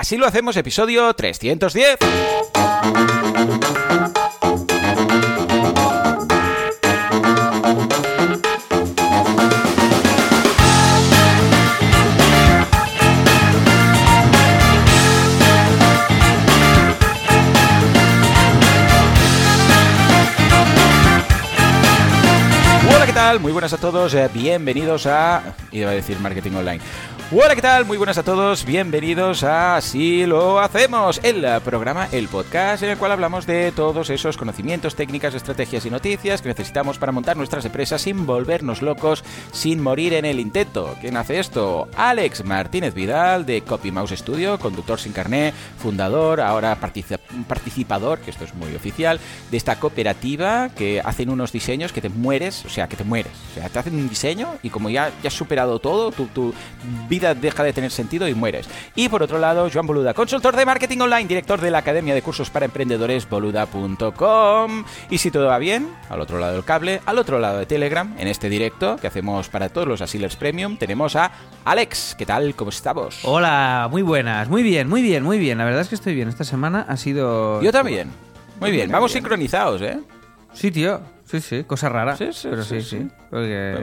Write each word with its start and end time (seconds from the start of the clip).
Así 0.00 0.16
lo 0.16 0.26
hacemos, 0.26 0.56
episodio 0.56 1.12
310. 1.12 1.98
Hola, 22.88 23.04
¿qué 23.04 23.12
tal? 23.12 23.38
Muy 23.40 23.52
buenas 23.52 23.74
a 23.74 23.76
todos, 23.76 24.14
eh, 24.14 24.30
bienvenidos 24.32 25.04
a... 25.04 25.42
Iba 25.70 25.90
a 25.90 25.92
decir 25.92 26.18
Marketing 26.20 26.52
Online. 26.52 26.80
Hola, 27.32 27.54
¿qué 27.54 27.62
tal? 27.62 27.84
Muy 27.84 27.96
buenas 27.96 28.18
a 28.18 28.24
todos, 28.24 28.64
bienvenidos 28.64 29.44
a 29.44 29.76
Así 29.76 30.26
lo 30.26 30.58
hacemos, 30.58 31.20
el 31.22 31.46
programa, 31.60 32.08
el 32.10 32.26
podcast 32.26 32.82
en 32.82 32.90
el 32.90 32.98
cual 32.98 33.12
hablamos 33.12 33.46
de 33.46 33.70
todos 33.70 34.10
esos 34.10 34.36
conocimientos, 34.36 34.96
técnicas, 34.96 35.34
estrategias 35.34 35.86
y 35.86 35.90
noticias 35.90 36.42
que 36.42 36.48
necesitamos 36.48 36.98
para 36.98 37.12
montar 37.12 37.36
nuestras 37.36 37.64
empresas 37.64 38.02
sin 38.02 38.26
volvernos 38.26 38.82
locos, 38.82 39.22
sin 39.52 39.80
morir 39.80 40.14
en 40.14 40.24
el 40.24 40.40
intento. 40.40 40.96
¿Quién 41.00 41.16
hace 41.16 41.38
esto? 41.38 41.88
Alex 41.96 42.44
Martínez 42.44 42.94
Vidal 42.94 43.46
de 43.46 43.62
Copy 43.62 43.92
Mouse 43.92 44.10
Studio, 44.16 44.58
conductor 44.58 44.98
sin 44.98 45.12
carné, 45.12 45.52
fundador, 45.78 46.40
ahora 46.40 46.80
partici- 46.80 47.20
participador, 47.46 48.18
que 48.18 48.30
esto 48.32 48.42
es 48.42 48.54
muy 48.56 48.74
oficial, 48.74 49.20
de 49.52 49.56
esta 49.56 49.78
cooperativa 49.78 50.70
que 50.70 51.00
hacen 51.04 51.30
unos 51.30 51.52
diseños 51.52 51.92
que 51.92 52.00
te 52.00 52.08
mueres, 52.08 52.64
o 52.64 52.68
sea, 52.68 52.88
que 52.88 52.96
te 52.96 53.04
mueres. 53.04 53.32
O 53.52 53.54
sea, 53.54 53.68
te 53.68 53.78
hacen 53.78 53.94
un 53.94 54.08
diseño 54.08 54.56
y 54.64 54.70
como 54.70 54.90
ya, 54.90 55.12
ya 55.22 55.28
has 55.28 55.34
superado 55.34 55.78
todo, 55.78 56.10
tu, 56.10 56.26
tu 56.26 56.52
deja 57.20 57.62
de 57.62 57.72
tener 57.72 57.90
sentido 57.90 58.28
y 58.28 58.34
mueres. 58.34 58.68
Y 58.94 59.08
por 59.08 59.22
otro 59.22 59.38
lado, 59.38 59.68
Joan 59.72 59.86
Boluda, 59.86 60.14
consultor 60.14 60.56
de 60.56 60.66
marketing 60.66 60.98
online, 60.98 61.26
director 61.26 61.60
de 61.60 61.70
la 61.70 61.78
Academia 61.78 62.14
de 62.14 62.22
Cursos 62.22 62.50
para 62.50 62.66
Emprendedores, 62.66 63.28
boluda.com. 63.28 64.84
Y 65.10 65.18
si 65.18 65.30
todo 65.30 65.46
va 65.46 65.58
bien, 65.58 65.88
al 66.08 66.20
otro 66.20 66.38
lado 66.38 66.54
del 66.54 66.64
cable, 66.64 67.00
al 67.06 67.18
otro 67.18 67.38
lado 67.38 67.58
de 67.58 67.66
Telegram, 67.66 68.14
en 68.18 68.28
este 68.28 68.48
directo 68.48 68.96
que 68.96 69.06
hacemos 69.06 69.48
para 69.48 69.68
todos 69.68 69.86
los 69.86 70.00
Asilers 70.00 70.36
Premium, 70.36 70.76
tenemos 70.76 71.16
a 71.16 71.30
Alex. 71.64 72.14
¿Qué 72.18 72.26
tal? 72.26 72.54
¿Cómo 72.54 72.70
estamos? 72.70 73.20
Hola, 73.24 73.88
muy 73.90 74.02
buenas, 74.02 74.48
muy 74.48 74.62
bien, 74.62 74.88
muy 74.88 75.02
bien, 75.02 75.22
muy 75.22 75.38
bien. 75.38 75.58
La 75.58 75.64
verdad 75.64 75.82
es 75.82 75.88
que 75.88 75.94
estoy 75.94 76.14
bien. 76.14 76.28
Esta 76.28 76.44
semana 76.44 76.84
ha 76.88 76.96
sido. 76.96 77.62
Yo 77.62 77.72
también. 77.72 78.10
Muy 78.60 78.70
bien, 78.70 78.90
vamos 78.90 79.12
sincronizados, 79.12 79.80
¿eh? 79.82 80.00
Sí, 80.52 80.70
tío. 80.70 81.00
Sí, 81.30 81.40
sí, 81.40 81.62
cosa 81.62 81.88
rara. 81.88 82.16
Sí, 82.16 82.32
sí, 82.32 82.48
pero 82.50 82.64
sí, 82.64 82.82
sí. 82.82 83.08
Porque, 83.30 83.76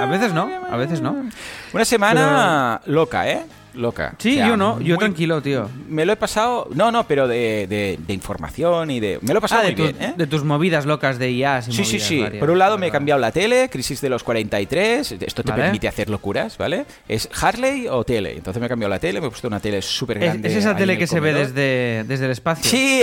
a 0.00 0.06
veces 0.06 0.32
no, 0.32 0.48
a 0.70 0.76
veces 0.76 1.00
no. 1.00 1.24
Una 1.72 1.84
semana 1.84 2.80
loca, 2.86 3.28
¿eh? 3.28 3.44
Loca. 3.74 4.14
Sí, 4.18 4.32
O 4.32 4.34
sea, 4.36 4.48
yo 4.48 4.56
no, 4.56 4.80
yo 4.80 4.94
muy- 4.94 4.98
tranquilo, 4.98 5.42
tío. 5.42 5.68
Me 5.88 6.04
lo 6.06 6.12
he 6.12 6.16
pasado. 6.16 6.68
No, 6.74 6.92
no, 6.92 7.06
pero 7.08 7.26
de, 7.26 7.66
de- 7.68 7.98
de 8.06 8.12
información 8.14 8.90
y 8.90 9.00
de. 9.00 9.18
Me 9.22 9.32
lo 9.32 9.38
he 9.38 9.42
pasado 9.42 9.62
Ah, 9.62 9.64
de, 9.64 9.72
muy 9.76 9.76
tus- 9.90 9.98
bien, 9.98 10.10
¿eh? 10.10 10.14
de 10.16 10.26
tus 10.26 10.44
movidas 10.44 10.86
locas 10.86 11.18
de 11.18 11.30
IAS 11.32 11.68
y 11.68 11.72
Sí, 11.72 11.84
sí, 11.84 11.98
sí. 12.00 12.20
varias. 12.20 12.40
Por 12.40 12.50
un 12.50 12.58
lado 12.58 12.78
me 12.78 12.86
he 12.86 12.90
cambiado 12.90 13.20
la 13.20 13.32
tele, 13.32 13.68
crisis 13.70 14.00
de 14.00 14.08
los 14.08 14.22
43. 14.22 15.12
Esto 15.20 15.42
te 15.42 15.50
Vale. 15.50 15.62
permite 15.64 15.88
hacer 15.88 16.08
locuras, 16.08 16.56
¿vale? 16.58 16.86
¿Es 17.08 17.28
Harley 17.40 17.88
o 17.88 18.04
tele? 18.04 18.36
Entonces 18.36 18.60
me 18.60 18.66
he 18.66 18.68
cambiado 18.68 18.90
la 18.90 18.98
tele, 19.00 19.20
me 19.20 19.26
he 19.26 19.30
puesto 19.30 19.48
una 19.48 19.60
tele 19.60 19.82
súper 19.82 20.18
grande. 20.18 20.48
¿Es, 20.48 20.54
es 20.54 20.60
esa 20.64 20.76
tele 20.76 20.96
que 20.96 21.06
se 21.06 21.18
ve 21.20 21.32
desde, 21.34 22.04
desde 22.06 22.26
el 22.26 22.30
espacio? 22.30 22.70
Sí, 22.70 23.02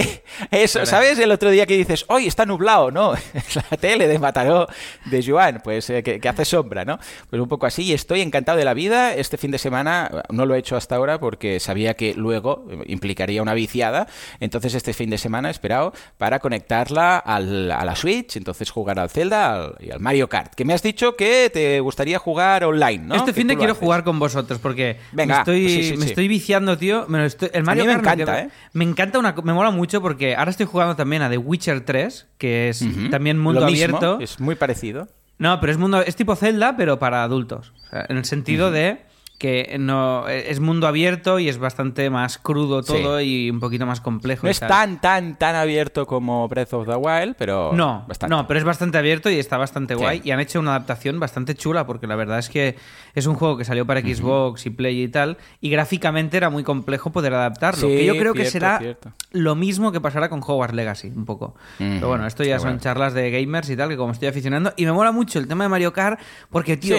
eso, 0.51 0.79
Vale. 0.79 0.89
¿sabes? 0.89 1.19
El 1.19 1.31
otro 1.31 1.49
día 1.51 1.65
que 1.65 1.75
dices, 1.77 2.05
hoy 2.07 2.27
está 2.27 2.45
nublado, 2.45 2.91
¿no? 2.91 3.13
Es 3.13 3.55
la 3.71 3.77
tele 3.77 4.07
de 4.07 4.19
Mataró 4.19 4.67
de 5.05 5.23
Joan, 5.25 5.61
pues 5.63 5.89
eh, 5.89 6.01
que, 6.03 6.19
que 6.19 6.29
hace 6.29 6.45
sombra, 6.45 6.85
¿no? 6.85 6.97
Pues 7.29 7.41
un 7.41 7.47
poco 7.49 7.65
así, 7.65 7.83
y 7.83 7.93
estoy 7.93 8.21
encantado 8.21 8.57
de 8.57 8.65
la 8.65 8.73
vida. 8.73 9.13
Este 9.15 9.37
fin 9.37 9.51
de 9.51 9.57
semana 9.57 10.09
no 10.29 10.45
lo 10.45 10.55
he 10.55 10.60
hecho 10.61 10.75
hasta 10.77 10.95
ahora 10.95 11.19
porque 11.19 11.59
sabía 11.59 11.93
que 11.95 12.13
luego 12.13 12.65
eh, 12.71 12.83
implicaría 12.87 13.41
una 13.41 13.53
viciada. 13.53 14.07
Entonces, 14.39 14.73
este 14.73 14.93
fin 14.93 15.09
de 15.09 15.17
semana 15.17 15.49
he 15.49 15.51
esperado 15.51 15.93
para 16.17 16.39
conectarla 16.39 17.17
al- 17.17 17.71
a 17.71 17.83
la 17.83 17.95
Switch, 17.95 18.37
entonces 18.37 18.69
jugar 18.71 18.99
al 18.99 19.09
Zelda 19.09 19.53
al- 19.53 19.75
y 19.79 19.91
al 19.91 19.99
Mario 19.99 20.29
Kart. 20.29 20.53
Que 20.55 20.63
me 20.65 20.73
has 20.73 20.81
dicho 20.83 21.15
que 21.15 21.49
te 21.53 21.79
gustaría 21.81 22.17
jugar 22.19 22.63
online, 22.63 22.99
¿no? 23.05 23.15
Este 23.15 23.33
fin 23.33 23.47
de 23.47 23.57
quiero 23.57 23.73
haces. 23.73 23.83
jugar 23.83 24.03
con 24.03 24.19
vosotros 24.19 24.59
porque 24.59 24.97
Venga, 25.11 25.35
me, 25.35 25.39
estoy, 25.41 25.69
sí, 25.69 25.83
sí, 25.83 25.97
me 25.97 26.03
sí. 26.05 26.09
estoy 26.09 26.27
viciando, 26.27 26.77
tío. 26.77 27.05
Me 27.07 27.17
lo 27.19 27.25
estoy- 27.25 27.49
el 27.53 27.63
Mario 27.63 27.83
mí 27.83 27.87
me 27.89 28.01
Kart 28.01 28.19
encanta, 28.21 28.35
que- 28.41 28.47
¿eh? 28.47 28.49
Me 28.73 28.83
encanta 28.85 29.19
una 29.19 29.33
me 29.43 29.53
mola 29.53 29.71
mucho 29.71 30.01
porque 30.01 30.35
ahora 30.35 30.51
estoy 30.51 30.65
jugando 30.67 30.95
también 30.95 31.21
a 31.21 31.29
The 31.29 31.37
Witcher 31.37 31.81
3, 31.85 32.27
que 32.37 32.69
es 32.69 32.81
Ujú. 32.81 33.09
también 33.09 33.39
mundo 33.39 33.61
Lo 33.61 33.65
mismo, 33.67 33.97
abierto. 33.97 34.19
Es 34.21 34.39
muy 34.39 34.55
parecido. 34.55 35.07
No, 35.37 35.59
pero 35.59 35.71
es 35.71 35.79
mundo 35.79 36.01
es 36.01 36.15
tipo 36.15 36.35
Zelda, 36.35 36.75
pero 36.77 36.99
para 36.99 37.23
adultos. 37.23 37.73
O 37.87 37.89
sea, 37.89 38.05
en 38.09 38.17
el 38.17 38.25
sentido 38.25 38.69
de 38.69 39.01
que 39.41 39.77
no 39.79 40.27
es 40.27 40.59
mundo 40.59 40.85
abierto 40.85 41.39
y 41.39 41.49
es 41.49 41.57
bastante 41.57 42.11
más 42.11 42.37
crudo 42.37 42.83
Sí. 42.83 42.93
todo 42.93 43.19
y 43.19 43.49
un 43.49 43.59
poquito 43.59 43.87
más 43.87 43.99
complejo. 43.99 44.45
No 44.45 44.51
es 44.51 44.59
tal. 44.59 44.69
tan, 44.69 45.01
tan, 45.01 45.35
tan 45.39 45.55
abierto 45.55 46.05
como 46.05 46.47
Breath 46.47 46.73
of 46.73 46.87
the 46.87 46.95
Wild, 46.95 47.35
pero. 47.39 47.71
No, 47.73 48.05
bastante. 48.07 48.35
no, 48.35 48.45
pero 48.47 48.59
es 48.59 48.63
bastante 48.63 48.99
abierto 48.99 49.31
y 49.31 49.39
está 49.39 49.57
bastante 49.57 49.95
Sí. 49.95 49.99
guay. 49.99 50.21
Y 50.23 50.29
han 50.29 50.39
hecho 50.39 50.59
una 50.59 50.75
adaptación 50.75 51.19
bastante 51.19 51.55
chula, 51.55 51.87
porque 51.87 52.05
la 52.05 52.15
verdad 52.15 52.37
es 52.37 52.49
que 52.49 52.75
es 53.15 53.25
un 53.25 53.33
juego 53.33 53.57
que 53.57 53.65
salió 53.65 53.87
para 53.87 54.01
Xbox 54.01 54.67
y 54.67 54.69
Play 54.69 55.01
y 55.01 55.07
tal, 55.07 55.37
y 55.59 55.71
gráficamente 55.71 56.37
era 56.37 56.51
muy 56.51 56.63
complejo 56.63 57.11
poder 57.11 57.33
adaptarlo. 57.33 57.81
Sí, 57.89 57.95
que 57.97 58.05
yo 58.05 58.15
creo 58.17 58.35
que 58.35 58.45
será 58.45 58.77
cierto. 58.77 59.11
lo 59.31 59.55
mismo 59.55 59.91
que 59.91 59.99
pasará 59.99 60.29
con 60.29 60.41
Hogwarts 60.45 60.75
Legacy, 60.75 61.07
un 61.07 61.25
poco. 61.25 61.55
Pero 61.79 62.09
bueno, 62.09 62.27
esto 62.27 62.43
ya 62.43 62.57
qué 62.57 62.59
son 62.59 62.69
bueno. 62.69 62.81
charlas 62.81 63.15
de 63.15 63.31
gamers 63.31 63.69
y 63.71 63.75
tal, 63.75 63.89
que 63.89 63.97
como 63.97 64.11
estoy 64.13 64.27
aficionando. 64.27 64.71
Y 64.77 64.85
me 64.85 64.91
mola 64.91 65.11
mucho 65.11 65.39
el 65.39 65.47
tema 65.47 65.63
de 65.63 65.69
Mario 65.69 65.93
Kart, 65.93 66.19
porque, 66.51 66.77
tío, 66.77 66.97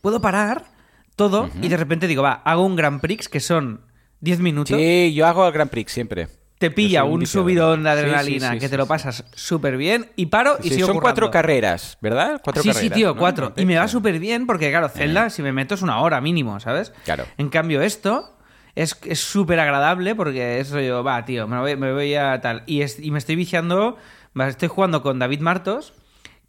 puedo 0.00 0.20
parar 0.20 0.64
todo 1.16 1.50
y 1.60 1.68
de 1.68 1.76
repente 1.76 2.06
digo, 2.06 2.22
va, 2.22 2.34
hago 2.44 2.64
un 2.64 2.76
Grand 2.76 3.00
Prix 3.00 3.28
que 3.28 3.40
son 3.40 3.82
10 4.20 4.40
minutos. 4.40 4.76
Sí, 4.76 5.12
yo 5.14 5.26
hago 5.26 5.46
el 5.46 5.52
Grand 5.52 5.70
Prix 5.70 5.92
siempre. 5.92 6.28
Te 6.58 6.70
pilla 6.70 7.00
Yo 7.00 7.06
un 7.06 7.20
un 7.20 7.26
subidón 7.26 7.82
de 7.82 7.90
Sí, 7.90 7.96
sí, 7.96 8.00
adrenalina 8.04 8.52
sí, 8.52 8.58
que 8.60 8.68
te 8.68 8.76
lo 8.76 8.86
pasas 8.86 9.24
súper 9.34 9.76
bien 9.76 10.10
y 10.14 10.26
paro 10.26 10.58
y 10.62 10.70
sigo 10.70 10.86
son 10.86 11.00
cuatro 11.00 11.28
carreras, 11.30 11.98
¿verdad? 12.00 12.40
Cuatro 12.42 12.62
sí, 12.62 12.68
carreras. 12.68 12.88
sí, 12.88 12.90
tío, 12.94 13.08
¿no? 13.08 13.16
cuatro. 13.16 13.52
Y 13.56 13.64
me 13.66 13.76
va 13.76 13.88
Sí. 13.88 13.92
súper 13.92 14.20
bien 14.20 14.46
porque, 14.46 14.70
claro, 14.70 14.88
Zelda, 14.88 15.28
si 15.30 15.42
me 15.42 15.52
meto 15.52 15.74
es 15.74 15.82
una 15.82 15.98
hora 16.00 16.20
mínimo, 16.20 16.60
¿sabes? 16.60 16.92
Claro. 17.04 17.24
En 17.36 17.48
cambio, 17.48 17.82
esto 17.82 18.38
es 18.76 18.96
es 19.04 19.18
súper 19.20 19.58
agradable 19.58 20.14
porque 20.14 20.60
es 20.60 20.70
rollo, 20.70 21.02
va, 21.02 21.24
tío, 21.24 21.48
me 21.48 21.58
voy, 21.58 21.76
me 21.76 21.92
voy 21.92 22.14
a 22.14 22.40
tal. 22.40 22.62
Y, 22.66 22.82
es- 22.82 23.00
y 23.00 23.10
me 23.10 23.18
estoy 23.18 23.34
viciando, 23.34 23.96
estoy 24.46 24.68
jugando 24.68 25.02
con 25.02 25.18
David 25.18 25.40
Martos, 25.40 25.92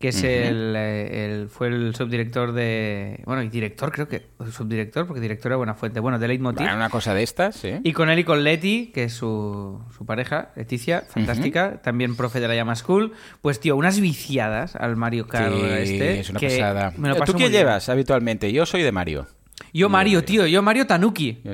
que 0.04 0.10
es 0.10 0.22
el, 0.22 0.74
eh, 0.76 1.26
el- 1.26 1.48
fue 1.48 1.68
el 1.68 1.96
subdirector 1.96 2.52
de... 2.52 3.22
Bueno, 3.26 3.42
y 3.42 3.48
director 3.48 3.90
creo 3.90 4.10
que... 4.10 4.28
Subdirector, 4.52 5.08
porque 5.08 5.22
director 5.22 5.50
era 5.54 5.56
buena 5.56 5.76
fuente. 5.76 6.02
Bueno, 6.02 6.20
de 6.20 6.28
Leitmotiv. 6.28 6.68
Una 6.68 6.90
cosa 6.90 7.14
de 7.14 7.24
estas, 7.24 7.56
sí. 7.56 7.76
Y 7.86 7.94
con 7.94 8.10
él 8.10 8.20
y 8.20 8.26
con 8.26 8.44
Leti, 8.44 8.92
que 8.94 9.06
es 9.06 9.14
su, 9.14 9.82
su 9.96 10.06
pareja, 10.06 10.52
Leticia, 10.58 11.06
fantástica, 11.08 11.82
también 11.82 12.18
profe 12.18 12.42
de 12.42 12.50
la 12.50 12.56
Llama 12.56 12.76
School. 12.76 13.14
Pues, 13.42 13.62
tío, 13.62 13.78
unas 13.78 14.02
viciadas 14.02 14.76
al 14.76 14.98
Mario 14.98 15.26
Kart 15.26 15.54
Sí, 15.54 15.62
este. 15.64 16.20
es 16.20 16.30
una 16.32 16.40
que 16.42 16.48
pasada. 16.50 16.94
me 16.98 17.08
lo 17.08 17.16
¿Tú 17.24 17.32
qué 17.32 17.38
bien. 17.48 17.52
llevas 17.54 17.88
habitualmente? 17.88 18.52
Yo 18.52 18.66
soy 18.66 18.82
de 18.84 18.92
Mario. 18.92 19.28
Yo 19.74 19.88
Mario, 19.88 20.26
tío, 20.26 20.46
yo 20.48 20.62
Mario 20.62 20.86
Tanuki. 20.86 21.40
Yo 21.46 21.54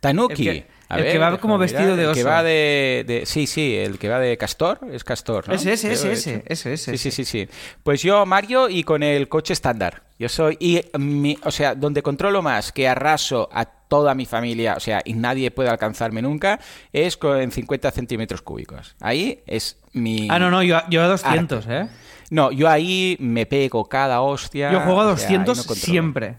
Tanuki. 0.00 0.64
El 0.90 0.96
que- 0.96 0.96
A 0.96 0.96
el 0.98 1.02
ver, 1.04 1.12
que 1.12 1.18
va 1.18 1.38
como 1.38 1.56
vestido 1.58 1.94
de 1.96 2.04
El 2.04 2.12
que 2.12 2.20
oso. 2.20 2.28
va 2.28 2.42
de, 2.42 3.04
de- 3.06 3.26
Sí, 3.26 3.46
sí, 3.46 3.76
el 3.76 3.98
que 3.98 4.08
va 4.08 4.18
de 4.18 4.36
castor. 4.36 4.80
Es 4.92 5.04
castor, 5.04 5.48
¿no? 5.48 5.54
Ese, 5.54 5.72
ese, 5.72 5.92
ese, 5.92 6.12
ese, 6.12 6.42
ese, 6.46 6.72
ese, 6.72 6.98
Sí, 6.98 7.10
sí, 7.10 7.10
sí, 7.10 7.24
sí. 7.24 7.48
Pues 7.82 8.02
yo, 8.02 8.26
Mario, 8.26 8.68
y 8.68 8.82
con 8.82 9.02
el 9.02 9.28
coche 9.28 9.52
estándar. 9.52 10.02
Yo 10.18 10.28
soy. 10.28 10.56
Y 10.60 10.80
mi, 10.98 11.38
o 11.44 11.50
sea, 11.50 11.74
donde 11.74 12.02
controlo 12.02 12.42
más 12.42 12.72
que 12.72 12.88
arraso 12.88 13.48
a 13.52 13.64
toda 13.64 14.14
mi 14.14 14.26
familia, 14.26 14.74
o 14.76 14.80
sea, 14.80 15.00
y 15.04 15.14
nadie 15.14 15.50
puede 15.50 15.68
alcanzarme 15.70 16.20
nunca, 16.22 16.60
es 16.92 17.16
con 17.16 17.50
50 17.50 17.90
centímetros 17.90 18.42
cúbicos. 18.42 18.94
Ahí 19.00 19.42
es 19.46 19.78
mi. 19.92 20.28
Ah, 20.30 20.38
no, 20.38 20.50
no, 20.50 20.62
yo, 20.62 20.80
yo 20.90 21.02
a 21.02 21.06
200, 21.08 21.66
¿eh? 21.68 21.88
No, 22.30 22.52
yo 22.52 22.68
ahí 22.68 23.16
me 23.18 23.46
pego 23.46 23.88
cada 23.88 24.20
hostia. 24.20 24.70
Yo 24.70 24.80
juego 24.80 25.00
a 25.00 25.06
o 25.12 25.16
sea, 25.16 25.28
ahí 25.28 25.38
no 25.38 25.44
200 25.46 25.66
controlo. 25.66 25.84
siempre. 25.92 26.36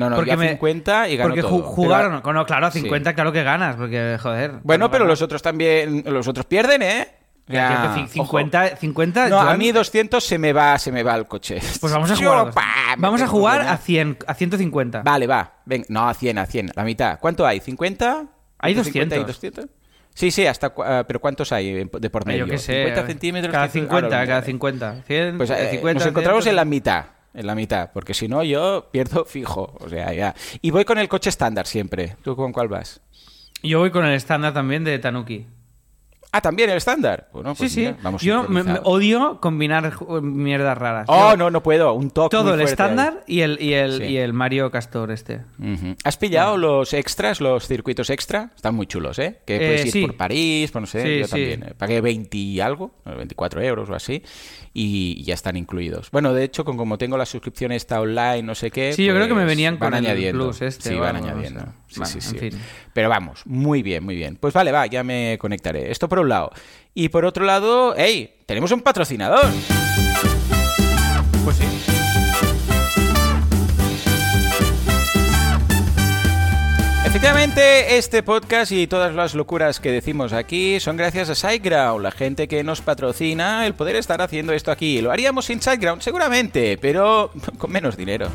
No, 0.00 0.10
no, 0.10 0.16
Porque 0.16 0.30
yo 0.30 0.34
a 0.34 0.38
me- 0.38 0.48
50 0.50 1.08
y 1.08 1.16
gano 1.16 1.28
Porque 1.30 1.42
todo. 1.42 1.58
ju- 1.58 1.62
jugaron, 1.62 2.20
Pero- 2.22 2.32
no, 2.32 2.46
claro, 2.46 2.66
a 2.66 2.70
Sí. 2.70 2.80
50 2.80 3.14
claro 3.14 3.32
que 3.32 3.42
ganas, 3.42 3.76
porque, 3.76 4.18
joder. 4.20 4.52
Bueno, 4.62 4.90
pero 4.90 5.04
ganas- 5.04 5.20
los 5.20 5.22
otros 5.22 5.42
también, 5.42 6.02
los 6.06 6.26
otros 6.26 6.46
pierden, 6.46 6.82
¿eh? 6.82 7.08
Ya, 7.46 7.68
que 7.68 7.74
Ya, 7.74 7.94
ci- 7.96 8.08
50, 8.08 8.76
50 8.76 9.28
No, 9.28 9.40
a 9.40 9.56
mí 9.56 9.72
200 9.72 10.22
se 10.24 10.38
me 10.38 10.52
va, 10.52 10.78
se 10.78 10.92
me 10.92 11.02
va 11.02 11.16
el 11.16 11.26
coche. 11.26 11.58
Pues 11.80 11.92
vamos 11.92 12.08
a 12.10 12.14
Yo, 12.20 12.30
jugar. 12.30 12.54
pa, 12.54 12.96
me 12.96 13.02
Vamos 13.02 13.22
a 13.22 13.26
jugar 13.26 13.62
a 13.62 13.76
100, 13.76 14.18
a 14.26 14.34
150. 14.34 15.02
Vale, 15.02 15.26
va. 15.26 15.54
Ven, 15.64 15.84
no, 15.88 16.08
a 16.08 16.14
100, 16.14 16.38
a 16.38 16.46
100, 16.46 16.70
la 16.76 16.84
mitad. 16.84 17.18
¿Cuánto 17.18 17.44
hay? 17.46 17.58
¿50? 17.60 18.28
Hay 18.58 18.72
¿Entre 18.72 18.84
50 18.84 19.16
y 19.16 19.18
200. 19.24 19.66
200? 19.66 19.76
Sí, 20.14 20.30
sí, 20.30 20.46
hasta 20.46 20.72
ah, 20.84 21.04
pero 21.06 21.20
¿cuántos 21.20 21.50
hay 21.52 21.84
de 21.84 22.10
por 22.10 22.26
medio? 22.26 22.44
Yo 22.46 22.50
qué 22.52 22.58
sé. 22.58 22.84
50 22.84 23.06
centímetros. 23.06 23.52
Cada 23.52 23.68
100, 23.68 23.84
50, 23.86 23.94
ahora 23.96 24.06
lo 24.06 24.10
cada 24.10 24.24
miraré. 24.26 24.46
50. 24.46 24.94
100, 25.06 25.36
Pues 25.38 25.50
eh, 25.50 25.68
50, 25.72 25.98
nos 26.00 26.06
encontramos 26.08 26.44
100. 26.44 26.52
en 26.52 26.56
la 26.56 26.64
mitad. 26.64 27.04
En 27.32 27.46
la 27.46 27.54
mitad, 27.54 27.90
porque 27.92 28.12
si 28.12 28.26
no 28.28 28.42
yo 28.42 28.88
pierdo 28.90 29.24
fijo. 29.26 29.76
O 29.80 29.88
sea, 29.88 30.12
ya. 30.12 30.34
Y 30.62 30.70
voy 30.70 30.84
con 30.84 30.98
el 30.98 31.08
coche 31.08 31.30
estándar 31.30 31.66
siempre. 31.66 32.16
¿Tú 32.22 32.34
con 32.36 32.52
cuál 32.52 32.68
vas? 32.68 33.00
Yo 33.62 33.78
voy 33.78 33.90
con 33.90 34.04
el 34.04 34.14
estándar 34.14 34.52
también 34.54 34.84
de 34.84 34.98
Tanuki. 34.98 35.46
Ah, 36.32 36.40
también 36.40 36.70
el 36.70 36.76
estándar. 36.76 37.28
Bueno, 37.32 37.54
pues 37.56 37.72
sí, 37.72 37.80
mira, 37.80 37.92
sí. 37.94 37.98
vamos 38.02 38.22
Yo 38.22 38.44
me- 38.48 38.62
odio 38.84 39.40
combinar 39.40 39.92
mierdas 40.22 40.78
raras. 40.78 41.06
Oh, 41.08 41.30
Yo- 41.32 41.36
no, 41.36 41.50
no 41.50 41.62
puedo. 41.62 41.92
Un 41.94 42.10
toque. 42.10 42.36
Todo 42.36 42.52
muy 42.54 42.62
el 42.62 42.68
estándar 42.68 43.24
y 43.26 43.40
el, 43.40 43.60
y, 43.60 43.72
el, 43.74 43.98
Sí. 43.98 44.04
y 44.04 44.16
el 44.18 44.32
Mario 44.32 44.70
Castor 44.70 45.10
este. 45.10 45.42
¿Has 46.04 46.16
pillado 46.16 46.56
los 46.56 46.92
extras, 46.94 47.40
los 47.40 47.66
circuitos 47.66 48.10
extra? 48.10 48.50
Están 48.54 48.74
muy 48.76 48.86
chulos, 48.86 49.18
¿eh? 49.18 49.40
Que 49.44 49.56
Eh, 49.56 49.58
puedes 49.58 49.86
ir 49.86 49.92
sí. 49.92 50.02
por 50.06 50.16
París, 50.16 50.70
por 50.70 50.82
no 50.82 50.86
sé, 50.86 51.02
Sí, 51.02 51.18
yo 51.20 51.28
también. 51.28 51.62
eh, 51.64 51.74
Pagué 51.76 52.00
20 52.00 52.36
y 52.36 52.60
algo, 52.60 52.92
eh, 53.06 53.14
24 53.16 53.60
euros 53.62 53.90
o 53.90 53.94
así, 53.94 54.22
y 54.72 55.22
ya 55.24 55.34
están 55.34 55.56
incluidos. 55.56 56.10
Bueno, 56.12 56.32
de 56.32 56.44
hecho, 56.44 56.64
con 56.64 56.76
como 56.76 56.96
tengo 56.96 57.16
la 57.18 57.26
suscripción 57.26 57.72
esta 57.72 58.00
online, 58.00 58.42
no 58.44 58.54
sé 58.54 58.70
qué. 58.70 58.92
Sí, 58.92 59.04
yo 59.04 59.14
creo 59.14 59.26
que 59.26 59.34
me 59.34 59.40
pues 59.40 59.48
venían 59.48 59.78
van 59.80 59.90
con 59.90 59.98
el 59.98 60.06
añadiendo. 60.06 60.44
Plus 60.44 60.62
este 60.62 60.90
Sí, 60.90 60.94
o 60.94 61.00
van 61.00 61.16
añadiendo. 61.16 61.64
Sí, 61.90 61.98
Bueno, 61.98 62.12
sí, 62.12 62.20
sí. 62.20 62.36
en 62.36 62.52
fin. 62.52 62.60
Pero 62.92 63.08
vamos, 63.08 63.42
muy 63.44 63.82
bien, 63.82 64.04
muy 64.04 64.14
bien. 64.14 64.36
Pues 64.36 64.54
vale, 64.54 64.70
va, 64.72 64.86
ya 64.86 65.02
me 65.02 65.36
conectaré. 65.38 65.90
Esto 65.90 66.08
por 66.08 66.20
un 66.20 66.28
lado. 66.28 66.50
Y 66.94 67.08
por 67.08 67.24
otro 67.24 67.44
lado, 67.44 67.94
¡hey! 67.96 68.36
Tenemos 68.46 68.70
un 68.72 68.80
patrocinador. 68.80 69.44
Pues 71.44 71.56
sí. 71.56 71.64
Efectivamente, 77.04 77.96
este 77.98 78.22
podcast 78.22 78.70
y 78.70 78.86
todas 78.86 79.12
las 79.14 79.34
locuras 79.34 79.80
que 79.80 79.90
decimos 79.90 80.32
aquí 80.32 80.78
son 80.78 80.96
gracias 80.96 81.28
a 81.28 81.34
SiteGround, 81.34 82.02
la 82.04 82.12
gente 82.12 82.46
que 82.46 82.62
nos 82.62 82.82
patrocina 82.82 83.66
el 83.66 83.74
poder 83.74 83.96
estar 83.96 84.22
haciendo 84.22 84.52
esto 84.52 84.70
aquí. 84.70 85.00
Lo 85.00 85.10
haríamos 85.10 85.46
sin 85.46 85.60
SiteGround, 85.60 86.02
seguramente, 86.02 86.78
pero 86.80 87.32
con 87.58 87.72
menos 87.72 87.96
dinero. 87.96 88.28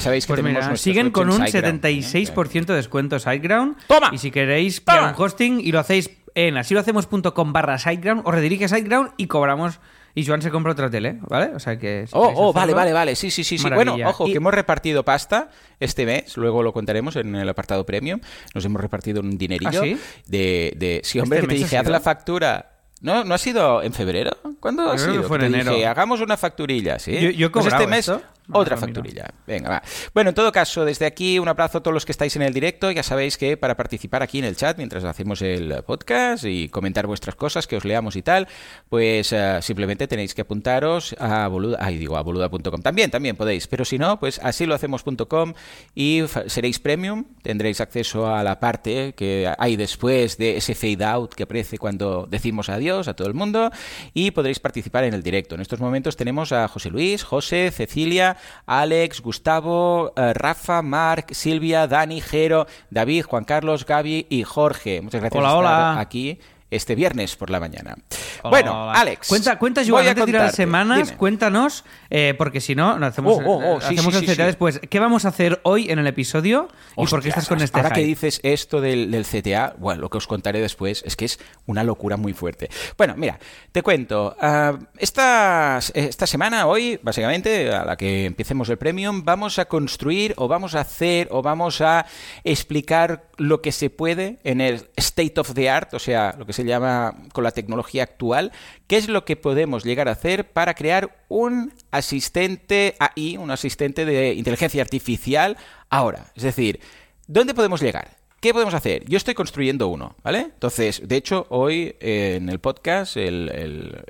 Ya 0.00 0.04
sabéis 0.04 0.24
que 0.26 0.32
Pues 0.32 0.42
tenemos 0.42 0.64
mira, 0.64 0.76
siguen 0.76 1.10
con 1.10 1.28
un 1.28 1.46
SiteGround, 1.46 1.84
¿eh? 1.84 2.00
76% 2.00 2.64
de 2.66 2.74
descuento 2.74 3.18
SiteGround. 3.18 3.76
¡Toma! 3.86 4.10
Y 4.12 4.18
si 4.18 4.30
queréis 4.30 4.82
¡Toma! 4.84 4.98
pillar 4.98 5.14
un 5.14 5.22
hosting 5.22 5.60
y 5.60 5.72
lo 5.72 5.78
hacéis 5.78 6.10
en 6.34 6.56
asilohacemos.com 6.56 7.52
barra 7.52 7.78
SiteGround, 7.78 8.22
os 8.24 8.34
redirige 8.34 8.64
a 8.64 8.68
SiteGround 8.68 9.12
y 9.18 9.26
cobramos. 9.26 9.78
Y 10.12 10.26
Joan 10.26 10.42
se 10.42 10.50
compra 10.50 10.72
otra 10.72 10.90
tele, 10.90 11.18
¿vale? 11.28 11.54
O 11.54 11.60
sea 11.60 11.78
que. 11.78 12.06
si 12.08 12.12
Oh, 12.16 12.32
oh, 12.34 12.52
vale, 12.52 12.74
vale, 12.74 12.92
vale. 12.92 13.14
Sí, 13.14 13.30
sí, 13.30 13.44
sí, 13.44 13.58
sí. 13.58 13.62
Maravilla. 13.64 13.92
Bueno, 13.92 14.08
ojo, 14.10 14.26
Y- 14.26 14.32
que 14.32 14.38
hemos 14.38 14.52
repartido 14.52 15.04
pasta 15.04 15.50
este 15.78 16.04
mes, 16.04 16.36
luego 16.36 16.62
lo 16.64 16.72
contaremos 16.72 17.14
en 17.16 17.36
el 17.36 17.48
apartado 17.48 17.86
premium. 17.86 18.20
Nos 18.54 18.64
hemos 18.64 18.80
repartido 18.80 19.20
un 19.20 19.38
dinerillo 19.38 19.80
¿Ah, 19.80 19.84
sí? 19.84 19.96
de, 20.26 20.72
de. 20.76 21.00
Sí, 21.04 21.20
hombre, 21.20 21.38
¿Este 21.38 21.48
que 21.48 21.54
te 21.54 21.58
dije, 21.62 21.78
haz 21.78 21.86
la 21.88 22.00
factura. 22.00 22.72
¿No, 23.02 23.24
¿No 23.24 23.34
ha 23.34 23.38
sido 23.38 23.82
en 23.82 23.92
febrero? 23.94 24.32
¿Cuándo 24.60 24.90
ha 24.90 24.98
sido? 24.98 25.22
que 25.22 25.28
fue 25.28 25.38
en 25.38 25.52
dije, 25.52 25.60
enero. 25.70 25.88
hagamos 25.90 26.20
una 26.20 26.36
facturilla, 26.36 26.98
¿sí? 26.98 27.18
Yo- 27.18 27.30
yo 27.30 27.50
Pues 27.52 27.66
este 27.66 27.86
mes, 27.86 28.00
esto. 28.00 28.20
Otra 28.52 28.76
mira. 28.76 28.86
facturilla. 28.86 29.34
Venga, 29.46 29.68
va. 29.68 29.82
Bueno, 30.14 30.30
en 30.30 30.34
todo 30.34 30.52
caso, 30.52 30.84
desde 30.84 31.06
aquí 31.06 31.38
un 31.38 31.48
abrazo 31.48 31.78
a 31.78 31.82
todos 31.82 31.94
los 31.94 32.04
que 32.04 32.12
estáis 32.12 32.36
en 32.36 32.42
el 32.42 32.52
directo. 32.52 32.90
Ya 32.90 33.02
sabéis 33.02 33.36
que 33.36 33.56
para 33.56 33.76
participar 33.76 34.22
aquí 34.22 34.38
en 34.38 34.44
el 34.44 34.56
chat 34.56 34.76
mientras 34.76 35.04
hacemos 35.04 35.42
el 35.42 35.82
podcast 35.84 36.44
y 36.44 36.68
comentar 36.68 37.06
vuestras 37.06 37.34
cosas, 37.34 37.66
que 37.66 37.76
os 37.76 37.84
leamos 37.84 38.16
y 38.16 38.22
tal, 38.22 38.48
pues 38.88 39.32
eh, 39.32 39.58
simplemente 39.62 40.06
tenéis 40.08 40.34
que 40.34 40.42
apuntaros 40.42 41.14
a 41.18 41.48
boluda, 41.48 41.78
ay, 41.80 41.98
digo, 41.98 42.16
a 42.16 42.22
boluda.com. 42.22 42.82
También, 42.82 43.10
también 43.10 43.36
podéis, 43.36 43.66
pero 43.66 43.84
si 43.84 43.98
no, 43.98 44.18
pues 44.18 44.40
así 44.42 44.66
lo 44.66 44.74
hacemos.com 44.74 45.54
y 45.94 46.22
seréis 46.46 46.78
premium, 46.78 47.24
tendréis 47.42 47.80
acceso 47.80 48.32
a 48.34 48.42
la 48.42 48.60
parte 48.60 49.14
que 49.16 49.52
hay 49.58 49.76
después 49.76 50.38
de 50.38 50.56
ese 50.56 50.74
fade 50.74 51.04
out 51.04 51.34
que 51.34 51.44
aparece 51.44 51.78
cuando 51.78 52.26
decimos 52.28 52.68
adiós 52.68 53.08
a 53.08 53.14
todo 53.14 53.28
el 53.28 53.34
mundo 53.34 53.70
y 54.14 54.30
podréis 54.30 54.60
participar 54.60 55.04
en 55.04 55.14
el 55.14 55.22
directo. 55.22 55.54
En 55.54 55.60
estos 55.60 55.80
momentos 55.80 56.16
tenemos 56.16 56.52
a 56.52 56.68
José 56.68 56.90
Luis, 56.90 57.22
José, 57.22 57.70
Cecilia, 57.70 58.36
Alex, 58.66 59.20
Gustavo, 59.20 60.12
eh, 60.16 60.32
Rafa, 60.34 60.82
Marc, 60.82 61.32
Silvia, 61.32 61.86
Dani, 61.86 62.20
Jero, 62.20 62.66
David, 62.90 63.24
Juan 63.24 63.44
Carlos, 63.44 63.86
Gaby 63.86 64.26
y 64.30 64.42
Jorge. 64.44 65.00
Muchas 65.02 65.20
gracias 65.20 65.40
Hola, 65.42 65.54
por 65.54 65.64
estar 65.64 65.90
hola. 65.92 66.00
aquí 66.00 66.38
este 66.70 66.94
viernes 66.94 67.36
por 67.36 67.50
la 67.50 67.60
mañana. 67.60 67.96
Hola, 68.42 68.50
bueno, 68.50 68.84
hola. 68.84 68.92
Alex. 69.00 69.28
Cuenta, 69.28 69.58
cuenta 69.58 69.80
voy 69.82 69.90
Joan, 69.90 70.06
a 70.08 70.14
de 70.14 70.20
contarte. 70.20 70.56
semanas, 70.56 71.06
Dime. 71.08 71.16
cuéntanos, 71.18 71.84
eh, 72.10 72.34
porque 72.38 72.60
si 72.60 72.74
no, 72.74 72.98
no 72.98 73.06
hacemos, 73.06 73.38
Oh, 73.38 73.42
oh, 73.44 73.74
oh, 73.74 73.78
eh, 73.78 73.80
sí, 73.80 73.94
hacemos 73.94 74.14
sí, 74.14 74.24
el 74.24 74.36
sí, 74.36 74.42
después. 74.42 74.80
¿Qué 74.88 74.98
vamos 74.98 75.24
a 75.24 75.28
hacer 75.28 75.60
hoy 75.64 75.90
en 75.90 75.98
el 75.98 76.06
episodio? 76.06 76.68
¿Y 76.96 77.06
por 77.06 77.22
qué 77.22 77.28
estás 77.30 77.48
con 77.48 77.60
este 77.60 77.78
Ahora 77.78 77.90
que 77.90 78.02
dices 78.04 78.40
esto 78.42 78.80
del, 78.80 79.10
del 79.10 79.24
CTA, 79.24 79.74
bueno, 79.78 80.00
lo 80.02 80.10
que 80.10 80.18
os 80.18 80.26
contaré 80.26 80.60
después 80.60 81.02
es 81.06 81.16
que 81.16 81.24
es 81.24 81.38
una 81.66 81.82
locura 81.84 82.16
muy 82.16 82.32
fuerte. 82.32 82.68
Bueno, 82.96 83.14
mira, 83.16 83.38
te 83.72 83.82
cuento. 83.82 84.36
ah, 84.40 84.78
esta, 84.98 85.80
esta 85.94 86.26
semana, 86.26 86.66
hoy, 86.66 86.98
básicamente, 87.02 87.72
a 87.74 87.84
la 87.84 87.96
que 87.96 88.26
empecemos 88.26 88.68
el 88.68 88.78
Premium, 88.78 89.24
vamos 89.24 89.58
a 89.58 89.64
construir 89.66 90.34
o 90.36 90.48
vamos 90.48 90.74
a 90.74 90.80
hacer 90.80 91.28
o 91.30 91.42
vamos 91.42 91.80
a 91.80 92.06
explicar 92.44 93.24
lo 93.36 93.62
que 93.62 93.72
se 93.72 93.90
puede 93.90 94.38
en 94.44 94.60
el 94.60 94.88
state 94.96 95.34
of 95.40 95.54
the 95.54 95.70
art, 95.70 95.94
o 95.94 95.98
sea, 95.98 96.34
lo 96.38 96.46
que 96.46 96.52
se 96.52 96.59
llama 96.64 97.14
con 97.32 97.44
la 97.44 97.50
tecnología 97.50 98.02
actual, 98.02 98.52
qué 98.86 98.96
es 98.96 99.08
lo 99.08 99.24
que 99.24 99.36
podemos 99.36 99.84
llegar 99.84 100.08
a 100.08 100.12
hacer 100.12 100.50
para 100.50 100.74
crear 100.74 101.16
un 101.28 101.72
asistente 101.90 102.96
AI, 102.98 103.36
un 103.36 103.50
asistente 103.50 104.04
de 104.04 104.34
inteligencia 104.34 104.82
artificial 104.82 105.56
ahora. 105.88 106.26
Es 106.34 106.42
decir, 106.42 106.80
¿dónde 107.26 107.54
podemos 107.54 107.80
llegar? 107.80 108.20
¿Qué 108.40 108.54
podemos 108.54 108.72
hacer? 108.72 109.04
Yo 109.04 109.18
estoy 109.18 109.34
construyendo 109.34 109.88
uno, 109.88 110.16
¿vale? 110.22 110.38
Entonces, 110.40 111.02
de 111.06 111.16
hecho, 111.16 111.46
hoy 111.50 111.94
eh, 112.00 112.36
en 112.36 112.48
el 112.48 112.58
podcast 112.58 113.18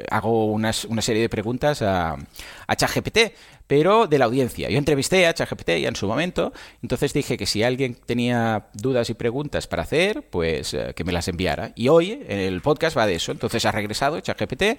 hago 0.09 0.47
una 0.47 0.73
serie 0.73 1.23
de 1.23 1.29
preguntas 1.29 1.83
a, 1.83 2.17
a 2.69 2.77
ChatGPT, 2.77 3.19
pero 3.71 4.09
de 4.09 4.19
la 4.19 4.25
audiencia. 4.25 4.69
Yo 4.69 4.79
entrevisté 4.79 5.29
a 5.29 5.33
ChatGPT 5.33 5.69
ya 5.81 5.89
en 5.89 5.95
su 5.95 6.09
momento, 6.09 6.53
entonces 6.83 7.13
dije 7.13 7.37
que 7.37 7.47
si 7.47 7.63
alguien 7.63 7.95
tenía 7.95 8.67
dudas 8.73 9.11
y 9.11 9.15
preguntas 9.15 9.69
para 9.69 9.85
hacer, 9.85 10.29
pues 10.29 10.75
eh, 10.75 10.93
que 10.97 11.05
me 11.05 11.13
las 11.13 11.29
enviara. 11.29 11.71
Y 11.77 11.87
hoy 11.87 12.21
en 12.27 12.41
el 12.41 12.63
podcast 12.63 12.99
va 12.99 13.07
de 13.07 13.15
eso. 13.15 13.31
Entonces 13.31 13.65
ha 13.65 13.71
regresado 13.71 14.19
ChatGPT, 14.19 14.77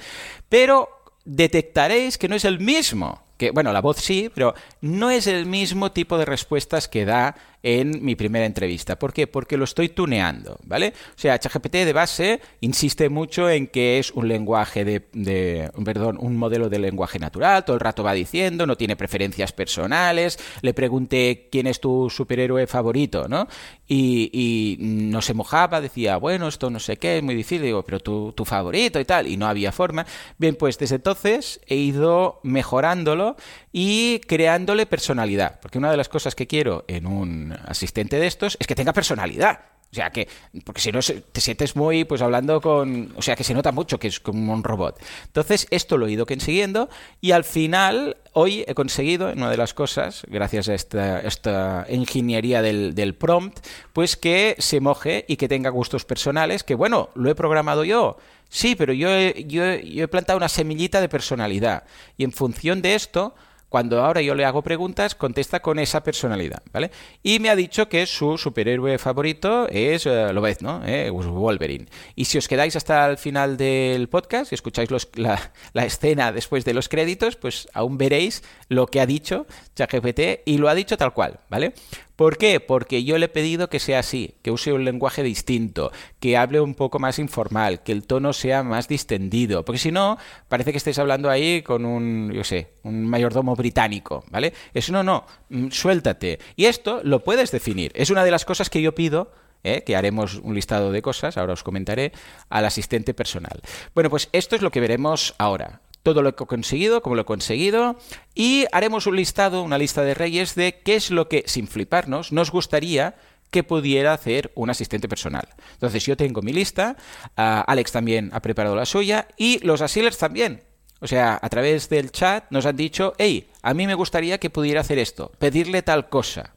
pero 0.49 0.89
detectaréis 1.23 2.17
que 2.17 2.27
no 2.27 2.35
es 2.35 2.43
el 2.43 2.59
mismo. 2.59 3.23
Que, 3.37 3.51
bueno, 3.51 3.71
la 3.71 3.79
voz 3.79 3.95
sí, 3.95 4.29
pero 4.35 4.55
no 4.81 5.09
es 5.09 5.25
el 5.25 5.45
mismo 5.45 5.93
tipo 5.93 6.17
de 6.17 6.25
respuestas 6.25 6.89
que 6.89 7.05
da 7.05 7.37
en 7.63 8.03
mi 8.03 8.15
primera 8.15 8.45
entrevista. 8.45 8.97
¿Por 8.97 9.13
qué? 9.13 9.27
Porque 9.27 9.57
lo 9.57 9.63
estoy 9.65 9.89
tuneando, 9.89 10.59
¿vale? 10.65 10.93
O 11.09 11.19
sea, 11.19 11.37
ChatGPT 11.37 11.73
de 11.73 11.93
base 11.93 12.41
insiste 12.61 13.09
mucho 13.09 13.49
en 13.49 13.67
que 13.67 13.99
es 13.99 14.11
un 14.11 14.27
lenguaje 14.27 14.83
de, 14.85 15.07
de- 15.13 15.71
perdón, 15.83 16.17
un 16.19 16.37
modelo 16.37 16.69
de 16.69 16.79
lenguaje 16.79 17.19
natural, 17.19 17.65
todo 17.65 17.75
el 17.75 17.79
rato 17.79 18.03
va 18.03 18.13
diciendo, 18.13 18.65
no 18.65 18.75
tiene 18.75 18.95
preferencias 18.95 19.51
personales. 19.51 20.39
Le 20.61 20.73
pregunté 20.73 21.49
quién 21.51 21.67
es 21.67 21.79
tu 21.79 22.09
superhéroe 22.09 22.67
favorito, 22.67 23.27
¿no? 23.27 23.47
Y, 23.87 24.77
no 24.79 25.21
se 25.21 25.33
mojaba, 25.33 25.81
decía, 25.81 26.17
bueno, 26.17 26.47
esto 26.47 26.69
no 26.69 26.79
sé 26.79 26.97
qué, 26.97 27.17
es 27.17 27.23
muy 27.23 27.35
difícil, 27.35 27.61
digo, 27.61 27.83
pero 27.83 27.99
tu 27.99 28.45
favorito 28.45 28.99
y 28.99 29.05
tal, 29.05 29.27
y 29.27 29.35
no 29.37 29.47
había 29.47 29.71
forma. 29.71 30.05
Bien, 30.37 30.55
pues 30.55 30.77
desde 30.77 30.95
entonces 30.95 31.59
he 31.67 31.75
ido 31.75 32.39
mejorándolo 32.43 33.35
y 33.73 34.19
creándole 34.19 34.85
personalidad, 34.85 35.59
porque 35.61 35.77
una 35.77 35.91
de 35.91 35.97
las 35.97 36.09
cosas 36.09 36.35
que 36.35 36.47
quiero 36.47 36.85
en 36.87 37.05
un 37.05 37.50
asistente 37.65 38.19
de 38.19 38.27
estos 38.27 38.57
es 38.59 38.67
que 38.67 38.75
tenga 38.75 38.93
personalidad. 38.93 39.59
O 39.91 39.95
sea 39.95 40.09
que, 40.09 40.29
porque 40.63 40.79
si 40.79 40.91
no 40.93 40.99
te 41.01 41.41
sientes 41.41 41.75
muy, 41.75 42.05
pues 42.05 42.21
hablando 42.21 42.61
con, 42.61 43.13
o 43.17 43.21
sea 43.21 43.35
que 43.35 43.43
se 43.43 43.53
nota 43.53 43.73
mucho 43.73 43.99
que 43.99 44.07
es 44.07 44.21
como 44.21 44.53
un 44.53 44.63
robot. 44.63 44.97
Entonces 45.25 45.67
esto 45.69 45.97
lo 45.97 46.07
he 46.07 46.11
ido 46.11 46.25
consiguiendo 46.25 46.89
y 47.19 47.31
al 47.31 47.43
final 47.43 48.15
hoy 48.31 48.63
he 48.67 48.73
conseguido, 48.73 49.29
en 49.29 49.39
una 49.39 49.49
de 49.49 49.57
las 49.57 49.73
cosas, 49.73 50.23
gracias 50.29 50.69
a 50.69 50.75
esta, 50.75 51.19
esta 51.19 51.85
ingeniería 51.89 52.61
del, 52.61 52.95
del 52.95 53.15
prompt, 53.15 53.59
pues 53.91 54.15
que 54.15 54.55
se 54.59 54.79
moje 54.79 55.25
y 55.27 55.35
que 55.35 55.49
tenga 55.49 55.69
gustos 55.69 56.05
personales, 56.05 56.63
que 56.63 56.75
bueno, 56.75 57.09
lo 57.13 57.29
he 57.29 57.35
programado 57.35 57.83
yo. 57.83 58.17
Sí, 58.47 58.75
pero 58.75 58.93
yo 58.93 59.09
he, 59.09 59.43
yo, 59.45 59.75
yo 59.75 60.05
he 60.05 60.07
plantado 60.07 60.37
una 60.37 60.49
semillita 60.49 61.01
de 61.01 61.09
personalidad 61.09 61.83
y 62.15 62.23
en 62.23 62.31
función 62.31 62.81
de 62.81 62.95
esto 62.95 63.35
cuando 63.71 64.03
ahora 64.03 64.21
yo 64.21 64.35
le 64.35 64.43
hago 64.43 64.63
preguntas, 64.63 65.15
contesta 65.15 65.61
con 65.61 65.79
esa 65.79 66.03
personalidad, 66.03 66.61
¿vale? 66.73 66.91
Y 67.23 67.39
me 67.39 67.49
ha 67.49 67.55
dicho 67.55 67.87
que 67.87 68.05
su 68.05 68.37
superhéroe 68.37 68.97
favorito 68.97 69.69
es, 69.69 70.05
eh, 70.05 70.33
lo 70.33 70.41
ves, 70.41 70.61
¿no? 70.61 70.81
Eh, 70.85 71.09
Wolverine. 71.09 71.85
Y 72.13 72.25
si 72.25 72.37
os 72.37 72.49
quedáis 72.49 72.75
hasta 72.75 73.09
el 73.09 73.17
final 73.17 73.55
del 73.55 74.09
podcast 74.09 74.51
y 74.51 74.55
escucháis 74.55 74.89
la, 75.13 75.53
la 75.71 75.85
escena 75.85 76.33
después 76.33 76.65
de 76.65 76.73
los 76.73 76.89
créditos, 76.89 77.37
pues 77.37 77.69
aún 77.71 77.97
veréis 77.97 78.43
lo 78.67 78.87
que 78.87 78.99
ha 78.99 79.05
dicho 79.05 79.47
ChatGPT 79.73 80.41
y 80.43 80.57
lo 80.57 80.67
ha 80.67 80.75
dicho 80.75 80.97
tal 80.97 81.13
cual, 81.13 81.39
¿vale? 81.49 81.73
¿Por 82.21 82.37
qué? 82.37 82.59
Porque 82.59 83.03
yo 83.03 83.17
le 83.17 83.25
he 83.25 83.29
pedido 83.29 83.67
que 83.67 83.79
sea 83.79 83.97
así, 83.97 84.35
que 84.43 84.51
use 84.51 84.71
un 84.71 84.85
lenguaje 84.85 85.23
distinto, 85.23 85.91
que 86.19 86.37
hable 86.37 86.61
un 86.61 86.75
poco 86.75 86.99
más 86.99 87.17
informal, 87.17 87.81
que 87.81 87.91
el 87.91 88.05
tono 88.05 88.31
sea 88.31 88.61
más 88.61 88.87
distendido, 88.87 89.65
porque 89.65 89.79
si 89.79 89.91
no, 89.91 90.19
parece 90.47 90.71
que 90.71 90.77
estáis 90.77 90.99
hablando 90.99 91.31
ahí 91.31 91.63
con 91.63 91.83
un, 91.83 92.31
yo 92.31 92.43
sé, 92.43 92.73
un 92.83 93.07
mayordomo 93.07 93.55
británico, 93.55 94.23
¿vale? 94.29 94.53
Eso 94.71 94.91
no, 94.91 95.01
no, 95.01 95.25
mm, 95.49 95.69
suéltate. 95.71 96.37
Y 96.55 96.65
esto 96.65 97.01
lo 97.03 97.23
puedes 97.23 97.49
definir. 97.49 97.91
Es 97.95 98.11
una 98.11 98.23
de 98.23 98.29
las 98.29 98.45
cosas 98.45 98.69
que 98.69 98.83
yo 98.83 98.93
pido 98.93 99.31
¿eh? 99.63 99.83
que 99.83 99.95
haremos 99.95 100.35
un 100.35 100.53
listado 100.53 100.91
de 100.91 101.01
cosas, 101.01 101.37
ahora 101.37 101.53
os 101.53 101.63
comentaré, 101.63 102.11
al 102.49 102.65
asistente 102.65 103.15
personal. 103.15 103.61
Bueno, 103.95 104.11
pues 104.11 104.29
esto 104.31 104.55
es 104.55 104.61
lo 104.61 104.69
que 104.69 104.79
veremos 104.79 105.33
ahora. 105.39 105.81
Todo 106.03 106.21
lo 106.21 106.35
que 106.35 106.43
he 106.43 106.47
conseguido, 106.47 107.01
cómo 107.01 107.15
lo 107.15 107.21
he 107.23 107.25
conseguido, 107.25 107.97
y 108.33 108.65
haremos 108.71 109.07
un 109.07 109.15
listado, 109.15 109.63
una 109.63 109.77
lista 109.77 110.03
de 110.03 110.13
reyes 110.13 110.55
de 110.55 110.81
qué 110.83 110.95
es 110.95 111.11
lo 111.11 111.27
que, 111.29 111.43
sin 111.47 111.67
fliparnos, 111.67 112.31
nos 112.31 112.51
gustaría 112.51 113.15
que 113.51 113.63
pudiera 113.63 114.13
hacer 114.13 114.51
un 114.55 114.69
asistente 114.69 115.09
personal. 115.09 115.47
Entonces 115.73 116.05
yo 116.05 116.17
tengo 116.17 116.41
mi 116.41 116.53
lista, 116.53 116.95
ah, 117.37 117.63
Alex 117.67 117.91
también 117.91 118.29
ha 118.33 118.41
preparado 118.41 118.75
la 118.75 118.85
suya 118.85 119.27
y 119.37 119.59
los 119.65 119.81
asilers 119.81 120.17
también. 120.17 120.63
O 121.01 121.07
sea, 121.07 121.39
a 121.41 121.49
través 121.49 121.89
del 121.89 122.11
chat 122.11 122.45
nos 122.51 122.67
han 122.67 122.75
dicho, 122.75 123.13
hey, 123.17 123.49
a 123.63 123.73
mí 123.73 123.87
me 123.87 123.95
gustaría 123.95 124.39
que 124.39 124.51
pudiera 124.51 124.81
hacer 124.81 124.99
esto, 124.99 125.31
pedirle 125.39 125.81
tal 125.81 126.09
cosa. 126.09 126.53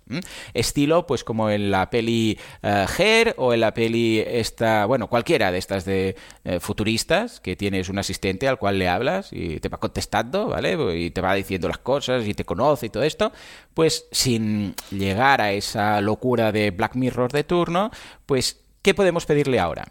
Estilo, 0.52 1.06
pues 1.06 1.24
como 1.24 1.48
en 1.48 1.70
la 1.70 1.88
peli 1.88 2.38
uh, 2.62 2.84
Her 2.98 3.34
o 3.38 3.54
en 3.54 3.60
la 3.60 3.72
peli 3.72 4.22
esta, 4.26 4.84
bueno, 4.84 5.08
cualquiera 5.08 5.50
de 5.50 5.56
estas 5.56 5.86
de 5.86 6.14
eh, 6.44 6.60
futuristas, 6.60 7.40
que 7.40 7.56
tienes 7.56 7.88
un 7.88 7.98
asistente 7.98 8.46
al 8.46 8.58
cual 8.58 8.78
le 8.78 8.86
hablas 8.86 9.30
y 9.32 9.60
te 9.60 9.70
va 9.70 9.78
contestando, 9.78 10.48
¿vale? 10.48 10.76
Y 10.94 11.10
te 11.10 11.22
va 11.22 11.34
diciendo 11.34 11.66
las 11.66 11.78
cosas 11.78 12.26
y 12.26 12.34
te 12.34 12.44
conoce 12.44 12.86
y 12.86 12.90
todo 12.90 13.02
esto. 13.02 13.32
Pues 13.72 14.06
sin 14.12 14.74
llegar 14.90 15.40
a 15.40 15.52
esa 15.52 16.02
locura 16.02 16.52
de 16.52 16.70
Black 16.70 16.96
Mirror 16.96 17.32
de 17.32 17.44
turno, 17.44 17.90
pues 18.26 18.60
¿Qué 18.84 18.92
podemos 18.92 19.24
pedirle 19.24 19.58
ahora? 19.60 19.90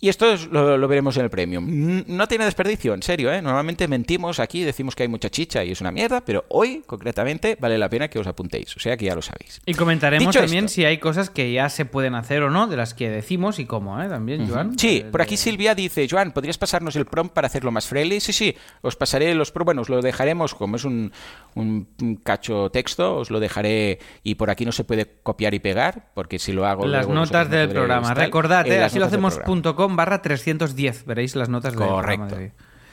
Y 0.00 0.08
esto 0.08 0.34
lo, 0.50 0.86
veremos 0.86 1.16
en 1.16 1.24
el 1.24 1.30
premium. 1.30 2.04
No 2.06 2.28
tiene 2.28 2.44
desperdicio, 2.44 2.92
en 2.92 3.02
serio, 3.02 3.32
¿eh? 3.32 3.40
Normalmente 3.40 3.88
mentimos 3.88 4.38
aquí, 4.38 4.62
decimos 4.62 4.94
que 4.94 5.04
hay 5.04 5.08
mucha 5.08 5.30
chicha 5.30 5.64
y 5.64 5.70
es 5.70 5.80
una 5.80 5.90
mierda, 5.92 6.20
pero 6.20 6.44
hoy, 6.48 6.82
concretamente, 6.84 7.56
vale 7.58 7.78
la 7.78 7.88
pena 7.88 8.08
que 8.08 8.18
os 8.18 8.26
apuntéis. 8.26 8.76
O 8.76 8.80
sea 8.80 8.96
que 8.96 9.06
ya 9.06 9.14
lo 9.14 9.22
sabéis. 9.22 9.62
Y 9.64 9.74
comentaremos 9.74 10.34
también 10.34 10.68
si 10.68 10.84
hay 10.84 10.98
cosas 10.98 11.30
que 11.30 11.52
ya 11.52 11.68
se 11.70 11.86
pueden 11.86 12.14
hacer 12.14 12.42
o 12.42 12.50
no, 12.50 12.66
de 12.66 12.76
las 12.76 12.92
que 12.92 13.08
decimos 13.08 13.58
y 13.58 13.64
cómo, 13.64 14.00
¿eh? 14.02 14.08
También, 14.08 14.46
Joan. 14.48 14.78
Sí, 14.78 15.04
por 15.10 15.22
aquí 15.22 15.36
Silvia 15.36 15.74
dice, 15.74 16.06
Joan, 16.10 16.32
¿podrías 16.32 16.58
pasarnos 16.58 16.96
el 16.96 17.06
prompt 17.06 17.32
para 17.32 17.46
hacerlo 17.46 17.70
más 17.70 17.86
friendly? 17.86 18.20
Sí, 18.20 18.32
sí, 18.32 18.54
os 18.82 18.96
pasaré 18.96 19.34
los 19.34 19.52
prompt, 19.52 19.66
bueno, 19.66 19.82
os 19.82 19.88
lo 19.88 20.02
dejaremos, 20.02 20.54
como 20.54 20.76
es 20.76 20.84
un, 20.84 21.12
un, 21.54 21.86
cacho 22.22 22.70
texto, 22.70 23.16
os 23.16 23.30
lo 23.30 23.40
dejaré 23.40 23.98
y 24.22 24.34
por 24.34 24.50
aquí 24.50 24.66
no 24.66 24.72
se 24.72 24.84
puede 24.84 25.06
copiar 25.22 25.54
y 25.54 25.60
pegar, 25.60 26.10
porque 26.14 26.38
si 26.38 26.52
lo 26.52 26.66
hago... 26.66 26.86
Las 26.86 27.08
notas 27.08 27.48
del 27.48 27.70
programa, 27.70 28.12
recordad, 28.12 28.66
¿eh? 28.66 28.82
así 28.82 28.98
lo 28.98 29.06
hacemos.com 29.06 29.93
barra 29.96 30.22
310. 30.22 31.06
Veréis 31.06 31.36
las 31.36 31.48
notas 31.48 31.74
de 31.74 31.86
Correcto. 31.86 32.36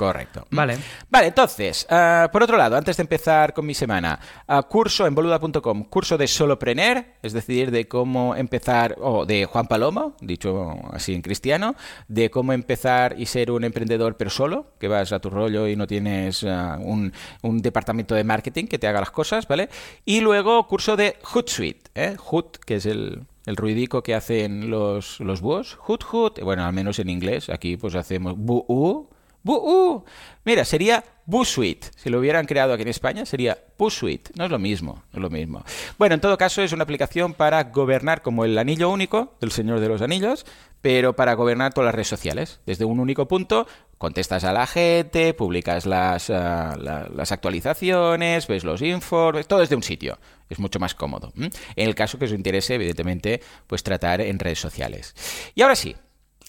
Correcto. 0.01 0.47
Vale. 0.49 0.79
Vale, 1.11 1.27
entonces, 1.27 1.85
uh, 1.87 2.27
por 2.31 2.41
otro 2.41 2.57
lado, 2.57 2.75
antes 2.75 2.97
de 2.97 3.01
empezar 3.01 3.53
con 3.53 3.67
mi 3.67 3.75
semana, 3.75 4.19
uh, 4.47 4.63
curso 4.63 5.05
en 5.05 5.13
boluda.com, 5.13 5.83
curso 5.83 6.17
de 6.17 6.27
solopreneur, 6.27 7.05
es 7.21 7.33
decir, 7.33 7.69
de 7.69 7.87
cómo 7.87 8.35
empezar, 8.35 8.95
o 8.99 9.27
de 9.27 9.45
Juan 9.45 9.67
Palomo, 9.67 10.15
dicho 10.19 10.73
así 10.91 11.13
en 11.13 11.21
cristiano, 11.21 11.75
de 12.07 12.31
cómo 12.31 12.51
empezar 12.51 13.13
y 13.15 13.27
ser 13.27 13.51
un 13.51 13.63
emprendedor 13.63 14.17
pero 14.17 14.31
solo, 14.31 14.73
que 14.79 14.87
vas 14.87 15.11
a 15.11 15.19
tu 15.19 15.29
rollo 15.29 15.67
y 15.67 15.75
no 15.75 15.85
tienes 15.85 16.41
uh, 16.41 16.79
un, 16.79 17.13
un, 17.43 17.61
departamento 17.61 18.15
de 18.15 18.23
marketing 18.23 18.65
que 18.65 18.79
te 18.79 18.87
haga 18.87 19.01
las 19.01 19.11
cosas, 19.11 19.47
¿vale? 19.47 19.69
Y 20.03 20.21
luego 20.21 20.65
curso 20.65 20.95
de 20.95 21.17
Hootsuite, 21.21 21.91
¿eh? 21.93 22.15
Hoot, 22.17 22.57
que 22.57 22.77
es 22.77 22.87
el, 22.87 23.27
el 23.45 23.55
ruidico 23.55 24.03
que 24.03 24.15
hacen 24.15 24.69
los, 24.69 25.19
los 25.19 25.41
búhos. 25.41 25.75
Hoot, 25.81 26.03
hoot. 26.03 26.41
Bueno, 26.41 26.63
al 26.65 26.73
menos 26.73 26.99
en 26.99 27.09
inglés. 27.09 27.49
Aquí 27.49 27.77
pues 27.77 27.95
hacemos 27.95 28.35
bu 28.37 29.09
bu 29.43 30.05
Mira, 30.43 30.65
sería 30.65 31.03
Busuit. 31.25 31.85
Si 31.95 32.09
lo 32.09 32.19
hubieran 32.19 32.45
creado 32.45 32.73
aquí 32.73 32.81
en 32.81 32.87
España, 32.87 33.25
sería 33.25 33.57
Busuit. 33.77 34.29
No 34.35 34.45
es 34.45 34.51
lo 34.51 34.59
mismo, 34.59 35.03
no 35.11 35.19
es 35.19 35.21
lo 35.21 35.29
mismo. 35.29 35.63
Bueno, 35.97 36.15
en 36.15 36.21
todo 36.21 36.37
caso, 36.37 36.61
es 36.61 36.73
una 36.73 36.83
aplicación 36.83 37.33
para 37.33 37.63
gobernar 37.65 38.21
como 38.21 38.43
el 38.43 38.57
anillo 38.57 38.89
único 38.89 39.37
del 39.39 39.51
Señor 39.51 39.79
de 39.79 39.87
los 39.87 40.01
Anillos, 40.01 40.45
pero 40.81 41.15
para 41.15 41.35
gobernar 41.35 41.73
todas 41.73 41.85
las 41.85 41.95
redes 41.95 42.07
sociales. 42.07 42.59
Desde 42.65 42.85
un 42.85 42.99
único 42.99 43.27
punto, 43.27 43.67
contestas 43.99 44.43
a 44.43 44.51
la 44.51 44.65
gente, 44.65 45.35
publicas 45.35 45.85
las, 45.85 46.29
uh, 46.29 46.33
la, 46.33 47.07
las 47.13 47.31
actualizaciones, 47.31 48.47
ves 48.47 48.63
los 48.63 48.81
informes, 48.81 49.47
todo 49.47 49.59
desde 49.59 49.75
un 49.75 49.83
sitio. 49.83 50.17
Es 50.49 50.57
mucho 50.57 50.79
más 50.79 50.95
cómodo. 50.95 51.31
En 51.37 51.51
el 51.75 51.93
caso 51.93 52.17
que 52.17 52.25
os 52.25 52.31
interese, 52.31 52.75
evidentemente, 52.75 53.41
pues 53.67 53.83
tratar 53.83 54.21
en 54.21 54.39
redes 54.39 54.59
sociales. 54.59 55.15
Y 55.53 55.61
ahora 55.61 55.75
sí, 55.75 55.95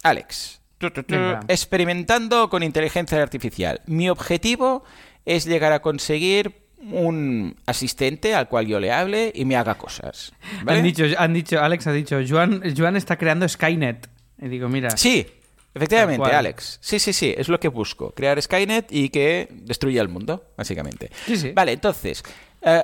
Alex, 0.02 0.61
experimentando 1.48 2.48
con 2.48 2.62
inteligencia 2.62 3.22
artificial. 3.22 3.80
Mi 3.86 4.08
objetivo 4.08 4.84
es 5.24 5.44
llegar 5.44 5.72
a 5.72 5.82
conseguir 5.82 6.62
un 6.90 7.56
asistente 7.66 8.34
al 8.34 8.48
cual 8.48 8.66
yo 8.66 8.80
le 8.80 8.90
hable 8.90 9.32
y 9.34 9.44
me 9.44 9.56
haga 9.56 9.76
cosas. 9.76 10.32
Han, 10.66 10.82
dicho, 10.82 11.04
han 11.16 11.32
dicho, 11.32 11.60
Alex 11.60 11.86
ha 11.86 11.92
dicho, 11.92 12.18
Joan, 12.28 12.62
Joan 12.76 12.96
está 12.96 13.16
creando 13.16 13.48
Skynet. 13.48 14.08
Y 14.40 14.48
digo, 14.48 14.68
mira. 14.68 14.90
Sí, 14.96 15.26
efectivamente, 15.74 16.30
Alex. 16.30 16.78
Sí, 16.80 16.98
sí, 16.98 17.12
sí, 17.12 17.32
es 17.36 17.48
lo 17.48 17.60
que 17.60 17.68
busco. 17.68 18.10
Crear 18.12 18.40
Skynet 18.42 18.90
y 18.90 19.10
que 19.10 19.48
destruya 19.50 20.02
el 20.02 20.08
mundo, 20.08 20.44
básicamente. 20.56 21.10
Sí, 21.26 21.36
sí. 21.36 21.52
Vale, 21.52 21.72
entonces, 21.72 22.24
eh, 22.62 22.82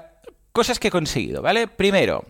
cosas 0.52 0.78
que 0.78 0.88
he 0.88 0.90
conseguido, 0.90 1.42
¿vale? 1.42 1.66
Primero, 1.66 2.24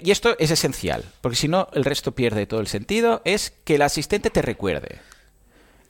y 0.00 0.10
esto 0.10 0.36
es 0.38 0.50
esencial, 0.50 1.04
porque 1.20 1.36
si 1.36 1.48
no 1.48 1.68
el 1.72 1.84
resto 1.84 2.12
pierde 2.12 2.46
todo 2.46 2.60
el 2.60 2.66
sentido, 2.66 3.22
es 3.24 3.52
que 3.64 3.76
el 3.76 3.82
asistente 3.82 4.30
te 4.30 4.42
recuerde. 4.42 5.00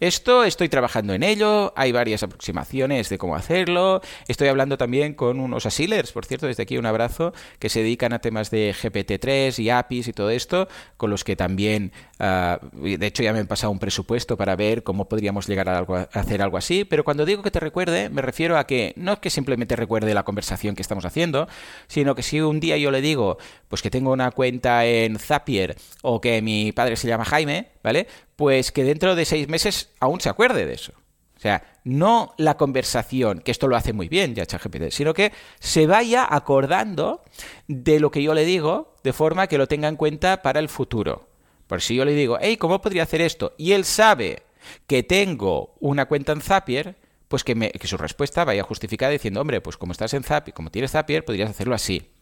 Esto 0.01 0.43
estoy 0.43 0.69
trabajando 0.69 1.15
en 1.15 1.23
ello, 1.23 1.73
hay 1.77 1.93
varias 1.93 2.25
aproximaciones 2.25 3.09
de 3.09 3.17
cómo 3.17 3.37
hacerlo. 3.37 4.01
Estoy 4.27 4.49
hablando 4.49 4.77
también 4.77 5.15
con 5.15 5.39
unos 5.39 5.67
asilers, 5.67 6.11
por 6.11 6.27
cierto, 6.27 6.49
desde 6.49 6.65
aquí 6.65 6.77
un 6.77 6.87
abrazo, 6.87 7.33
que 7.61 7.69
se 7.69 7.81
dedican 7.81 8.13
a 8.13 8.19
temas 8.19 8.51
de 8.51 8.75
GPT-3 8.75 9.57
y 9.63 9.71
APIs 9.71 10.09
y 10.09 10.13
todo 10.13 10.31
esto, 10.31 10.69
con 10.97 11.11
los 11.11 11.23
que 11.23 11.37
también, 11.37 11.93
uh, 12.19 12.57
de 12.77 13.07
hecho 13.07 13.23
ya 13.23 13.33
me 13.33 13.39
han 13.39 13.47
pasado 13.47 13.71
un 13.71 13.79
presupuesto 13.79 14.37
para 14.37 14.57
ver 14.57 14.83
cómo 14.83 15.09
podríamos 15.09 15.47
llegar 15.47 15.69
a, 15.69 15.79
algo, 15.79 15.97
a, 15.97 16.09
hacer 16.13 16.43
algo 16.43 16.57
así. 16.57 16.85
Pero 16.85 17.05
cuando 17.05 17.25
digo 17.25 17.43
que 17.43 17.53
te 17.53 17.61
recuerde, 17.61 18.09
me 18.11 18.21
refiero 18.21 18.59
a 18.59 18.67
que 18.67 18.95
no 18.97 19.13
es 19.13 19.19
que 19.21 19.31
simplemente 19.31 19.77
recuerde 19.77 20.13
la 20.13 20.25
conversación 20.25 20.75
que 20.75 20.83
estamos 20.83 21.05
haciendo, 21.05 21.47
sino 21.87 22.17
que 22.17 22.25
si 22.25 22.41
un 22.41 22.59
día 22.59 22.77
yo 22.77 22.91
le 22.91 23.01
digo, 23.01 23.39
pues 23.69 23.81
que 23.81 23.91
tengo 23.91 24.13
una 24.13 24.33
cuenta 24.33 24.85
en 24.87 25.21
Zapier 25.21 25.77
o 26.03 26.21
que 26.21 26.43
mi 26.43 26.73
padre 26.73 26.97
se 26.97 27.07
llama 27.07 27.25
Jaime, 27.25 27.74
¿vale? 27.85 28.09
Pues 28.35 28.73
que 28.73 28.83
dentro 28.83 29.15
de 29.15 29.27
seis 29.27 29.49
meses 29.49 29.91
aún 30.01 30.21
se 30.21 30.31
acuerde 30.31 30.67
de 30.67 30.73
eso. 30.73 30.93
O 31.37 31.41
sea, 31.41 31.63
no 31.85 32.35
la 32.39 32.57
conversación, 32.57 33.41
que 33.41 33.51
esto 33.51 33.69
lo 33.69 33.77
hace 33.77 33.93
muy 33.93 34.09
bien 34.09 34.35
ya 34.35 34.47
ChatGPT, 34.47 34.91
sino 34.91 35.13
que 35.13 35.33
se 35.61 35.87
vaya 35.87 36.27
acordando 36.29 37.23
de 37.69 38.01
lo 38.01 38.11
que 38.11 38.23
yo 38.23 38.33
le 38.33 38.47
digo, 38.47 38.95
de 39.05 39.13
forma 39.13 39.47
que 39.47 39.59
lo 39.59 39.69
tenga 39.69 39.89
en 39.89 39.97
cuenta 39.97 40.41
para 40.41 40.59
el 40.59 40.71
futuro. 40.71 41.29
Por 41.67 41.83
si 41.83 41.95
yo 41.95 42.07
le 42.07 42.15
digo, 42.15 42.39
hey, 42.41 42.57
¿cómo 42.57 42.81
podría 42.81 43.03
hacer 43.03 43.21
esto? 43.21 43.53
Y 43.59 43.73
él 43.73 43.85
sabe 43.85 44.43
que 44.87 45.03
tengo 45.03 45.75
una 45.81 46.07
cuenta 46.07 46.33
en 46.33 46.41
Zapier, 46.41 46.97
pues 47.29 47.45
que, 47.45 47.55
me, 47.55 47.71
que 47.71 47.87
su 47.87 47.99
respuesta 47.99 48.45
vaya 48.45 48.63
justificada 48.63 49.13
diciendo, 49.13 49.43
hombre, 49.43 49.61
pues 49.61 49.77
como 49.77 49.93
estás 49.93 50.15
en 50.15 50.23
Zapier, 50.23 50.55
como 50.55 50.71
tienes 50.71 50.93
Zapier, 50.93 51.25
podrías 51.25 51.51
hacerlo 51.51 51.75
así. 51.75 52.14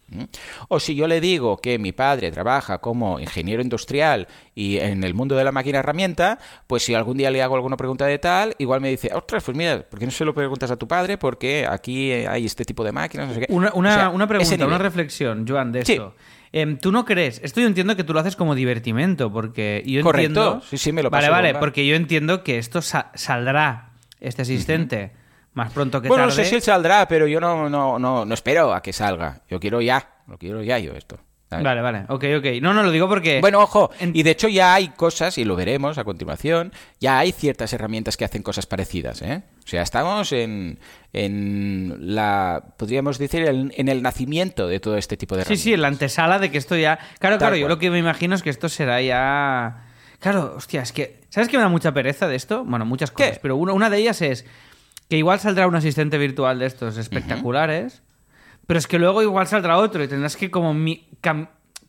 O 0.68 0.80
si 0.80 0.94
yo 0.94 1.06
le 1.06 1.20
digo 1.20 1.56
que 1.58 1.78
mi 1.78 1.92
padre 1.92 2.30
trabaja 2.30 2.78
como 2.78 3.18
ingeniero 3.18 3.62
industrial 3.62 4.28
y 4.54 4.78
en 4.78 5.04
el 5.04 5.14
mundo 5.14 5.36
de 5.36 5.44
la 5.44 5.52
máquina 5.52 5.78
herramienta, 5.78 6.38
pues 6.66 6.84
si 6.84 6.94
algún 6.94 7.16
día 7.16 7.30
le 7.30 7.42
hago 7.42 7.54
alguna 7.54 7.76
pregunta 7.76 8.06
de 8.06 8.18
tal, 8.18 8.54
igual 8.58 8.80
me 8.80 8.90
dice, 8.90 9.10
ostras, 9.14 9.42
pues 9.44 9.56
mira, 9.56 9.82
¿por 9.88 9.98
qué 9.98 10.04
no 10.04 10.12
se 10.12 10.24
lo 10.24 10.34
preguntas 10.34 10.70
a 10.70 10.76
tu 10.76 10.86
padre? 10.86 11.18
Porque 11.18 11.66
aquí 11.68 12.12
hay 12.12 12.44
este 12.44 12.64
tipo 12.64 12.84
de 12.84 12.92
máquinas, 12.92 13.28
no 13.28 13.34
sé 13.34 13.40
qué. 13.40 13.46
Una, 13.52 13.72
una, 13.72 14.26
pregunta, 14.26 14.66
una 14.66 14.78
reflexión, 14.78 15.46
Joan, 15.48 15.72
de 15.72 15.80
esto. 15.80 16.14
Em, 16.54 16.76
¿Tú 16.76 16.92
no 16.92 17.06
crees? 17.06 17.40
Esto 17.42 17.62
yo 17.62 17.66
entiendo 17.66 17.96
que 17.96 18.04
tú 18.04 18.12
lo 18.12 18.20
haces 18.20 18.36
como 18.36 18.54
divertimento, 18.54 19.32
porque 19.32 19.82
yo 19.86 20.02
Correcto. 20.02 20.26
entiendo... 20.26 20.62
Sí, 20.68 20.76
sí, 20.76 20.92
me 20.92 21.02
lo 21.02 21.10
paso 21.10 21.30
Vale, 21.30 21.52
vale, 21.52 21.58
porque 21.58 21.86
yo 21.86 21.94
entiendo 21.96 22.44
que 22.44 22.58
esto 22.58 22.82
saldrá, 22.82 23.92
este 24.20 24.42
asistente... 24.42 25.21
Más 25.54 25.72
pronto 25.72 26.00
que 26.00 26.08
bueno, 26.08 26.24
tarde. 26.24 26.36
no 26.36 26.42
sé 26.42 26.48
si 26.48 26.54
él 26.56 26.62
saldrá, 26.62 27.06
pero 27.08 27.26
yo 27.26 27.40
no, 27.40 27.68
no, 27.68 27.98
no, 27.98 28.24
no 28.24 28.34
espero 28.34 28.72
a 28.72 28.82
que 28.82 28.92
salga. 28.92 29.42
Yo 29.48 29.60
quiero 29.60 29.80
ya. 29.80 30.08
Lo 30.26 30.38
quiero 30.38 30.62
ya 30.62 30.78
yo 30.78 30.92
esto. 30.92 31.18
Vale, 31.60 31.82
vale, 31.82 32.04
ok, 32.08 32.24
ok. 32.38 32.46
No, 32.60 32.72
no, 32.72 32.82
lo 32.82 32.90
digo 32.90 33.08
porque... 33.08 33.40
Bueno, 33.40 33.60
ojo, 33.60 33.90
y 34.00 34.22
de 34.22 34.30
hecho 34.30 34.48
ya 34.48 34.74
hay 34.74 34.88
cosas, 34.88 35.36
y 35.38 35.44
lo 35.44 35.56
veremos 35.56 35.98
a 35.98 36.04
continuación, 36.04 36.72
ya 37.00 37.18
hay 37.18 37.32
ciertas 37.32 37.72
herramientas 37.72 38.16
que 38.16 38.24
hacen 38.24 38.42
cosas 38.42 38.66
parecidas, 38.66 39.22
¿eh? 39.22 39.42
O 39.64 39.68
sea, 39.68 39.82
estamos 39.82 40.32
en, 40.32 40.78
en 41.12 42.14
la, 42.14 42.64
podríamos 42.76 43.18
decir, 43.18 43.44
en, 43.44 43.88
el 43.88 44.02
nacimiento 44.02 44.66
de 44.66 44.80
todo 44.80 44.96
este 44.96 45.16
tipo 45.16 45.34
de 45.34 45.42
herramientas. 45.42 45.62
Sí, 45.62 45.70
sí, 45.70 45.74
en 45.74 45.82
la 45.82 45.88
antesala 45.88 46.38
de 46.38 46.50
que 46.50 46.58
esto 46.58 46.76
ya... 46.76 46.98
Claro, 47.18 47.38
claro, 47.38 47.56
yo 47.56 47.68
lo 47.68 47.78
que 47.78 47.90
me 47.90 47.98
imagino 47.98 48.34
es 48.34 48.42
que 48.42 48.50
esto 48.50 48.68
será 48.68 49.00
ya... 49.02 49.88
Claro, 50.20 50.54
hostia, 50.56 50.82
es 50.82 50.92
que... 50.92 51.20
¿Sabes 51.28 51.48
que 51.48 51.56
me 51.56 51.62
da 51.62 51.68
mucha 51.68 51.92
pereza 51.92 52.28
de 52.28 52.36
esto? 52.36 52.64
Bueno, 52.64 52.86
muchas 52.86 53.10
cosas, 53.10 53.38
pero 53.40 53.56
una, 53.56 53.72
una 53.72 53.90
de 53.90 53.98
ellas 53.98 54.22
es 54.22 54.46
que 55.12 55.18
igual 55.18 55.38
saldrá 55.38 55.66
un 55.66 55.74
asistente 55.74 56.16
virtual 56.16 56.58
de 56.58 56.64
estos 56.64 56.96
espectaculares... 56.96 58.00
Pero 58.66 58.78
es 58.78 58.86
que 58.86 58.98
luego 58.98 59.20
igual 59.20 59.46
saldrá 59.46 59.76
otro 59.76 60.02
y 60.02 60.08
tendrás 60.08 60.38
que 60.38 60.50
como 60.50 60.74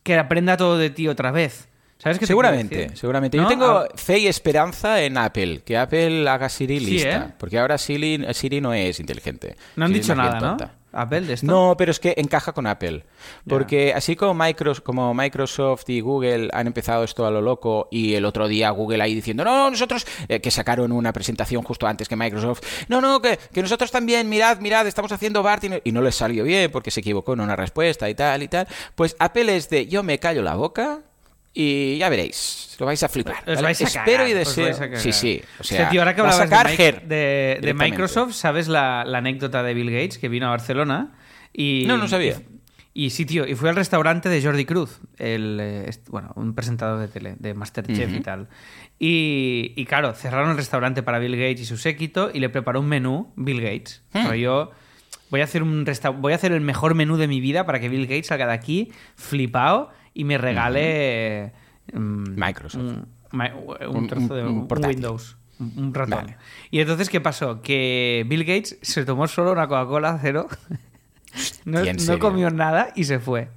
que 0.02 0.18
aprenda 0.18 0.58
todo 0.58 0.76
de 0.76 0.90
ti 0.90 1.08
otra 1.08 1.30
vez. 1.30 1.68
¿Sabes 1.96 2.18
qué 2.18 2.26
Seguramente, 2.26 2.94
seguramente. 2.94 3.38
Yo 3.38 3.46
tengo 3.46 3.64
ah. 3.64 3.88
fe 3.94 4.18
y 4.18 4.26
esperanza 4.26 5.00
en 5.00 5.16
Apple, 5.16 5.62
que 5.64 5.78
Apple 5.78 6.28
haga 6.28 6.50
Siri 6.50 6.80
lista. 6.80 7.16
¿eh? 7.16 7.34
Porque 7.38 7.58
ahora 7.58 7.78
Siri, 7.78 8.26
Siri, 8.34 8.60
no 8.60 8.74
es 8.74 9.00
inteligente. 9.00 9.56
No 9.76 9.86
han 9.86 9.92
dicho 9.94 10.14
nada, 10.14 10.38
¿no? 10.40 10.56
Apple 10.94 11.32
esto? 11.32 11.46
No, 11.46 11.76
pero 11.76 11.90
es 11.90 12.00
que 12.00 12.14
encaja 12.16 12.52
con 12.52 12.66
Apple. 12.66 13.04
Porque 13.48 13.92
así 13.94 14.16
como 14.16 14.34
Microsoft, 14.34 14.84
como 14.84 15.14
Microsoft 15.14 15.88
y 15.88 16.00
Google 16.00 16.48
han 16.52 16.66
empezado 16.66 17.04
esto 17.04 17.26
a 17.26 17.30
lo 17.30 17.40
loco 17.40 17.88
y 17.90 18.14
el 18.14 18.24
otro 18.24 18.48
día 18.48 18.70
Google 18.70 19.02
ahí 19.02 19.14
diciendo, 19.14 19.44
no, 19.44 19.70
nosotros, 19.70 20.06
eh, 20.28 20.40
que 20.40 20.50
sacaron 20.50 20.92
una 20.92 21.12
presentación 21.12 21.62
justo 21.62 21.86
antes 21.86 22.08
que 22.08 22.16
Microsoft, 22.16 22.62
no, 22.88 23.00
no, 23.00 23.20
que, 23.20 23.38
que 23.52 23.62
nosotros 23.62 23.90
también, 23.90 24.28
mirad, 24.28 24.58
mirad, 24.58 24.86
estamos 24.86 25.12
haciendo 25.12 25.42
BART 25.42 25.64
y 25.64 25.68
no, 25.68 25.76
y 25.84 25.92
no 25.92 26.00
les 26.02 26.14
salió 26.14 26.44
bien 26.44 26.70
porque 26.70 26.90
se 26.90 27.00
equivocó 27.00 27.32
en 27.32 27.40
una 27.40 27.56
respuesta 27.56 28.08
y 28.08 28.14
tal 28.14 28.42
y 28.42 28.48
tal. 28.48 28.66
Pues 28.94 29.16
Apple 29.18 29.56
es 29.56 29.68
de, 29.70 29.86
yo 29.86 30.02
me 30.02 30.18
callo 30.18 30.42
la 30.42 30.54
boca 30.54 31.02
y 31.56 31.98
ya 31.98 32.08
veréis, 32.08 32.76
lo 32.80 32.86
vais 32.86 33.02
a 33.04 33.08
flipar. 33.08 33.36
Os 33.46 33.46
¿vale? 33.46 33.62
vais 33.62 33.80
a 33.80 33.84
Espero 33.84 34.24
cagar, 34.24 34.28
y 34.28 34.32
os 34.32 34.38
deseo. 34.56 34.96
Sí, 34.98 35.12
sí. 35.12 35.40
O 35.60 35.64
sea, 35.64 35.76
Hostia, 35.76 35.88
tío, 35.90 36.00
ahora 36.00 36.14
que 36.14 36.20
a 36.20 36.24
hablabas 36.24 36.48
sacar 36.50 36.68
de, 36.68 36.76
Ger 36.76 37.02
de-. 37.06 37.74
Microsoft, 37.74 38.32
¿sabes 38.32 38.66
la, 38.66 39.04
la 39.06 39.18
anécdota 39.18 39.62
de 39.62 39.72
Bill 39.72 39.90
Gates 39.90 40.18
que 40.18 40.28
vino 40.28 40.46
a 40.46 40.50
Barcelona? 40.50 41.12
Y, 41.52 41.84
No, 41.86 41.96
no 41.96 42.08
sabía. 42.08 42.42
Y, 42.92 43.06
y 43.06 43.10
sí, 43.10 43.24
tío, 43.24 43.46
y 43.46 43.54
fue 43.54 43.70
al 43.70 43.76
restaurante 43.76 44.28
de 44.28 44.42
Jordi 44.42 44.64
Cruz, 44.64 45.00
el, 45.16 45.58
eh, 45.60 45.90
bueno, 46.10 46.32
un 46.34 46.54
presentador 46.54 47.00
de 47.00 47.08
tele, 47.08 47.36
de 47.38 47.54
Masterchef 47.54 48.12
y 48.12 48.20
tal. 48.20 48.48
Y, 48.98 49.72
y 49.76 49.84
claro, 49.84 50.12
cerraron 50.12 50.50
el 50.50 50.56
restaurante 50.56 51.02
para 51.02 51.18
Bill 51.18 51.36
Gates 51.36 51.60
y 51.60 51.64
su 51.66 51.76
séquito 51.76 52.30
y 52.32 52.40
le 52.40 52.48
preparó 52.48 52.80
un 52.80 52.86
menú 52.86 53.32
Bill 53.36 53.60
Gates. 53.60 54.02
Hmm. 54.12 54.26
Rollo, 54.26 54.70
voy 55.30 55.40
a 55.40 55.44
hacer 55.44 55.62
un 55.62 55.84
voy 56.18 56.32
a 56.32 56.36
hacer 56.36 56.52
el 56.52 56.60
mejor 56.60 56.94
menú 56.94 57.16
de 57.16 57.26
mi 57.26 57.40
vida 57.40 57.66
para 57.66 57.80
que 57.80 57.88
Bill 57.88 58.06
Gates 58.06 58.28
salga 58.28 58.46
de 58.46 58.52
aquí 58.52 58.92
flipado 59.16 59.90
y 60.14 60.24
me 60.24 60.38
regale 60.38 61.52
mm, 61.92 62.24
Microsoft. 62.36 62.82
un, 63.32 64.06
trozo 64.08 64.34
de 64.34 64.44
un- 64.44 64.66
un. 64.70 64.86
Windows, 64.86 65.36
un 65.58 65.92
ratón. 65.92 66.18
Vale. 66.26 66.36
Y 66.70 66.80
entonces, 66.80 67.08
¿qué 67.10 67.20
pasó? 67.20 67.60
Que 67.62 68.24
Bill 68.28 68.44
Gates 68.44 68.78
se 68.82 69.04
tomó 69.04 69.26
solo 69.26 69.52
una 69.52 69.66
Coca-Cola 69.66 70.18
cero, 70.22 70.46
no, 71.64 71.78
Hostia, 71.78 71.90
¿en 71.92 72.06
no 72.06 72.18
comió 72.18 72.50
nada 72.50 72.88
y 72.94 73.04
se 73.04 73.18
fue. 73.18 73.48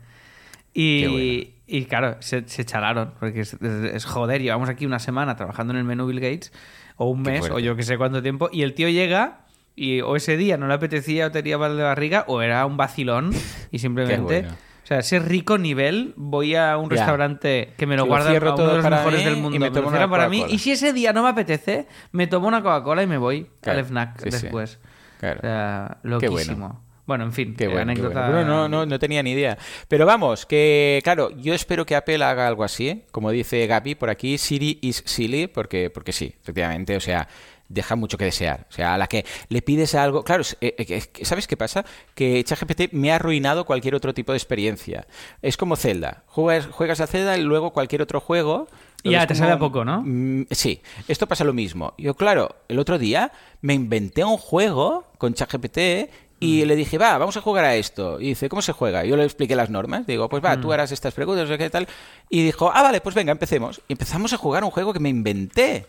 Y, 0.74 1.06
bueno. 1.06 1.54
y 1.68 1.86
claro, 1.86 2.18
se, 2.20 2.48
se 2.48 2.66
chalaron, 2.66 3.14
porque 3.20 3.42
es, 3.42 3.54
es- 3.54 3.94
es 3.94 4.06
joder, 4.06 4.42
llevamos 4.42 4.70
aquí 4.70 4.86
una 4.86 5.00
semana 5.00 5.36
trabajando 5.36 5.74
en 5.74 5.78
el 5.80 5.86
menú 5.86 6.06
Bill 6.08 6.20
Gates, 6.20 6.52
o 6.98 7.10
un 7.10 7.22
mes, 7.22 7.50
o 7.52 7.60
yo 7.60 7.76
que 7.76 7.84
sé 7.84 7.98
cuánto 7.98 8.22
tiempo, 8.24 8.50
y 8.52 8.64
el 8.64 8.74
tío 8.74 8.90
llega 8.90 9.42
y 9.76 10.02
o 10.02 10.16
ese 10.16 10.38
día 10.38 10.58
no 10.58 10.68
le 10.68 10.74
apetecía 10.74 11.28
o 11.28 11.32
tenía 11.32 11.58
mal 11.60 11.78
de 11.78 11.84
barriga, 11.84 12.26
o 12.28 12.42
era 12.42 12.66
un 12.66 12.78
vacilón 12.78 13.32
y 13.72 13.78
simplemente... 13.80 14.48
O 14.88 14.89
sea, 14.89 15.01
ser 15.01 15.27
rico 15.27 15.58
nivel, 15.58 16.13
voy 16.15 16.56
a 16.56 16.77
un 16.77 16.89
restaurante 16.89 17.74
que 17.75 17.86
me 17.86 17.98
lo 17.98 18.03
Que 18.03 18.08
lo 18.08 18.10
guardan 18.13 18.32
cierro 18.32 18.51
a 18.51 18.53
uno 18.56 18.63
todo 18.63 18.70
de 18.77 18.82
los 18.82 18.89
mejores 18.89 19.20
mí 19.20 19.25
del 19.25 19.38
y 19.38 19.41
mundo, 19.41 19.60
me 19.60 19.65
me, 19.70 19.72
tomo 19.75 19.91
lo 19.91 19.98
una 19.98 20.10
para 20.10 20.29
mí, 20.29 20.46
y 20.48 20.60
si 20.60 20.72
ese 20.72 20.94
día 20.94 21.12
no 21.12 21.24
me 21.24 21.29
apetece, 21.29 21.88
me 22.13 22.25
tomo 22.27 22.48
una 22.48 22.62
Coca-Cola 22.63 23.03
y 23.03 23.08
me 23.08 23.17
voy 23.17 23.48
Claro. 23.60 23.79
al 23.79 23.86
FNAC 23.86 24.17
Sí, 24.24 24.32
sí. 24.32 24.44
después. 24.44 24.79
Claro. 25.20 25.39
O 25.39 25.41
sea, 25.41 25.98
Qué 26.01 26.08
bueno. 26.08 26.29
loquísimo. 26.29 26.84
Bueno, 27.06 27.25
en 27.25 27.34
fin, 27.34 27.53
Qué 27.58 27.65
eh, 27.65 27.67
bueno, 27.67 27.94
qué 27.94 28.00
anécdota... 28.00 28.29
Bueno, 28.29 28.46
no, 28.46 28.70
no, 28.70 28.86
no 28.86 28.98
tenía 29.00 29.22
ni 29.24 29.32
idea. 29.32 29.58
Pero 29.89 30.06
vamos, 30.06 30.46
que 30.46 31.01
claro, 31.03 31.32
yo 31.32 31.53
espero 31.53 31.86
que 31.86 31.96
Apple 31.98 32.24
haga 32.24 32.48
algo 32.48 32.63
así, 32.63 32.88
¿eh? 32.88 33.06
como 33.12 33.32
dice 33.32 33.67
Gaby 33.67 33.96
por 33.96 34.10
aquí, 34.10 34.38
Siri 34.38 34.79
is 34.82 35.03
silly, 35.06 35.48
porque, 35.48 35.89
porque 35.89 36.13
sí, 36.13 36.34
efectivamente, 36.41 36.96
o 36.96 37.01
sea, 37.01 37.27
deja 37.69 37.95
mucho 37.95 38.17
que 38.17 38.25
desear. 38.25 38.65
O 38.69 38.74
sea, 38.74 38.93
a 38.93 38.97
la 38.97 39.07
que 39.07 39.25
le 39.50 39.62
pides 39.62 39.95
algo. 39.95 40.24
Claro, 40.24 40.43
eh, 40.62 40.75
eh, 40.77 41.25
¿sabes 41.25 41.47
qué 41.47 41.57
pasa? 41.57 41.86
Que 42.15 42.43
ChatGPT 42.43 42.93
me 42.93 43.12
ha 43.12 43.15
arruinado 43.15 43.65
cualquier 43.65 43.95
otro 43.95 44.13
tipo 44.13 44.31
de 44.31 44.38
experiencia. 44.38 45.05
Es 45.41 45.57
como 45.57 45.75
Zelda. 45.75 46.24
Juegas, 46.27 46.67
juegas 46.67 47.00
a 47.01 47.07
Zelda 47.07 47.38
y 47.38 47.41
luego 47.41 47.71
cualquier 47.74 48.01
otro 48.01 48.19
juego. 48.19 48.67
ya, 49.03 49.21
te 49.21 49.33
como- 49.33 49.39
sabe 49.39 49.51
a 49.53 49.59
poco, 49.59 49.86
¿no? 49.86 50.01
Mm, 50.05 50.47
Sí, 50.51 50.81
esto 51.07 51.27
pasa 51.27 51.43
lo 51.45 51.53
mismo. 51.53 51.93
Yo, 51.97 52.15
claro, 52.15 52.55
el 52.67 52.77
otro 52.79 52.97
día 52.97 53.31
me 53.62 53.74
inventé 53.74 54.24
un 54.25 54.38
juego 54.38 55.05
con 55.17 55.33
ChatGPT 55.33 56.09
y 56.39 56.63
Mm. 56.63 56.67
le 56.67 56.75
dije, 56.75 56.97
va, 56.97 57.17
vamos 57.17 57.38
a 57.38 57.41
jugar 57.41 57.63
a 57.65 57.75
esto. 57.75 58.19
Y 58.19 58.29
dice, 58.29 58.50
¿cómo 58.50 58.62
se 58.62 58.74
juega? 58.74 59.05
Yo 59.05 59.15
le 59.15 59.24
expliqué 59.24 59.55
las 59.55 59.69
normas. 59.69 60.05
Digo, 60.07 60.27
pues 60.29 60.43
va, 60.43 60.57
Mm. 60.57 60.62
tú 60.62 60.74
harás 60.74 60.91
estas 60.91 61.13
preguntas, 61.13 61.45
no 61.47 61.53
sé 61.53 61.57
qué 61.57 61.69
tal. 61.69 61.88
Y 62.29 62.43
dijo, 62.43 62.69
ah, 62.74 62.81
vale, 62.83 63.00
pues 63.01 63.15
venga, 63.15 63.31
empecemos. 63.31 63.81
Y 63.88 63.93
empezamos 63.93 64.33
a 64.33 64.38
jugar 64.38 64.63
un 64.63 64.71
juego 64.71 64.91
que 64.93 65.00
me 65.00 65.09
inventé. 65.09 65.86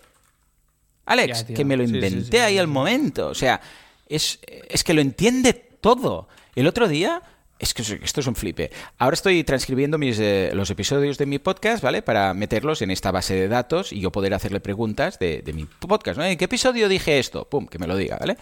Alex, 1.09 1.47
Ya, 1.47 1.55
que 1.55 1.65
me 1.65 1.77
lo 1.77 1.87
sí, 1.87 1.95
inventé 1.95 2.39
sí, 2.39 2.43
ahí 2.43 2.59
al 2.59 2.69
momento. 2.69 3.29
O 3.29 3.35
sea, 3.35 3.61
es, 4.09 4.39
es 4.69 4.85
que 4.85 4.95
lo 4.95 5.01
entiende 5.01 5.53
todo. 5.53 6.29
El 6.55 6.67
otro 6.67 6.89
día, 6.89 7.23
es 7.59 7.75
que 7.75 7.83
esto 7.83 8.21
es 8.21 8.27
un 8.27 8.37
flipe. 8.37 8.71
Ahora 8.99 9.15
estoy 9.15 9.43
transcribiendo 9.43 9.99
mis, 9.99 10.19
eh, 10.21 10.51
los 10.55 10.71
episodios 10.71 11.19
de 11.19 11.27
mi 11.27 11.39
podcast, 11.39 11.83
¿vale? 11.83 12.03
Para 12.03 12.33
meterlos 12.33 12.83
en 12.83 12.91
esta 12.91 13.11
base 13.11 13.35
de 13.35 13.49
datos 13.49 13.93
y 13.93 14.01
yo 14.01 14.13
poder 14.13 14.33
hacerle 14.35 14.61
preguntas 14.61 15.19
de, 15.19 15.43
de 15.43 15.53
mi 15.53 15.65
podcast, 15.65 16.19
¿no? 16.19 16.25
¿En 16.25 16.39
qué 16.39 16.45
episodio 16.45 16.89
dije 16.89 17.19
esto? 17.19 17.49
Pum, 17.49 17.67
que 17.67 17.79
me 17.79 17.87
lo 17.87 17.97
diga, 17.97 18.17
¿vale? 18.19 18.37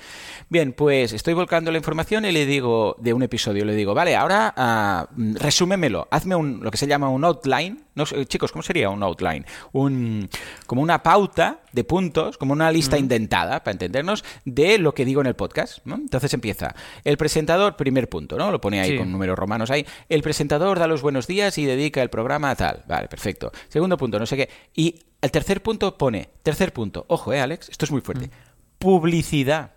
Bien, 0.50 0.72
pues 0.72 1.12
estoy 1.12 1.34
volcando 1.34 1.70
la 1.70 1.78
información 1.78 2.26
y 2.26 2.32
le 2.32 2.44
digo, 2.44 2.96
de 2.98 3.14
un 3.14 3.22
episodio, 3.22 3.64
le 3.64 3.74
digo, 3.74 3.94
vale, 3.94 4.14
ahora 4.16 4.52
ah, 4.56 5.08
mm, 5.16 5.36
resúmemelo, 5.36 6.08
hazme 6.10 6.36
un, 6.36 6.60
lo 6.62 6.70
que 6.70 6.78
se 6.78 6.86
llama 6.86 7.08
un 7.08 7.24
outline. 7.24 7.85
No 7.96 8.06
sé, 8.06 8.24
chicos, 8.26 8.52
¿cómo 8.52 8.62
sería 8.62 8.90
un 8.90 9.02
outline? 9.02 9.44
Un, 9.72 10.28
como 10.66 10.82
una 10.82 11.02
pauta 11.02 11.60
de 11.72 11.82
puntos, 11.82 12.38
como 12.38 12.52
una 12.52 12.70
lista 12.70 12.98
indentada, 12.98 13.64
para 13.64 13.72
entendernos, 13.72 14.22
de 14.44 14.78
lo 14.78 14.94
que 14.94 15.04
digo 15.04 15.20
en 15.22 15.26
el 15.26 15.34
podcast. 15.34 15.78
¿no? 15.86 15.96
Entonces 15.96 16.32
empieza. 16.34 16.74
El 17.04 17.16
presentador, 17.16 17.74
primer 17.76 18.08
punto, 18.08 18.36
¿no? 18.36 18.50
Lo 18.50 18.60
pone 18.60 18.80
ahí 18.80 18.90
Sí. 18.92 18.98
con 18.98 19.10
números 19.10 19.38
romanos 19.38 19.70
ahí. 19.70 19.84
El 20.08 20.22
presentador 20.22 20.78
da 20.78 20.86
los 20.86 21.02
buenos 21.02 21.26
días 21.26 21.56
y 21.58 21.64
dedica 21.64 22.02
el 22.02 22.10
programa 22.10 22.50
a 22.50 22.54
tal. 22.54 22.84
Vale, 22.86 23.08
perfecto. 23.08 23.50
Segundo 23.68 23.96
punto, 23.96 24.18
no 24.18 24.26
sé 24.26 24.36
qué. 24.36 24.48
Y 24.74 25.00
el 25.22 25.30
tercer 25.30 25.62
punto 25.62 25.96
pone, 25.96 26.28
tercer 26.42 26.72
punto, 26.74 27.06
ojo, 27.08 27.32
eh, 27.32 27.40
Alex, 27.40 27.70
esto 27.70 27.86
es 27.86 27.90
muy 27.90 28.02
fuerte. 28.02 28.30
Publicidad. 28.78 29.72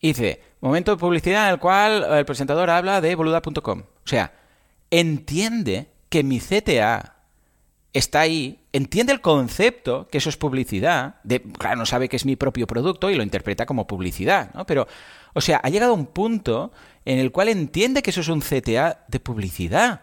Y 0.00 0.08
dice, 0.08 0.40
momento 0.60 0.92
de 0.92 0.96
publicidad 0.96 1.48
en 1.48 1.54
el 1.54 1.58
cual 1.60 2.04
el 2.10 2.24
presentador 2.24 2.70
habla 2.70 3.00
de 3.00 3.14
boluda.com. 3.16 3.80
O 3.80 4.08
sea, 4.08 4.32
entiende 4.90 5.88
que 6.10 6.22
mi 6.22 6.40
CTA 6.40 7.16
está 7.92 8.20
ahí, 8.20 8.60
entiende 8.72 9.12
el 9.12 9.20
concepto, 9.20 10.08
que 10.08 10.18
eso 10.18 10.28
es 10.28 10.36
publicidad, 10.36 11.16
de, 11.24 11.42
claro, 11.42 11.76
no 11.76 11.86
sabe 11.86 12.08
que 12.08 12.16
es 12.16 12.26
mi 12.26 12.36
propio 12.36 12.66
producto 12.66 13.10
y 13.10 13.14
lo 13.14 13.22
interpreta 13.22 13.66
como 13.66 13.86
publicidad, 13.86 14.52
¿no? 14.54 14.66
Pero, 14.66 14.86
o 15.32 15.40
sea, 15.40 15.60
ha 15.62 15.70
llegado 15.70 15.92
a 15.92 15.96
un 15.96 16.06
punto 16.06 16.72
en 17.04 17.18
el 17.18 17.32
cual 17.32 17.48
entiende 17.48 18.02
que 18.02 18.10
eso 18.10 18.20
es 18.20 18.28
un 18.28 18.40
CTA 18.40 19.04
de 19.08 19.20
publicidad. 19.20 20.02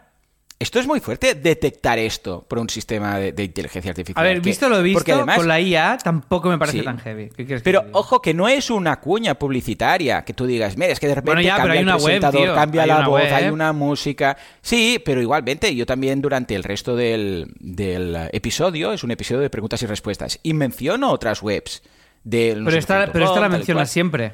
Esto 0.59 0.79
es 0.79 0.87
muy 0.87 0.99
fuerte, 0.99 1.35
detectar 1.35 1.99
esto 1.99 2.43
por 2.47 2.57
un 2.57 2.67
sistema 2.67 3.19
de, 3.19 3.31
de 3.31 3.43
inteligencia 3.43 3.91
artificial. 3.91 4.25
A 4.25 4.27
ver, 4.27 4.41
que- 4.41 4.49
visto 4.49 4.67
lo 4.69 4.81
visto, 4.81 4.97
porque 4.97 5.11
además- 5.13 5.37
con 5.37 5.47
la 5.47 5.59
IA 5.61 5.99
tampoco 6.03 6.49
me 6.49 6.57
parece 6.57 6.79
Sí. 6.79 6.83
tan 6.83 6.97
heavy. 6.97 7.29
¿Qué 7.29 7.45
quieres 7.45 7.61
que 7.61 7.63
pero 7.63 7.85
ojo 7.91 8.23
que 8.23 8.33
no 8.33 8.47
es 8.47 8.71
una 8.71 8.99
cuña 8.99 9.35
publicitaria 9.35 10.25
que 10.25 10.33
tú 10.33 10.47
digas, 10.47 10.75
mira, 10.75 10.91
es 10.93 10.99
que 10.99 11.07
de 11.07 11.13
repente 11.13 11.33
Bueno, 11.35 11.41
ya, 11.43 11.57
pero 11.57 11.67
cambia 11.75 11.79
el 11.81 11.87
web, 11.87 12.03
presentador, 12.21 12.55
cambia 12.55 12.81
Hay 12.81 12.87
la 12.87 13.07
voz, 13.07 13.21
web. 13.21 13.33
hay 13.35 13.49
una 13.49 13.71
música. 13.71 14.35
Sí, 14.61 14.99
pero 15.05 15.21
igualmente 15.21 15.75
yo 15.75 15.85
también 15.85 16.21
durante 16.21 16.55
el 16.55 16.63
resto 16.63 16.95
del, 16.95 17.53
del 17.59 18.17
episodio, 18.31 18.93
es 18.93 19.03
un 19.03 19.11
episodio 19.11 19.41
de 19.41 19.51
preguntas 19.51 19.79
y 19.83 19.85
respuestas, 19.85 20.39
y 20.41 20.53
menciono 20.55 21.11
otras 21.11 21.43
webs. 21.43 21.83
Del 22.23 22.59
no 22.63 22.65
Pero 22.65 22.79
esta, 22.79 23.11
pero 23.13 23.25
esta 23.25 23.39
la 23.39 23.47
mencionas 23.47 23.91
siempre. 23.91 24.33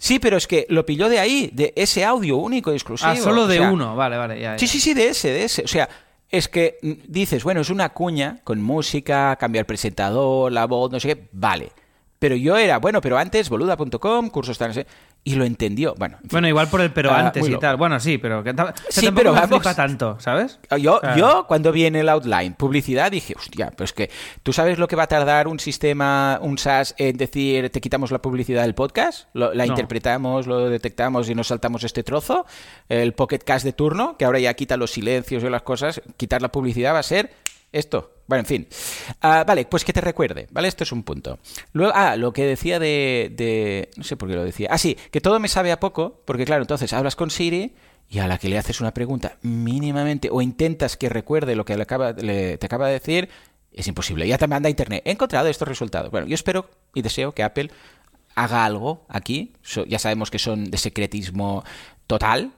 Sí, 0.00 0.20
pero 0.20 0.36
es 0.36 0.46
que 0.46 0.64
lo 0.68 0.86
pilló 0.86 1.08
de 1.08 1.18
ahí, 1.18 1.50
de 1.52 1.72
ese 1.76 2.04
audio 2.04 2.36
único 2.36 2.72
y 2.72 2.76
exclusivo. 2.76 3.10
Ah, 3.10 3.16
solo 3.16 3.42
o 3.42 3.46
de 3.48 3.58
sea, 3.58 3.70
uno. 3.70 3.96
Vale, 3.96 4.16
vale, 4.16 4.40
ya. 4.40 4.56
Sí, 4.56 4.66
ya. 4.66 4.72
sí, 4.72 4.80
sí, 4.80 4.94
de 4.94 5.08
ese, 5.08 5.28
de 5.30 5.44
ese. 5.44 5.62
O 5.64 5.68
sea, 5.68 5.88
es 6.30 6.48
que 6.48 6.78
mm, 6.80 6.92
dices, 7.08 7.42
bueno, 7.42 7.60
es 7.60 7.70
una 7.70 7.88
cuña 7.88 8.38
con 8.44 8.62
música, 8.62 9.34
cambia 9.36 9.58
el 9.58 9.66
presentador, 9.66 10.52
la 10.52 10.66
voz, 10.66 10.92
no 10.92 11.00
sé 11.00 11.14
qué, 11.14 11.28
vale. 11.32 11.72
Pero 12.20 12.36
yo 12.36 12.56
era, 12.56 12.78
bueno, 12.78 13.00
pero 13.00 13.18
antes, 13.18 13.48
boluda.com, 13.48 14.30
cursos 14.30 14.56
tal, 14.56 14.68
no 14.68 14.74
sé, 14.74 14.86
y 15.28 15.34
lo 15.34 15.44
entendió. 15.44 15.94
Bueno, 15.98 16.16
en 16.16 16.20
fin. 16.22 16.28
Bueno, 16.32 16.48
igual 16.48 16.68
por 16.68 16.80
el 16.80 16.90
pero 16.90 17.10
Ah, 17.10 17.26
antes 17.26 17.46
y 17.46 17.50
loco. 17.50 17.60
tal. 17.60 17.76
Bueno, 17.76 18.00
sí, 18.00 18.18
pero, 18.18 18.42
que 18.42 18.54
que 18.54 18.62
Sí, 18.88 19.10
pero 19.14 19.32
me 19.34 19.40
vamos. 19.40 19.62
tanto, 19.76 20.16
¿sabes? 20.20 20.58
Yo, 20.80 21.00
Ah. 21.02 21.14
yo, 21.16 21.44
cuando 21.46 21.70
viene 21.72 22.00
el 22.00 22.08
outline, 22.08 22.54
publicidad, 22.54 23.10
dije, 23.10 23.34
hostia, 23.36 23.70
pero 23.70 23.84
es 23.84 23.92
que 23.92 24.10
tú 24.42 24.52
sabes 24.52 24.78
lo 24.78 24.88
que 24.88 24.96
va 24.96 25.04
a 25.04 25.06
tardar 25.06 25.48
un 25.48 25.60
sistema, 25.60 26.38
un 26.42 26.58
SaaS, 26.58 26.94
en 26.98 27.16
decir, 27.16 27.70
te 27.70 27.80
quitamos 27.80 28.10
la 28.10 28.20
publicidad 28.22 28.62
del 28.62 28.74
podcast, 28.74 29.28
Lo- 29.34 29.52
la 29.54 29.64
No. 29.66 29.72
interpretamos, 29.72 30.46
lo 30.46 30.68
detectamos 30.70 31.28
y 31.28 31.34
nos 31.34 31.48
saltamos 31.48 31.84
este 31.84 32.02
trozo, 32.02 32.46
el 32.88 33.12
Pocket 33.12 33.38
Cast 33.40 33.64
de 33.64 33.72
turno, 33.72 34.16
que 34.16 34.24
ahora 34.24 34.38
ya 34.38 34.54
quita 34.54 34.76
los 34.76 34.90
silencios 34.92 35.42
y 35.44 35.48
las 35.50 35.62
cosas, 35.62 36.00
quitar 36.16 36.42
la 36.42 36.48
publicidad 36.50 36.94
va 36.94 37.00
a 37.00 37.02
ser 37.02 37.30
esto. 37.72 38.14
Bueno, 38.26 38.40
en 38.40 38.46
fin. 38.46 38.68
Ah, 39.20 39.44
vale, 39.46 39.64
pues 39.64 39.84
que 39.84 39.92
te 39.92 40.00
recuerde, 40.00 40.48
¿vale? 40.50 40.68
Esto 40.68 40.84
es 40.84 40.92
un 40.92 41.02
punto. 41.02 41.38
Luego, 41.72 41.92
ah, 41.94 42.16
lo 42.16 42.32
que 42.32 42.44
decía 42.44 42.78
de, 42.78 43.32
de... 43.34 43.90
No 43.96 44.04
sé 44.04 44.16
por 44.16 44.28
qué 44.28 44.34
lo 44.34 44.44
decía. 44.44 44.68
Ah, 44.70 44.78
sí, 44.78 44.96
que 45.10 45.20
todo 45.20 45.40
me 45.40 45.48
sabe 45.48 45.72
a 45.72 45.80
poco, 45.80 46.20
porque 46.24 46.44
claro, 46.44 46.62
entonces 46.62 46.92
hablas 46.92 47.16
con 47.16 47.30
Siri 47.30 47.74
y 48.10 48.18
a 48.18 48.28
la 48.28 48.38
que 48.38 48.48
le 48.48 48.58
haces 48.58 48.80
una 48.80 48.92
pregunta 48.92 49.38
mínimamente 49.42 50.28
o 50.30 50.42
intentas 50.42 50.96
que 50.96 51.08
recuerde 51.08 51.56
lo 51.56 51.64
que 51.64 51.76
le 51.76 51.82
acaba, 51.82 52.14
te 52.14 52.58
acaba 52.60 52.88
de 52.88 52.94
decir, 52.94 53.28
es 53.72 53.86
imposible. 53.86 54.26
Ya 54.26 54.38
te 54.38 54.46
manda 54.46 54.68
internet. 54.68 55.02
He 55.04 55.12
encontrado 55.12 55.48
estos 55.48 55.68
resultados. 55.68 56.10
Bueno, 56.10 56.26
yo 56.26 56.34
espero 56.34 56.68
y 56.94 57.02
deseo 57.02 57.32
que 57.32 57.42
Apple 57.42 57.70
haga 58.34 58.64
algo 58.64 59.04
aquí. 59.08 59.52
Ya 59.86 59.98
sabemos 59.98 60.30
que 60.30 60.38
son 60.38 60.70
de 60.70 60.78
secretismo 60.78 61.64
total. 62.06 62.52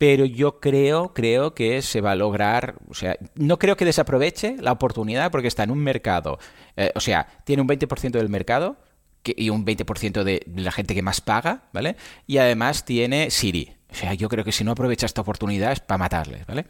Pero 0.00 0.24
yo 0.24 0.60
creo, 0.60 1.12
creo 1.12 1.54
que 1.54 1.82
se 1.82 2.00
va 2.00 2.12
a 2.12 2.14
lograr, 2.14 2.76
o 2.88 2.94
sea, 2.94 3.18
no 3.34 3.58
creo 3.58 3.76
que 3.76 3.84
desaproveche 3.84 4.56
la 4.58 4.72
oportunidad 4.72 5.30
porque 5.30 5.48
está 5.48 5.64
en 5.64 5.70
un 5.70 5.80
mercado, 5.80 6.38
eh, 6.78 6.90
o 6.94 7.00
sea, 7.00 7.26
tiene 7.44 7.60
un 7.60 7.68
20% 7.68 8.12
del 8.12 8.30
mercado 8.30 8.78
y 9.22 9.50
un 9.50 9.66
20% 9.66 10.24
de 10.24 10.42
la 10.56 10.72
gente 10.72 10.94
que 10.94 11.02
más 11.02 11.20
paga, 11.20 11.64
¿vale? 11.74 11.96
Y 12.26 12.38
además 12.38 12.86
tiene 12.86 13.30
Siri. 13.30 13.74
O 13.90 13.94
sea, 13.94 14.14
yo 14.14 14.28
creo 14.28 14.44
que 14.44 14.52
si 14.52 14.64
no 14.64 14.72
aprovecha 14.72 15.06
esta 15.06 15.20
oportunidad 15.20 15.72
es 15.72 15.80
para 15.80 15.98
matarles, 15.98 16.46
¿vale? 16.46 16.66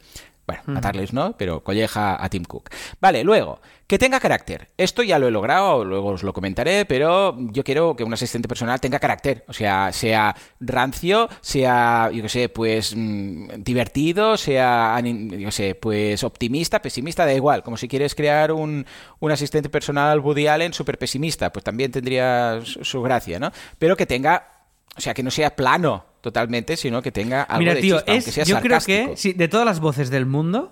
Bueno, 0.47 0.63
matarles 0.65 1.13
no, 1.13 1.37
pero 1.37 1.63
colleja 1.63 2.21
a 2.21 2.27
Tim 2.27 2.43
Cook. 2.43 2.69
Vale, 2.99 3.23
luego, 3.23 3.61
que 3.87 3.99
tenga 3.99 4.19
carácter. 4.19 4.69
Esto 4.75 5.03
ya 5.03 5.19
lo 5.19 5.27
he 5.27 5.31
logrado, 5.31 5.85
luego 5.85 6.09
os 6.09 6.23
lo 6.23 6.33
comentaré, 6.33 6.85
pero 6.85 7.37
yo 7.51 7.63
quiero 7.63 7.95
que 7.95 8.03
un 8.03 8.13
asistente 8.13 8.47
personal 8.47 8.81
tenga 8.81 8.99
carácter. 8.99 9.45
O 9.47 9.53
sea, 9.53 9.91
sea 9.93 10.35
rancio, 10.59 11.29
sea, 11.41 12.09
yo 12.11 12.23
qué 12.23 12.29
sé, 12.29 12.49
pues 12.49 12.93
mm, 12.95 13.63
divertido, 13.63 14.35
sea, 14.35 14.99
yo 15.01 15.45
qué 15.45 15.51
sé, 15.51 15.75
pues 15.75 16.23
optimista, 16.23 16.81
pesimista, 16.81 17.25
da 17.25 17.33
igual. 17.33 17.63
Como 17.63 17.77
si 17.77 17.87
quieres 17.87 18.15
crear 18.15 18.51
un, 18.51 18.85
un 19.19 19.31
asistente 19.31 19.69
personal 19.69 20.19
Woody 20.19 20.47
Allen 20.47 20.73
súper 20.73 20.97
pesimista, 20.97 21.51
pues 21.53 21.63
también 21.63 21.91
tendría 21.91 22.59
su, 22.63 22.83
su 22.83 23.01
gracia, 23.01 23.39
¿no? 23.39 23.51
Pero 23.77 23.95
que 23.95 24.05
tenga, 24.07 24.65
o 24.97 25.01
sea, 25.01 25.13
que 25.13 25.23
no 25.23 25.31
sea 25.31 25.55
plano 25.55 26.10
totalmente, 26.21 26.77
sino 26.77 27.01
que 27.01 27.11
tenga 27.11 27.43
algo 27.43 27.59
Mira, 27.59 27.73
de 27.75 27.81
tío, 27.81 27.97
chispa, 27.97 28.11
aunque 28.11 28.29
es, 28.29 28.35
sea 28.35 28.43
yo 28.45 28.59
creo 28.61 28.79
sarcástico. 28.79 29.11
que 29.11 29.17
sí, 29.17 29.33
de 29.33 29.47
todas 29.47 29.65
las 29.65 29.79
voces 29.79 30.09
del 30.09 30.25
mundo, 30.25 30.71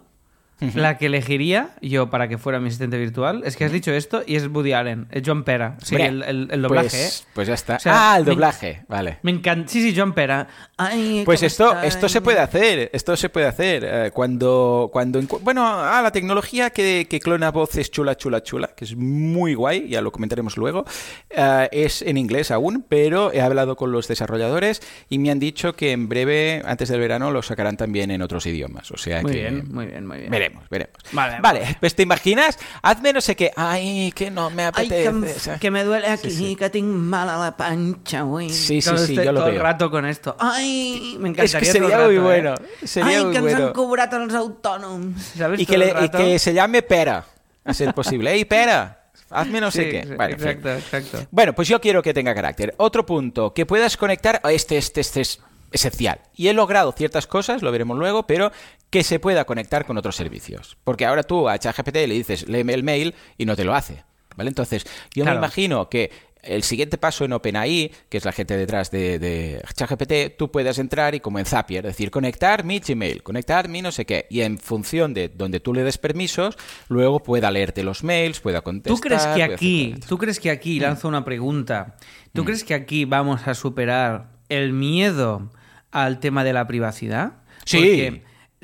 la 0.76 0.98
que 0.98 1.06
elegiría 1.06 1.69
yo 1.82 2.10
para 2.10 2.28
que 2.28 2.38
fuera 2.38 2.60
mi 2.60 2.67
asistente 2.67 2.98
virtual 2.98 3.43
es 3.45 3.56
que 3.56 3.65
has 3.65 3.72
dicho 3.72 3.91
esto 3.93 4.24
y 4.28 4.36
es 4.36 4.48
Woody 4.48 4.74
Allen, 4.74 5.08
es 5.12 5.24
John 5.26 5.43
Pera. 5.43 5.78
Sí, 5.84 5.95
Hombre, 5.95 6.08
el, 6.10 6.24
el- 6.24 6.48
el 6.52 6.62
doblaje, 6.62 6.89
pues, 6.89 7.22
¿eh? 7.22 7.26
pues 7.34 7.48
ya 7.48 7.54
está. 7.54 7.76
O 7.76 7.80
sea, 7.80 8.13
ah, 8.13 8.17
el 8.17 8.26
me- 8.26 8.32
doblaje, 8.32 8.84
vale. 8.88 9.19
Me 9.24 9.32
encanta. 9.32 9.72
Sí, 9.72 9.82
sí, 9.82 9.93
John 9.98 10.13
Pera. 10.13 10.48
Ay, 10.78 11.24
Pues 11.26 11.39
¿cómo 11.39 11.48
esto, 11.48 11.67
está? 11.74 11.86
esto 11.86 12.10
se 12.10 12.22
puede 12.22 12.39
hacer, 12.39 12.89
esto 12.93 13.15
se 13.15 13.30
puede 13.30 13.48
hacer. 13.48 13.84
eh, 13.86 14.12
cuando, 14.13 14.89
cuando, 14.91 15.22
bueno, 15.41 15.65
ah, 15.65 16.02
la 16.02 16.12
tecnología 16.12 16.69
que, 16.72 17.08
que 17.10 17.19
clona 17.19 17.52
voces 17.52 17.89
chula, 17.91 18.15
chula, 18.17 18.43
chula, 18.43 18.69
que 18.76 18.86
es 18.86 18.95
muy 18.95 19.54
guay, 19.54 19.88
ya 19.89 20.02
lo 20.02 20.12
comentaremos 20.12 20.58
luego, 20.58 20.86
eh, 21.30 21.69
es 21.72 22.02
en 22.02 22.17
inglés 22.17 22.52
aún, 22.52 22.86
pero 22.88 23.32
he 23.34 23.41
hablado 23.41 23.76
con 23.76 23.91
los 23.91 24.08
desarrolladores 24.08 24.82
y 25.10 25.19
me 25.19 25.32
han 25.32 25.39
dicho 25.39 25.74
que 25.76 25.91
en 25.91 26.10
breve, 26.10 26.62
antes 26.65 26.89
del 26.89 27.00
verano, 27.00 27.32
lo 27.32 27.41
sacarán 27.41 27.78
también 27.78 28.12
en 28.12 28.22
otros 28.22 28.45
idiomas. 28.45 28.91
O 28.91 28.98
sea 28.98 29.22
Muy 29.22 29.32
que 29.32 29.38
bien, 29.39 29.67
muy 29.72 29.86
bien, 29.86 30.06
muy 30.08 30.17
bien. 30.19 30.32
veremos, 30.32 30.48
veremos. 30.69 30.95
Vale, 31.12 31.38
Vale, 31.41 31.77
pues 31.79 31.95
te 31.95 32.03
imaginas, 32.03 32.57
hazme 32.81 33.13
no 33.13 33.21
sé 33.21 33.35
qué, 33.35 33.51
ay, 33.55 34.12
que 34.15 34.29
no 34.31 34.49
me 34.49 34.65
apetece. 34.65 35.57
que, 35.59 35.71
me 35.71 35.83
duele 35.83 36.07
aquí, 36.07 36.55
que 36.55 36.69
tinc 36.69 36.85
mal 36.88 37.29
a 37.29 37.38
la 37.38 37.57
panxa, 37.57 38.21
güey. 38.23 38.49
Sí, 38.49 38.81
sí, 38.81 38.89
Todo 38.89 38.97
sí, 39.05 39.13
este- 39.13 39.25
yo 39.25 39.31
lo 39.31 39.39
todo 39.39 39.47
veo. 39.49 39.55
el 39.57 39.62
rato 39.62 39.89
con 39.91 40.05
esto. 40.05 40.35
Ai, 40.39 41.15
Me 41.19 41.29
Es 41.29 41.35
encantaría 41.53 41.59
que 41.59 41.65
sería 41.65 41.97
rato, 41.97 42.05
muy 42.07 42.15
¿eh? 42.15 42.19
bueno. 42.19 42.55
Sería 42.83 43.17
ai 43.17 43.23
muy 43.25 43.33
que 43.33 43.39
bueno. 43.41 43.67
han 43.67 43.73
cobrat 43.73 44.13
els 44.13 44.33
autònoms. 44.33 45.21
¿Sabes? 45.38 45.59
Y 45.59 45.65
que, 45.65 45.77
le- 45.77 45.93
y 46.05 46.09
que 46.09 46.39
se 46.39 46.53
llame 46.53 46.81
Pera, 46.81 47.25
a 47.65 47.73
ser 47.73 47.93
posible. 47.93 48.31
¡Ey, 48.31 48.45
Pera! 48.45 48.95
Hazme 49.31 49.62
no 49.62 49.69
sé 49.69 49.83
Sí, 49.83 49.91
qué. 49.91 50.03
sí, 50.07 50.15
Vale, 50.15 50.33
exacto, 50.33 50.69
exacto. 50.73 51.27
Bueno, 51.29 51.53
pues 51.53 51.67
yo 51.67 51.79
quiero 51.79 52.01
que 52.01 52.15
tenga 52.15 52.33
carácter. 52.33 52.73
Otro 52.77 53.05
punto, 53.05 53.53
que 53.53 53.65
puedas 53.67 53.95
conectar. 53.95 54.41
Este, 54.49 54.77
este, 54.77 55.01
este 55.01 55.21
es 55.21 55.39
esencial. 55.71 56.21
Y 56.36 56.47
he 56.47 56.53
logrado 56.53 56.91
ciertas 56.91 57.27
cosas, 57.27 57.62
lo 57.62 57.71
veremos 57.71 57.97
luego, 57.97 58.25
pero 58.27 58.51
que 58.89 59.03
se 59.03 59.19
pueda 59.19 59.45
conectar 59.45 59.86
con 59.86 59.97
otros 59.97 60.15
servicios. 60.15 60.77
Porque 60.84 61.05
ahora 61.05 61.23
tú 61.23 61.47
a 61.49 61.58
ChatGPT 61.58 61.95
le 61.95 62.08
dices, 62.15 62.47
léeme 62.47 62.73
el 62.73 62.84
mail 62.84 63.13
y 63.38 63.45
no 63.45 63.55
te 63.55 63.63
lo 63.63 63.73
hace. 63.75 64.03
¿Vale? 64.36 64.49
Entonces, 64.49 64.86
yo 65.13 65.23
Claro. 65.25 65.39
me 65.39 65.45
imagino 65.45 65.89
que 65.89 66.12
el 66.41 66.63
siguiente 66.63 66.97
paso 66.97 67.25
en 67.25 67.34
OpenAI, 67.34 67.91
que 68.08 68.17
es 68.17 68.23
la 68.23 68.32
gente 68.32 68.55
detrás 68.55 68.89
de, 68.89 69.19
de 69.19 69.62
ChatGPT, 69.75 70.38
tú 70.38 70.49
puedas 70.49 70.79
entrar 70.79 71.13
y 71.13 71.19
como 71.19 71.38
en 71.39 71.45
Zapier, 71.45 71.84
decir, 71.86 72.10
conectar 72.10 72.63
mi 72.63 72.79
Gmail, 72.79 73.21
conectar 73.23 73.67
mi 73.67 73.82
no 73.82 73.91
sé 73.91 74.05
qué, 74.05 74.25
y 74.29 74.39
en 74.41 74.58
función 74.58 75.13
de 75.13 75.27
donde 75.27 75.60
tú 75.60 75.73
le 75.73 75.84
des 75.84 75.97
permisos, 75.97 76.55
luego 76.88 77.21
pueda 77.21 77.51
leerte 77.51 77.84
los 77.84 78.05
mails, 78.05 78.39
pueda 78.39 78.62
contestar. 78.62 78.95
¿Tú 78.95 79.01
crees 79.01 79.25
que 79.36 79.43
aquí, 79.43 79.95
tú 80.08 80.17
crees 80.17 80.39
que 80.39 80.49
Mm. 80.49 80.53
aquí, 80.55 80.79
lanzo 80.79 81.10
una 81.10 81.25
pregunta, 81.25 81.97
¿tú 82.32 82.45
crees 82.45 82.63
que 82.63 82.73
aquí 82.73 83.03
vamos 83.03 83.45
a 83.45 83.53
superar 83.53 84.29
el 84.47 84.71
miedo 84.71 85.51
al 85.91 86.19
tema 86.19 86.43
de 86.43 86.54
la 86.54 86.67
privacidad? 86.67 87.34
Sí, 87.65 87.78
Porque 87.78 88.23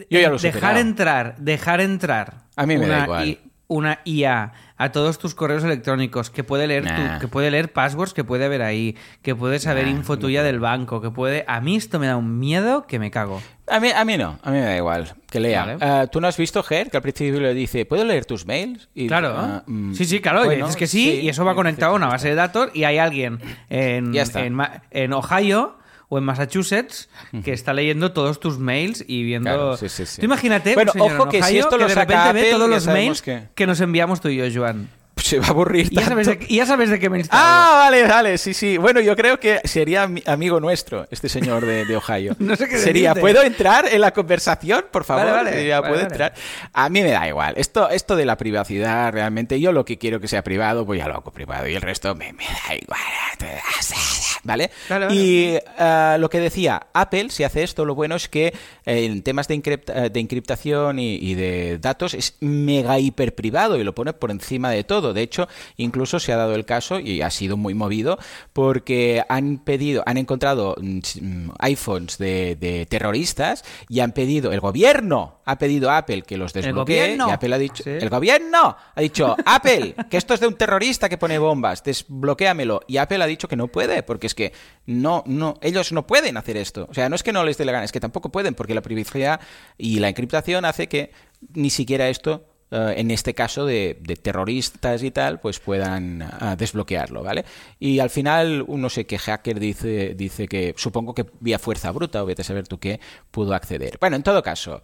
yo 0.10 0.20
ya 0.20 0.30
lo 0.30 0.38
dejar 0.38 0.78
entrar, 0.78 1.36
dejar 1.38 1.82
entrar 1.82 2.44
A 2.56 2.66
mí 2.66 2.78
me 2.78 2.88
da 2.88 2.96
una 2.98 3.04
igual. 3.06 3.28
I- 3.28 3.40
una 3.68 4.00
IA 4.06 4.54
a 4.78 4.92
todos 4.92 5.18
tus 5.18 5.34
correos 5.34 5.64
electrónicos, 5.64 6.30
que 6.30 6.44
puede 6.44 6.68
leer 6.68 6.84
tu- 6.84 6.90
Nah. 7.02 7.18
que 7.18 7.28
puede 7.28 7.50
leer 7.50 7.74
passwords 7.74 8.14
que 8.14 8.24
puede 8.24 8.46
haber 8.46 8.62
ahí, 8.62 8.96
que 9.24 9.34
puede 9.36 9.58
saber 9.58 9.86
Nah, 9.86 9.90
info 9.92 10.20
tuya 10.20 10.44
del 10.44 10.60
banco, 10.60 11.02
que 11.02 11.10
puede. 11.10 11.46
A 11.48 11.62
mí 11.62 11.76
esto 11.76 11.98
me 11.98 12.06
da 12.06 12.16
un 12.16 12.38
miedo 12.38 12.86
que 12.86 13.00
me 13.00 13.10
cago. 13.10 13.42
A 13.68 13.80
mí, 13.80 13.90
a 13.90 14.06
mí 14.06 14.18
no, 14.18 14.38
a 14.44 14.52
mí 14.52 14.58
me 14.60 14.66
da 14.66 14.78
igual. 14.78 15.16
Que 15.32 15.40
lea. 15.40 15.66
Vale. 15.66 15.78
Ah, 15.82 16.06
¿Tú 16.12 16.22
no 16.22 16.28
has 16.28 16.38
visto, 16.38 16.62
Ger, 16.62 16.92
que 16.92 16.98
al 16.98 17.02
principio 17.04 17.40
le 17.42 17.56
dice, 17.56 17.86
¿puedo 17.88 18.04
leer 18.06 18.26
tus 18.26 18.46
mails? 18.46 18.88
Y, 18.94 19.08
Claro. 19.08 19.34
ah, 19.36 19.64
mm, 19.66 19.94
sí, 19.94 20.06
sí, 20.06 20.20
claro. 20.20 20.44
y 20.44 20.46
bueno, 20.46 20.66
dices 20.66 20.78
que 20.78 20.86
sí, 20.88 21.22
y 21.24 21.30
eso 21.30 21.44
va 21.44 21.56
conectado 21.56 21.94
a 21.94 21.96
una 21.96 22.08
base 22.08 22.30
de 22.30 22.36
datos 22.36 22.70
y 22.76 22.84
hay 22.84 23.00
alguien 23.00 23.40
en, 23.70 24.14
en, 24.16 24.62
en 24.92 25.14
Ohio 25.14 25.78
o 26.10 26.18
en 26.18 26.24
Massachusetts 26.24 27.10
que 27.44 27.54
está 27.54 27.74
leyendo 27.74 28.12
todos 28.13 28.39
tus 28.39 28.60
mails 28.60 29.04
y 29.08 29.24
viendo... 29.24 29.50
Claro, 29.50 29.78
sí, 29.78 29.89
sí, 29.89 30.06
sí. 30.06 30.22
Tú 30.22 30.26
imagínate, 30.26 30.74
Bueno, 30.76 30.91
ojo 31.00 31.24
en 31.24 31.30
que 31.30 31.38
si 31.44 31.50
Ohio 31.54 31.60
esto 31.62 31.78
lo 31.78 31.88
de 31.88 31.94
saca 31.94 32.06
repente 32.32 32.34
ve 32.34 32.39
Apple, 32.39 32.52
todos 32.52 32.70
los 32.70 32.88
mails 32.88 33.22
que- 33.22 33.44
que... 33.56 33.68
nos 33.68 33.82
enviamos 33.82 34.22
tú 34.22 34.30
y 34.30 34.38
yo, 34.38 34.46
Joan. 34.54 34.88
Se 35.17 35.39
va 35.39 35.47
a 35.47 35.49
aburrir 35.49 35.88
Y 35.91 35.95
ya, 35.95 36.06
sabes 36.06 36.28
tanto. 36.28 36.45
de, 36.45 36.54
ya 36.54 36.65
sabes 36.65 36.89
de 36.89 36.99
qué 36.99 37.10
me. 37.10 37.23
Ah, 37.30 37.86
vale, 37.86 38.04
vale, 38.06 38.38
sí, 38.38 38.54
sí. 38.54 38.78
Bueno, 38.78 38.99
yo 38.99 39.15
creo 39.15 39.39
que 39.39 39.60
sería 39.63 40.06
ami- 40.08 40.21
amigo 40.28 40.60
nuestro, 40.60 41.08
este 41.10 41.30
señor 41.30 41.65
de, 41.65 41.86
de 41.86 41.95
Ohio. 41.97 42.36
No 42.39 42.56
sé 42.56 42.67
qué 42.67 42.78
Sería, 42.78 43.10
decirte. 43.13 43.21
¿puedo 43.21 43.41
entrar 43.41 43.86
en 43.91 44.01
la 44.01 44.12
conversación, 44.12 44.86
por 44.91 45.04
favor? 45.04 45.23
Vale, 45.25 45.36
vale, 45.38 45.51
Sería, 45.54 45.80
vale, 45.82 45.93
¿puedo 45.93 46.06
entrar? 46.08 46.34
A 46.73 46.89
mí 46.89 47.01
me 47.01 47.12
da 47.12 47.28
igual. 47.28 47.54
Esto, 47.58 47.89
esto 47.89 48.15
de 48.15 48.25
la 48.25 48.38
privacidad, 48.38 49.12
realmente, 49.13 49.60
yo 49.60 49.71
lo 49.71 49.84
que 49.86 49.97
quiero 49.97 50.19
que 50.19 50.28
sea 50.28 50.43
privado, 50.43 50.86
pues 50.86 50.99
ya 50.99 51.08
lo 51.08 51.15
hago 51.15 51.32
privado. 51.32 51.67
Y 51.67 51.75
el 51.75 51.82
resto 51.82 52.13
me, 52.13 52.34
me 52.34 52.43
da 52.45 52.75
igual. 52.75 52.99
¿Vale? 54.43 54.69
Y 55.12 55.56
ah, 55.80 56.17
lo 56.19 56.30
que 56.30 56.39
decía, 56.39 56.88
Apple, 56.93 57.30
si 57.30 57.43
hace 57.43 57.63
esto, 57.63 57.84
lo 57.84 57.95
bueno 57.95 58.15
es 58.15 58.30
que 58.30 58.47
eh, 58.86 59.06
en 59.06 59.23
temas 59.23 59.47
de, 59.47 59.56
encripta- 59.56 60.10
de 60.10 60.19
encriptación 60.19 60.99
y, 60.99 61.15
y 61.15 61.34
de 61.34 61.80
datos 61.80 62.13
es 62.13 62.36
mega 62.41 62.99
hiper 62.99 63.34
privado 63.34 63.78
y 63.78 63.84
lo 63.84 63.95
pone 63.95 64.13
por 64.13 64.30
encima 64.30 64.69
de 64.69 64.84
todo. 64.84 65.05
De 65.13 65.22
hecho, 65.22 65.48
incluso 65.78 66.20
se 66.20 66.34
ha 66.34 66.38
dado 66.38 66.56
el 66.56 66.65
caso 66.65 67.00
y 67.00 67.22
ha 67.22 67.30
sido 67.30 67.58
muy 67.58 67.74
movido 67.74 68.18
porque 68.54 69.24
han 69.30 69.58
pedido, 69.60 70.04
han 70.06 70.18
encontrado 70.18 70.76
mm, 70.80 71.50
iPhones 71.60 72.18
de, 72.18 72.56
de 72.56 72.86
terroristas 72.86 73.63
y 73.89 74.00
han 74.00 74.12
pedido, 74.12 74.52
el 74.52 74.60
gobierno 74.60 75.39
ha 75.46 75.58
pedido 75.58 75.89
a 75.91 75.98
Apple 75.98 76.24
que 76.24 76.38
los 76.38 76.54
desbloquee 76.54 77.00
gobierno? 77.02 77.28
y 77.30 77.32
Apple 77.32 77.54
ha 77.56 77.58
dicho, 77.58 77.84
Sí. 77.84 77.89
el 77.91 78.10
gobierno 78.10 78.76
ha 78.96 79.02
dicho, 79.02 79.36
Apple, 79.46 79.96
que 80.10 80.18
esto 80.18 80.34
es 80.34 80.39
de 80.39 80.48
un 80.48 80.56
terrorista 80.56 81.10
que 81.10 81.18
pone 81.18 81.38
bombas, 81.38 81.84
desbloquéamelo. 81.84 82.82
Y 82.88 82.98
Apple 82.98 83.22
ha 83.24 83.28
dicho 83.28 83.48
que 83.48 83.56
no 83.56 83.68
puede, 83.68 84.02
porque 84.04 84.28
es 84.28 84.36
que 84.36 84.54
no, 84.86 85.24
no, 85.28 85.56
ellos 85.62 85.91
no 85.91 86.08
pueden 86.08 86.38
hacer 86.38 86.58
esto. 86.58 86.88
O 86.89 86.94
sea, 86.94 87.10
no 87.10 87.15
es 87.15 87.24
que 87.24 87.32
no 87.34 87.44
les 87.44 87.58
dé 87.58 87.65
la 87.65 87.72
gana, 87.74 87.86
es 87.86 87.91
que 87.91 88.00
tampoco 88.00 88.30
pueden, 88.32 88.56
porque 88.56 88.74
la 88.74 88.82
privacidad 88.82 89.39
y 89.78 90.00
la 90.00 90.10
encriptación 90.10 90.65
hace 90.65 90.88
que 90.88 91.12
ni 91.54 91.70
siquiera 91.70 92.10
esto 92.10 92.46
eh, 92.71 92.95
en 92.97 93.12
este 93.12 93.34
caso 93.34 93.65
de, 93.65 93.95
terroristas 94.21 95.04
y 95.04 95.12
tal, 95.12 95.39
pues 95.39 95.60
puedan 95.60 96.21
ah, 96.21 96.56
desbloquearlo, 96.58 97.23
¿vale? 97.23 97.45
Y 97.80 97.99
al 97.99 98.10
final, 98.10 98.63
un 98.67 98.82
no 98.82 98.89
sé 98.89 99.06
qué 99.06 99.17
hacker 99.17 99.60
dice, 99.60 100.15
dice 100.15 100.47
que, 100.47 100.73
supongo 100.75 101.13
que 101.13 101.25
vía 101.39 101.60
fuerza 101.60 101.91
bruta, 101.91 102.23
o 102.23 102.25
vete 102.25 102.41
a 102.41 102.45
saber 102.45 102.67
tú 102.67 102.80
qué, 102.80 102.99
pudo 103.32 103.54
acceder. 103.54 103.97
Bueno, 103.99 104.15
en 104.15 104.23
todo 104.23 104.41
caso, 104.41 104.82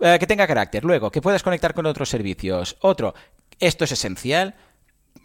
eh, 0.00 0.16
que 0.18 0.26
tenga 0.26 0.46
carácter. 0.46 0.84
Luego, 0.84 1.10
que 1.10 1.20
puedas 1.20 1.42
conectar 1.42 1.74
con 1.74 1.86
otros 1.86 2.08
servicios. 2.08 2.76
Otro, 2.80 3.14
esto 3.60 3.84
es 3.84 3.92
esencial, 3.92 4.54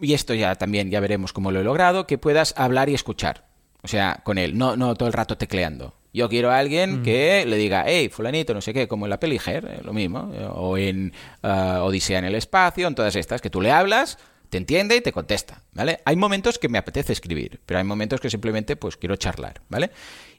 y 0.01 0.13
esto 0.13 0.33
ya 0.33 0.55
también, 0.55 0.91
ya 0.91 0.99
veremos 0.99 1.31
cómo 1.31 1.51
lo 1.51 1.61
he 1.61 1.63
logrado, 1.63 2.05
que 2.05 2.17
puedas 2.17 2.53
hablar 2.57 2.89
y 2.89 2.93
escuchar. 2.93 3.45
O 3.81 3.87
sea, 3.87 4.21
con 4.23 4.37
él, 4.37 4.57
no, 4.57 4.75
no 4.75 4.95
todo 4.95 5.07
el 5.07 5.13
rato 5.13 5.37
tecleando. 5.37 5.93
Yo 6.13 6.29
quiero 6.29 6.51
a 6.51 6.59
alguien 6.59 7.01
que 7.01 7.43
le 7.47 7.57
diga, 7.57 7.85
hey, 7.87 8.09
fulanito, 8.09 8.53
no 8.53 8.61
sé 8.61 8.71
qué, 8.71 8.87
como 8.87 9.07
en 9.07 9.09
la 9.09 9.19
peli 9.19 9.39
Her, 9.43 9.65
eh, 9.65 9.81
lo 9.83 9.93
mismo, 9.93 10.31
eh, 10.33 10.47
o 10.47 10.77
en 10.77 11.11
ah, 11.41 11.81
Odisea 11.83 12.19
en 12.19 12.25
el 12.25 12.35
espacio, 12.35 12.87
en 12.87 12.93
todas 12.93 13.15
estas, 13.15 13.41
que 13.41 13.49
tú 13.49 13.61
le 13.61 13.71
hablas, 13.71 14.19
te 14.53 14.59
entiende 14.59 14.95
y 14.95 15.01
te 15.01 15.11
contesta, 15.11 15.63
¿vale? 15.73 16.01
Hay 16.05 16.15
momentos 16.15 16.59
que 16.59 16.69
me 16.69 16.77
apetece 16.77 17.11
escribir, 17.11 17.59
pero 17.65 17.79
hay 17.79 17.83
momentos 17.83 18.21
que 18.21 18.29
simplemente 18.29 18.75
pues 18.75 18.97
quiero 18.97 19.15
charlar, 19.15 19.61
¿vale? 19.67 19.89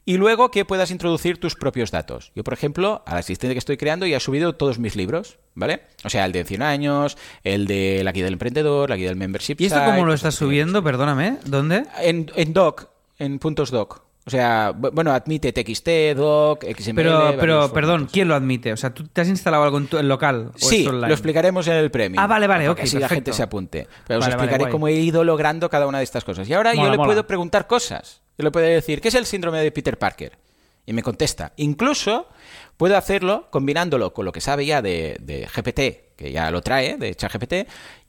Y 0.05 0.15
luego 0.15 0.51
que 0.51 0.63
puedas 0.63 0.89
introducir 0.91 1.37
tus 1.37 1.55
propios 1.55 1.91
datos. 1.91 2.31
Yo, 2.33 2.45
por 2.45 2.53
ejemplo, 2.53 3.03
al 3.05 3.17
asistente 3.17 3.53
que 3.53 3.59
estoy 3.59 3.75
creando 3.75 4.05
ya 4.05 4.15
he 4.15 4.19
subido 4.21 4.55
todos 4.55 4.79
mis 4.79 4.95
libros, 4.95 5.39
¿vale? 5.53 5.81
O 6.05 6.09
sea, 6.09 6.23
el 6.23 6.31
de 6.31 6.45
100 6.45 6.61
años, 6.61 7.17
el 7.43 7.67
de 7.67 8.05
la 8.05 8.13
guía 8.13 8.23
del 8.23 8.33
emprendedor, 8.33 8.89
la 8.89 8.95
guía 8.95 9.09
del 9.09 9.17
membership. 9.17 9.57
¿Y 9.59 9.65
esto 9.65 9.79
site, 9.79 9.91
cómo 9.91 10.05
lo 10.05 10.13
estás 10.13 10.35
subiendo? 10.35 10.81
Perdóname. 10.81 11.39
¿Dónde? 11.43 11.83
En, 11.99 12.31
en 12.37 12.53
doc, 12.53 12.87
en 13.19 13.39
puntos 13.39 13.69
doc. 13.69 14.04
O 14.27 14.29
sea, 14.31 14.73
bu- 14.73 14.89
bueno, 14.91 15.11
admite 15.13 15.53
TXT, 15.53 16.15
doc, 16.15 16.63
XML. 16.65 16.95
Pero, 16.95 17.35
pero 17.39 17.71
perdón, 17.73 18.07
¿quién 18.11 18.27
lo 18.27 18.33
admite? 18.33 18.73
O 18.73 18.77
sea, 18.77 18.91
¿tú 18.91 19.05
te 19.07 19.21
has 19.21 19.27
instalado 19.27 19.63
algo 19.63 19.77
en 19.77 19.85
tu 19.87 19.99
en 19.99 20.07
local? 20.07 20.49
¿O 20.55 20.57
Sí, 20.57 20.83
lo 20.85 21.05
explicaremos 21.07 21.67
en 21.67 21.73
el 21.75 21.91
premio. 21.91 22.19
Ah, 22.19 22.25
vale, 22.25 22.47
vale, 22.47 22.67
ok, 22.69 22.79
así 22.81 22.97
la 22.97 23.07
gente 23.07 23.33
se 23.33 23.43
apunte. 23.43 23.87
Pero 24.07 24.17
os 24.19 24.25
Vale, 24.25 24.33
explicaré 24.35 24.71
cómo 24.71 24.87
he 24.87 24.93
ido 24.93 25.23
logrando 25.23 25.69
cada 25.69 25.85
una 25.85 25.99
de 25.99 26.03
estas 26.05 26.23
cosas. 26.23 26.49
Y 26.49 26.53
ahora 26.55 26.73
yo 26.73 26.83
le 26.89 26.97
mola. 26.97 27.03
puedo 27.05 27.27
preguntar 27.27 27.67
cosas. 27.67 28.21
Yo 28.37 28.43
le 28.43 28.51
puedo 28.51 28.65
decir, 28.65 28.99
¿qué 28.99 29.09
es 29.09 29.15
el 29.15 29.25
síndrome 29.27 29.59
de 29.61 29.71
Peter 29.71 29.97
Parker? 29.99 30.37
Y 30.87 30.93
me 30.93 31.03
contesta. 31.03 31.53
Incluso 31.57 32.27
puedo 32.77 32.97
hacerlo 32.97 33.47
combinándolo 33.51 34.11
con 34.13 34.25
lo 34.25 34.31
que 34.31 34.41
sabe 34.41 34.65
ya 34.65 34.81
de, 34.81 35.17
de 35.21 35.47
GPT, 35.47 36.04
que 36.15 36.31
ya 36.31 36.49
lo 36.51 36.61
trae, 36.61 36.97
de 36.97 37.13
ChatGPT, 37.15 37.53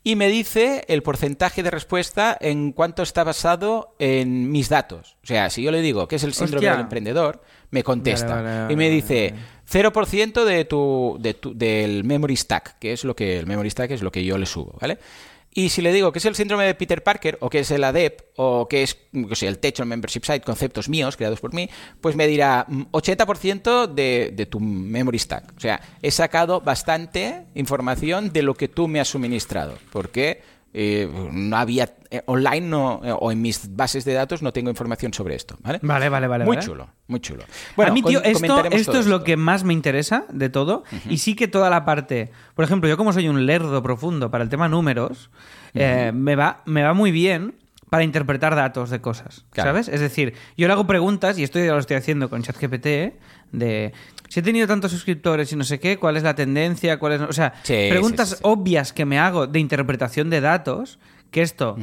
y 0.04 0.14
me 0.16 0.28
dice 0.28 0.84
el 0.88 1.02
porcentaje 1.02 1.62
de 1.62 1.70
respuesta 1.70 2.36
en 2.40 2.72
cuanto 2.72 3.02
está 3.02 3.24
basado 3.24 3.94
en 3.98 4.50
mis 4.50 4.68
datos. 4.68 5.16
O 5.22 5.26
sea, 5.26 5.50
si 5.50 5.62
yo 5.62 5.70
le 5.72 5.80
digo 5.82 6.06
que 6.06 6.16
es 6.16 6.22
el 6.24 6.32
síndrome 6.32 6.58
Hostia. 6.58 6.72
del 6.72 6.80
emprendedor, 6.82 7.42
me 7.70 7.82
contesta 7.82 8.36
Vale, 8.36 8.58
vale, 8.60 8.72
y 8.72 8.76
me 8.76 8.88
dice 8.88 9.34
0% 9.68 10.44
de 10.44 10.64
tu, 10.64 11.16
de 11.20 11.34
tu- 11.34 11.52
del 11.56 12.04
memory 12.04 12.36
stack, 12.36 12.78
que 12.78 12.92
es 12.92 13.02
lo 13.04 13.16
que 13.16 13.38
el 13.38 13.46
memory 13.46 13.70
stack 13.70 13.90
es 13.90 14.02
lo 14.02 14.12
que 14.12 14.24
yo 14.24 14.38
le 14.38 14.46
subo, 14.46 14.76
¿vale? 14.80 14.98
Y 15.56 15.70
si 15.70 15.80
le 15.80 15.90
digo 15.90 16.12
que 16.12 16.18
es 16.18 16.24
el 16.26 16.34
síndrome 16.34 16.64
de 16.64 16.74
Peter 16.74 17.02
Parker, 17.02 17.38
o 17.40 17.48
que 17.48 17.60
es 17.60 17.70
el 17.70 17.82
ADEP, 17.82 18.20
o 18.36 18.68
que 18.68 18.82
es 18.82 18.98
el 19.42 19.58
Techo 19.58 19.86
Membership 19.86 20.22
Site, 20.22 20.42
conceptos 20.42 20.90
míos 20.90 21.16
creados 21.16 21.40
por 21.40 21.54
mí, 21.54 21.70
pues 22.02 22.14
me 22.14 22.26
dirá 22.26 22.66
mm, 22.68 22.82
80% 22.92 23.86
de, 23.86 24.34
de 24.36 24.44
tu 24.44 24.60
memory 24.60 25.18
stack. 25.18 25.54
O 25.56 25.60
sea, 25.60 25.80
he 26.02 26.10
sacado 26.10 26.60
bastante 26.60 27.46
información 27.54 28.34
de 28.34 28.42
lo 28.42 28.52
que 28.52 28.68
tú 28.68 28.86
me 28.86 29.00
has 29.00 29.08
suministrado, 29.08 29.78
porque 29.92 30.42
eh, 30.72 31.09
no 31.33 31.57
había 31.57 31.94
eh, 32.11 32.22
online 32.26 32.61
no, 32.61 33.00
eh, 33.02 33.14
o 33.18 33.33
en 33.33 33.40
mis 33.40 33.74
bases 33.74 34.05
de 34.05 34.12
datos 34.12 34.42
no 34.42 34.52
tengo 34.52 34.68
información 34.68 35.14
sobre 35.14 35.35
esto, 35.35 35.57
¿vale? 35.62 35.79
Vale, 35.83 36.09
vale, 36.09 36.26
vale. 36.26 36.44
muy 36.44 36.57
vale. 36.57 36.66
chulo, 36.66 36.88
muy 37.07 37.20
chulo. 37.20 37.44
a 37.79 37.90
mí, 37.90 38.02
tío, 38.02 38.22
esto, 38.22 38.64
esto 38.66 38.98
es 38.98 39.07
lo 39.07 39.24
que 39.24 39.37
más 39.37 39.64
me 39.64 39.72
interesa 39.72 40.26
de 40.31 40.50
todo. 40.50 40.85
Y 41.09 41.18
sí 41.18 41.35
que 41.35 41.48
toda 41.48 41.70
la 41.70 41.85
parte. 41.85 42.31
Por 42.55 42.64
ejemplo, 42.64 42.88
yo 42.88 42.96
como 42.96 43.12
soy 43.12 43.29
un 43.29 43.46
lerdo 43.46 43.83
profundo 43.83 44.31
para 44.31 44.44
el 44.44 44.50
tema 44.50 44.68
números, 44.68 45.31
me, 45.72 46.37
va, 46.37 46.62
me 46.66 46.83
va 46.83 46.92
muy 46.92 47.11
bien 47.11 47.55
para 47.90 48.03
interpretar 48.05 48.55
datos 48.57 48.90
de 48.90 49.01
cosas. 49.01 49.44
Claro. 49.51 49.70
¿Sabes? 49.70 49.88
Es 49.88 50.01
decir, 50.01 50.35
yo 50.57 50.66
le 50.66 50.72
hago 50.72 50.87
preguntas, 50.87 51.38
y 51.38 51.44
esto 51.44 51.59
ya 51.59 51.72
lo 51.72 51.79
estoy 51.79 51.96
haciendo 51.96 52.29
con 52.29 52.42
ChatGPT, 52.42 52.87
¿eh? 52.87 53.16
de 53.53 53.92
si 54.29 54.40
he 54.40 54.42
tenido 54.42 54.66
tantos 54.66 54.90
suscriptores 54.90 55.53
y 55.53 55.57
no 55.57 55.64
sé 55.64 55.79
qué, 55.79 55.99
cuál 55.99 56.16
es 56.16 56.22
la 56.22 56.35
tendencia, 56.35 56.99
cuál 56.99 57.12
es. 57.12 57.20
O 57.20 57.33
sea, 57.33 57.55
Sí, 57.62 57.87
preguntas 57.88 58.29
sí, 58.29 58.35
sí, 58.35 58.38
sí. 58.38 58.42
obvias 58.44 58.92
que 58.92 59.05
me 59.05 59.18
hago 59.18 59.46
de 59.46 59.61
interpretación 59.61 60.31
de 60.31 60.40
datos. 60.40 60.99
Que 61.31 61.42
esto 61.42 61.77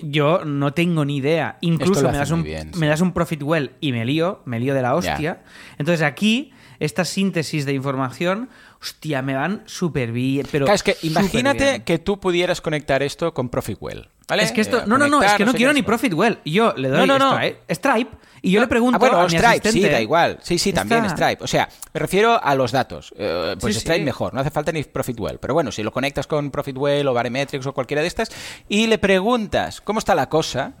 yo 0.00 0.44
no 0.46 0.72
tengo 0.72 1.04
ni 1.04 1.18
idea. 1.18 1.58
Incluso 1.60 2.10
me 2.10 2.16
das, 2.16 2.30
un, 2.30 2.42
bien, 2.42 2.72
me 2.76 2.88
das 2.88 3.02
un 3.02 3.12
profit 3.12 3.42
well 3.42 3.72
y 3.78 3.92
me 3.92 4.04
lío, 4.06 4.40
me 4.46 4.58
lío 4.58 4.74
de 4.74 4.82
la 4.82 4.94
hostia. 4.94 5.42
Entonces 5.78 6.02
aquí, 6.02 6.52
esta 6.80 7.04
síntesis 7.04 7.66
de 7.66 7.74
información, 7.74 8.48
hostia, 8.80 9.22
me 9.22 9.34
van 9.34 9.62
súper 9.66 10.12
bien. 10.12 10.46
Pero 10.50 10.66
Claro, 10.66 10.74
es 10.76 10.82
que 10.82 10.96
imagínate 11.02 11.82
que 11.84 11.98
tú 11.98 12.18
pudieras 12.20 12.60
conectar 12.60 13.02
esto 13.02 13.32
con 13.34 13.48
Profitwell. 13.48 14.08
¿vale? 14.28 14.42
Es 14.42 14.52
que 14.52 14.60
esto. 14.60 14.78
Eh, 14.78 14.82
No, 14.86 14.98
no, 14.98 15.06
no, 15.08 15.22
es 15.22 15.32
que 15.34 15.44
no 15.44 15.52
sé 15.52 15.56
quiero 15.56 15.72
ni 15.72 15.78
sé 15.80 15.82
qué. 15.84 15.86
profit 15.86 16.12
well. 16.14 16.38
Yo 16.44 16.72
le 16.76 16.88
doy 16.88 16.98
No, 16.98 17.06
no, 17.06 17.18
no. 17.18 17.36
Stripe, 17.36 17.74
Stripe 17.74 18.16
y 18.42 18.50
yo 18.52 18.60
le 18.60 18.66
pregunto 18.68 18.96
Ah, 18.96 18.98
bueno, 18.98 19.18
a 19.18 19.22
mi 19.24 19.28
Stripe, 19.30 19.46
asistente. 19.46 19.86
sí, 19.88 19.88
da 19.92 20.00
igual. 20.00 20.38
Sí, 20.42 20.58
sí, 20.58 20.72
también 20.72 21.04
Está. 21.04 21.16
Stripe. 21.16 21.44
O 21.44 21.46
sea, 21.46 21.68
me 21.94 22.00
refiero 22.00 22.42
a 22.42 22.54
los 22.54 22.70
datos. 22.72 23.12
Eh, 23.16 23.56
pues 23.60 23.74
Sí, 23.74 23.80
Stripe 23.80 23.98
sí. 24.00 24.04
mejor, 24.04 24.34
no 24.34 24.40
hace 24.40 24.50
falta 24.50 24.72
ni 24.72 24.82
Profitwell. 24.84 25.38
Pero 25.38 25.54
bueno, 25.54 25.70
si 25.72 25.82
lo 25.82 25.90
conectas 25.92 26.26
con 26.26 26.50
Profitwell 26.50 27.06
o 27.08 27.14
Baremetrics 27.14 27.66
o 27.66 27.72
cualquiera 27.72 28.02
de 28.02 28.08
estas 28.08 28.30
y 28.68 28.86
le 28.88 28.98
preguntas 28.98 29.80
cómo 29.80 29.98
está 30.00 30.14
la 30.14 30.28
cosa, 30.28 30.74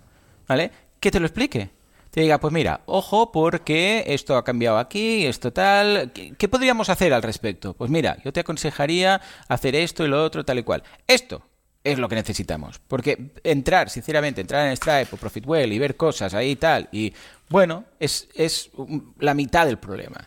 ¿vale? 0.48 0.70
Que 1.00 1.10
te 1.10 1.20
lo 1.20 1.26
explique. 1.26 1.70
Te 2.16 2.22
diga, 2.22 2.40
pues 2.40 2.50
mira, 2.50 2.80
ojo, 2.86 3.30
porque 3.30 4.04
esto 4.06 4.38
ha 4.38 4.42
cambiado 4.42 4.78
aquí, 4.78 5.26
esto 5.26 5.52
tal. 5.52 6.12
¿Qué, 6.12 6.48
podríamos 6.48 6.88
hacer 6.88 7.12
al 7.12 7.22
respecto? 7.22 7.74
Pues 7.74 7.90
mira, 7.90 8.16
yo 8.24 8.32
te 8.32 8.40
aconsejaría 8.40 9.20
hacer 9.48 9.76
esto 9.76 10.02
y 10.02 10.08
lo 10.08 10.24
otro, 10.24 10.42
tal 10.42 10.58
y 10.58 10.62
cual. 10.62 10.82
Esto 11.06 11.42
es 11.84 11.98
lo 11.98 12.08
que 12.08 12.14
necesitamos. 12.14 12.80
Porque 12.88 13.32
entrar, 13.44 13.90
sinceramente, 13.90 14.40
entrar 14.40 14.66
en 14.66 14.74
Stripe 14.78 15.08
o 15.12 15.18
Profitwell 15.18 15.70
y 15.70 15.78
ver 15.78 15.98
cosas 15.98 16.32
ahí 16.32 16.52
y 16.52 16.56
tal, 16.56 16.88
y 16.90 17.12
bueno, 17.50 17.84
es, 18.00 18.28
es 18.34 18.70
la 19.18 19.34
mitad 19.34 19.66
del 19.66 19.76
problema. 19.76 20.26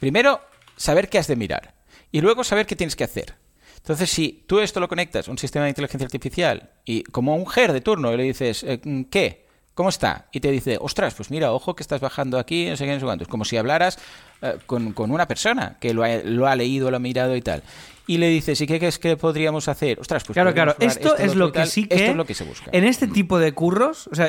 Primero, 0.00 0.40
saber 0.76 1.08
qué 1.08 1.18
has 1.18 1.28
de 1.28 1.36
mirar. 1.36 1.72
Y 2.10 2.20
luego 2.20 2.42
saber 2.42 2.66
qué 2.66 2.74
tienes 2.74 2.96
que 2.96 3.04
hacer. 3.04 3.36
Entonces, 3.76 4.10
si 4.10 4.42
tú 4.48 4.58
esto 4.58 4.80
lo 4.80 4.88
conectas 4.88 5.28
a 5.28 5.30
un 5.30 5.38
sistema 5.38 5.66
de 5.66 5.70
inteligencia 5.70 6.04
artificial 6.04 6.70
y 6.84 7.04
como 7.04 7.36
un 7.36 7.46
GER 7.46 7.72
de 7.72 7.80
turno 7.80 8.12
y 8.12 8.16
le 8.16 8.24
dices, 8.24 8.64
eh, 8.64 8.80
¿qué? 9.08 9.46
¿Cómo 9.78 9.90
está? 9.90 10.26
Y 10.32 10.40
te 10.40 10.50
dice, 10.50 10.76
ostras, 10.80 11.14
pues 11.14 11.30
mira, 11.30 11.52
ojo 11.52 11.76
que 11.76 11.84
estás 11.84 12.00
bajando 12.00 12.36
aquí, 12.40 12.66
no 12.68 12.76
sé 12.76 12.84
qué, 12.84 12.94
no 12.94 12.98
sé 12.98 13.04
cuánto. 13.06 13.22
Es 13.22 13.28
como 13.28 13.44
si 13.44 13.56
hablaras 13.56 13.96
eh, 14.42 14.56
con, 14.66 14.92
con 14.92 15.12
una 15.12 15.28
persona 15.28 15.76
que 15.78 15.94
lo 15.94 16.02
ha, 16.02 16.16
lo 16.24 16.48
ha 16.48 16.56
leído, 16.56 16.90
lo 16.90 16.96
ha 16.96 16.98
mirado 16.98 17.36
y 17.36 17.42
tal. 17.42 17.62
Y 18.08 18.18
le 18.18 18.28
dices, 18.28 18.60
¿y 18.60 18.66
qué 18.66 18.80
crees 18.80 18.98
que 18.98 19.16
podríamos 19.16 19.68
hacer? 19.68 20.00
Ostras, 20.00 20.24
pues 20.24 20.34
Claro, 20.34 20.52
claro. 20.52 20.74
Esto, 20.80 21.16
es 21.16 21.36
lo 21.36 21.52
que 21.52 21.60
tal. 21.60 21.68
sí 21.68 21.86
que. 21.86 21.94
Esto 21.94 22.10
es 22.10 22.16
lo 22.16 22.24
que 22.24 22.34
se 22.34 22.42
busca. 22.42 22.72
En 22.72 22.82
este 22.82 23.06
tipo 23.06 23.38
de 23.38 23.52
curros, 23.52 24.08
o 24.08 24.16
sea, 24.16 24.28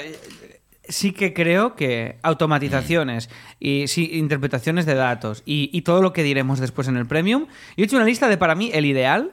sí 0.87 1.13
que 1.13 1.33
creo 1.33 1.75
que 1.75 2.19
automatizaciones 2.21 3.31
y 3.59 3.87
sí, 3.87 4.07
interpretaciones 4.13 4.85
de 4.85 4.93
datos 4.93 5.41
y, 5.47 5.71
y 5.73 5.81
todo 5.81 6.03
lo 6.03 6.13
que 6.13 6.21
diremos 6.21 6.59
después 6.59 6.87
en 6.87 6.95
el 6.95 7.07
Premium. 7.07 7.47
Yo 7.75 7.83
he 7.83 7.85
hecho 7.85 7.95
una 7.95 8.05
lista 8.05 8.27
de 8.27 8.37
para 8.37 8.53
mí 8.53 8.69
el 8.71 8.85
ideal. 8.85 9.31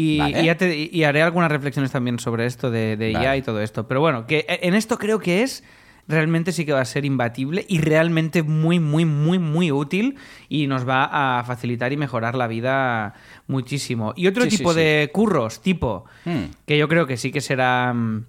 Y, 0.00 0.18
Vale. 0.18 0.42
y 0.42 0.46
ya 0.46 0.56
te- 0.56 0.88
y 0.92 1.02
haré 1.04 1.22
algunas 1.22 1.50
reflexiones 1.50 1.90
también 1.90 2.18
sobre 2.18 2.46
esto 2.46 2.70
de, 2.70 2.96
de 2.96 3.10
IA 3.12 3.36
y 3.36 3.42
todo 3.42 3.60
esto. 3.60 3.88
Pero 3.88 4.00
bueno, 4.00 4.26
que 4.26 4.44
en 4.48 4.74
esto 4.74 4.96
creo 4.98 5.18
que 5.18 5.42
es 5.42 5.64
realmente 6.06 6.52
sí 6.52 6.64
que 6.64 6.72
va 6.72 6.80
a 6.80 6.84
ser 6.84 7.04
imbatible 7.04 7.66
y 7.68 7.80
realmente 7.80 8.42
muy, 8.42 8.78
muy, 8.80 9.04
muy, 9.04 9.38
muy 9.38 9.72
útil 9.72 10.16
y 10.48 10.66
nos 10.66 10.88
va 10.88 11.38
a 11.38 11.44
facilitar 11.44 11.92
y 11.92 11.96
mejorar 11.96 12.34
la 12.34 12.46
vida 12.46 13.14
muchísimo. 13.46 14.14
Y 14.16 14.26
otro 14.28 14.44
Sí, 14.44 14.56
tipo 14.56 14.72
sí. 14.72 14.78
de 14.80 15.10
curros, 15.12 15.60
tipo, 15.60 16.04
Hmm. 16.24 16.44
que 16.66 16.78
yo 16.78 16.86
creo 16.88 17.06
que 17.06 17.16
sí 17.16 17.30
que 17.32 17.40
será... 17.40 17.92
mm, 17.92 18.24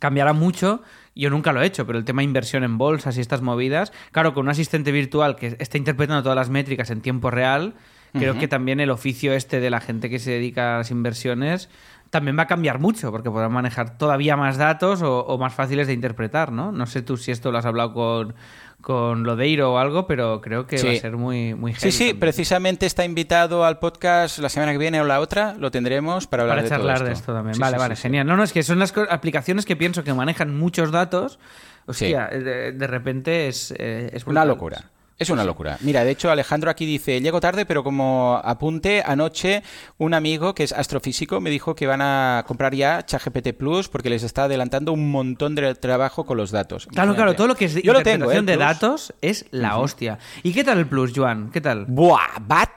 cambiará 0.00 0.32
mucho. 0.32 0.82
Yo 1.14 1.28
nunca 1.30 1.52
lo 1.52 1.60
he 1.62 1.66
hecho, 1.66 1.86
pero 1.86 1.98
el 1.98 2.04
tema 2.04 2.22
inversión 2.22 2.64
en 2.64 2.78
bolsas 2.78 3.16
y 3.18 3.20
estas 3.20 3.42
movidas, 3.42 3.92
claro, 4.12 4.32
con 4.32 4.46
un 4.46 4.50
asistente 4.50 4.90
virtual 4.92 5.36
que 5.36 5.56
está 5.58 5.76
interpretando 5.76 6.22
todas 6.22 6.36
las 6.36 6.48
métricas 6.48 6.88
en 6.90 7.02
tiempo 7.02 7.30
real, 7.30 7.74
creo 8.12 8.38
que 8.38 8.48
también 8.48 8.80
el 8.80 8.90
oficio 8.90 9.32
este 9.32 9.60
de 9.60 9.70
la 9.70 9.80
gente 9.80 10.08
que 10.10 10.18
se 10.18 10.30
dedica 10.32 10.74
a 10.74 10.78
las 10.78 10.90
inversiones 10.90 11.68
también 12.10 12.38
va 12.38 12.42
a 12.42 12.46
cambiar 12.46 12.78
mucho, 12.78 13.10
porque 13.10 13.30
podrán 13.30 13.52
manejar 13.52 13.96
todavía 13.96 14.36
más 14.36 14.58
datos 14.58 15.00
o, 15.00 15.20
o 15.24 15.38
más 15.38 15.54
fáciles 15.54 15.86
de 15.86 15.94
interpretar, 15.94 16.52
¿no? 16.52 16.70
No 16.70 16.84
sé 16.84 17.00
tú 17.00 17.16
si 17.16 17.30
esto 17.30 17.50
lo 17.50 17.56
has 17.56 17.64
hablado 17.64 17.94
con, 17.94 18.34
con 18.82 19.22
Lodeiro 19.22 19.72
o 19.72 19.78
algo, 19.78 20.06
pero 20.06 20.42
creo 20.42 20.66
que 20.66 20.76
va 20.82 20.90
a 20.90 20.96
ser 20.96 21.16
muy, 21.16 21.54
muy 21.54 21.72
Sí, 21.72 21.90
sí, 21.90 21.98
también. 22.00 22.20
precisamente 22.20 22.84
está 22.84 23.06
invitado 23.06 23.64
al 23.64 23.78
podcast 23.78 24.40
la 24.40 24.50
semana 24.50 24.72
que 24.72 24.78
viene 24.78 25.00
o 25.00 25.04
la 25.04 25.20
otra, 25.20 25.54
lo 25.58 25.70
tendremos 25.70 26.26
para 26.26 26.42
hablar 26.42 26.58
Para 26.58 26.62
de 26.64 26.68
charlar 26.68 26.96
todo 26.98 27.06
de 27.06 27.12
esto. 27.12 27.22
esto 27.22 27.32
también. 27.34 27.54
Sí, 27.54 27.60
vale, 27.62 27.76
sí, 27.76 27.80
vale, 27.80 27.96
genial. 27.96 28.26
No, 28.26 28.36
no, 28.36 28.42
es 28.42 28.52
que 28.52 28.62
son 28.62 28.78
las 28.78 28.92
aplicaciones 29.08 29.64
que 29.64 29.76
pienso 29.76 30.04
que 30.04 30.12
manejan 30.12 30.54
muchos 30.54 30.90
datos. 30.90 31.38
Hostia, 31.86 32.26
de, 32.26 32.72
de 32.72 32.86
repente 32.86 33.48
es, 33.48 33.74
eh, 33.78 34.10
es 34.12 34.26
Una 34.26 34.44
locura. 34.44 34.84
Es 35.22 35.30
una 35.30 35.44
locura. 35.44 35.78
Mira, 35.80 36.04
de 36.04 36.10
hecho, 36.10 36.30
Alejandro 36.30 36.70
aquí 36.70 36.84
dice, 36.86 37.20
llego 37.20 37.40
tarde, 37.40 37.64
pero 37.66 37.82
como 37.82 38.40
apunte, 38.42 39.02
anoche 39.04 39.62
un 39.98 40.14
amigo 40.14 40.54
que 40.54 40.64
es 40.64 40.72
astrofísico 40.72 41.40
me 41.40 41.50
dijo 41.50 41.74
que 41.74 41.86
van 41.86 42.02
a 42.02 42.44
comprar 42.46 42.74
ya 42.74 43.04
ChatGPT 43.04 43.54
Plus 43.56 43.88
porque 43.88 44.10
les 44.10 44.22
está 44.22 44.44
adelantando 44.44 44.92
un 44.92 45.10
montón 45.10 45.54
de 45.54 45.74
trabajo 45.74 46.24
con 46.24 46.36
los 46.36 46.50
datos. 46.50 46.86
Claro, 46.86 47.14
claro, 47.14 47.34
todo 47.34 47.46
lo 47.46 47.54
que 47.54 47.66
es 47.66 47.74
Yo 47.82 47.92
lo 47.92 48.02
tengo, 48.02 48.32
interpretación 48.32 48.48
¿eh, 48.48 48.50
de 48.52 48.56
Plus? 48.56 48.66
datos 48.66 49.14
es 49.20 49.46
la 49.50 49.78
hostia. 49.78 50.18
¿Y 50.42 50.52
qué 50.52 50.64
tal 50.64 50.78
el 50.78 50.86
Plus, 50.86 51.12
Joan? 51.14 51.50
¿Qué 51.50 51.60
tal? 51.60 51.86
Buah, 51.86 52.38
va 52.50 52.68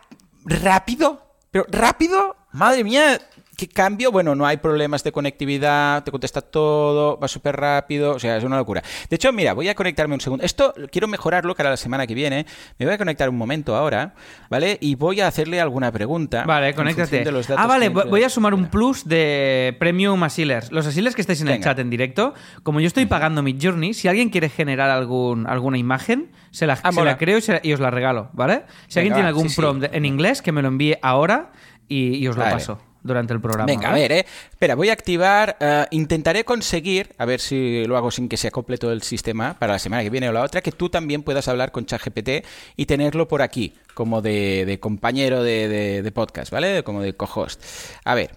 rápido, 0.46 1.22
pero 1.52 1.66
rápido, 1.70 2.36
madre 2.52 2.84
mía, 2.84 3.20
qué 3.58 3.68
cambio. 3.68 4.12
Bueno, 4.12 4.36
no 4.36 4.46
hay 4.46 4.58
problemas 4.58 5.04
de 5.04 5.12
conectividad, 5.12 6.04
te 6.04 6.12
contesta 6.12 6.42
todo, 6.42 7.20
va 7.20 7.28
súper 7.28 7.56
rápido, 7.56 8.12
o 8.16 8.20
sea, 8.20 8.38
es 8.38 8.44
una 8.44 8.58
locura. 8.58 8.82
De 9.10 9.16
hecho, 9.16 9.32
mira, 9.34 9.54
voy 9.54 9.68
a 9.70 9.76
conectarme 9.76 10.14
un 10.14 10.22
segundo. 10.22 10.44
Esto 10.46 10.74
quiero 10.92 11.08
mejorarlo 11.08 11.56
para 11.56 11.70
la 11.70 11.78
semana 11.78 12.06
que 12.08 12.14
viene. 12.14 12.46
Me 12.78 12.86
voy 12.86 12.96
a 12.96 12.98
conectar 12.98 13.30
un 13.30 13.38
momento 13.38 13.76
ahora, 13.76 14.14
¿vale? 14.50 14.78
Y 14.82 14.96
voy 14.96 15.22
a 15.22 15.28
hacerle 15.28 15.60
alguna 15.62 15.92
pregunta. 15.92 16.44
Vale, 16.46 16.74
conéctate. 16.74 17.24
de 17.24 17.32
los 17.32 17.48
datos 17.48 17.64
Ah, 17.64 17.68
vale, 17.68 17.90
voy 17.90 18.24
a 18.24 18.30
sumar 18.30 18.54
un 18.54 18.68
plus 18.68 19.08
de 19.08 19.76
premium 19.80 20.22
asilers. 20.24 20.72
Los 20.72 20.86
asilers 20.88 21.16
que 21.16 21.22
estáis 21.22 21.42
en 21.42 21.48
el 21.50 21.62
chat 21.62 21.80
en 21.80 21.90
directo, 21.90 22.34
como 22.64 22.80
yo 22.80 22.88
estoy 22.88 23.06
pagando 23.06 23.42
mi 23.44 23.58
journey, 23.62 23.94
si 23.94 24.08
alguien 24.08 24.30
quiere 24.30 24.50
generar 24.50 24.90
algún, 24.90 25.48
alguna 25.48 25.78
imagen, 25.78 26.32
se 26.52 26.68
la, 26.68 26.78
Ah, 26.84 26.92
se 26.92 27.04
la 27.04 27.18
creo 27.18 27.38
y, 27.38 27.42
se- 27.42 27.60
y 27.64 27.74
os 27.74 27.80
la 27.80 27.90
regalo, 27.92 28.30
¿vale? 28.34 28.64
Si 28.88 29.00
alguien 29.00 29.14
tiene 29.14 29.28
algún 29.30 29.50
sí, 29.50 29.56
sí. 29.56 29.62
prompt 29.62 29.86
en 29.94 30.06
inglés, 30.06 30.42
que 30.42 30.52
me 30.52 30.62
lo 30.62 30.68
envíe 30.68 30.98
ahora 31.02 31.52
y, 31.88 32.16
y 32.18 32.28
os 32.28 32.36
lo 32.36 32.44
Vale. 32.44 32.56
paso 32.56 32.80
durante 33.06 33.34
el 33.34 33.40
programa. 33.40 33.68
Venga, 33.68 33.90
a 33.90 33.94
ver, 33.94 34.12
¿eh? 34.12 34.26
Espera, 34.50 34.76
voy 34.76 34.90
a 34.90 34.94
activar. 34.94 35.56
eh, 35.60 35.86
intentaré 35.92 36.44
conseguir, 36.44 37.14
a 37.18 37.26
ver 37.26 37.40
si 37.40 37.86
lo 37.86 37.96
hago 37.98 38.10
sin 38.12 38.28
que 38.28 38.36
sea 38.36 38.50
completo 38.52 38.92
el 38.92 39.02
sistema 39.04 39.54
para 39.60 39.74
la 39.74 39.80
semana 39.80 40.02
que 40.04 40.10
viene 40.10 40.28
o 40.28 40.32
la 40.34 40.42
otra, 40.42 40.62
que 40.62 40.72
tú 40.72 40.90
también 40.90 41.22
puedas 41.24 41.48
hablar 41.48 41.72
con 41.72 41.86
ChatGPT 41.86 42.46
y 42.76 42.86
tenerlo 42.88 43.28
por 43.28 43.42
aquí, 43.42 43.74
como 43.94 44.22
de, 44.22 44.66
de 44.66 44.80
compañero 44.80 45.44
de, 45.44 45.68
de- 45.68 46.02
de 46.02 46.12
podcast, 46.12 46.52
¿vale? 46.52 46.84
Como 46.84 47.02
de 47.02 47.14
co-host. 47.14 47.64
A 48.04 48.16
ver, 48.16 48.32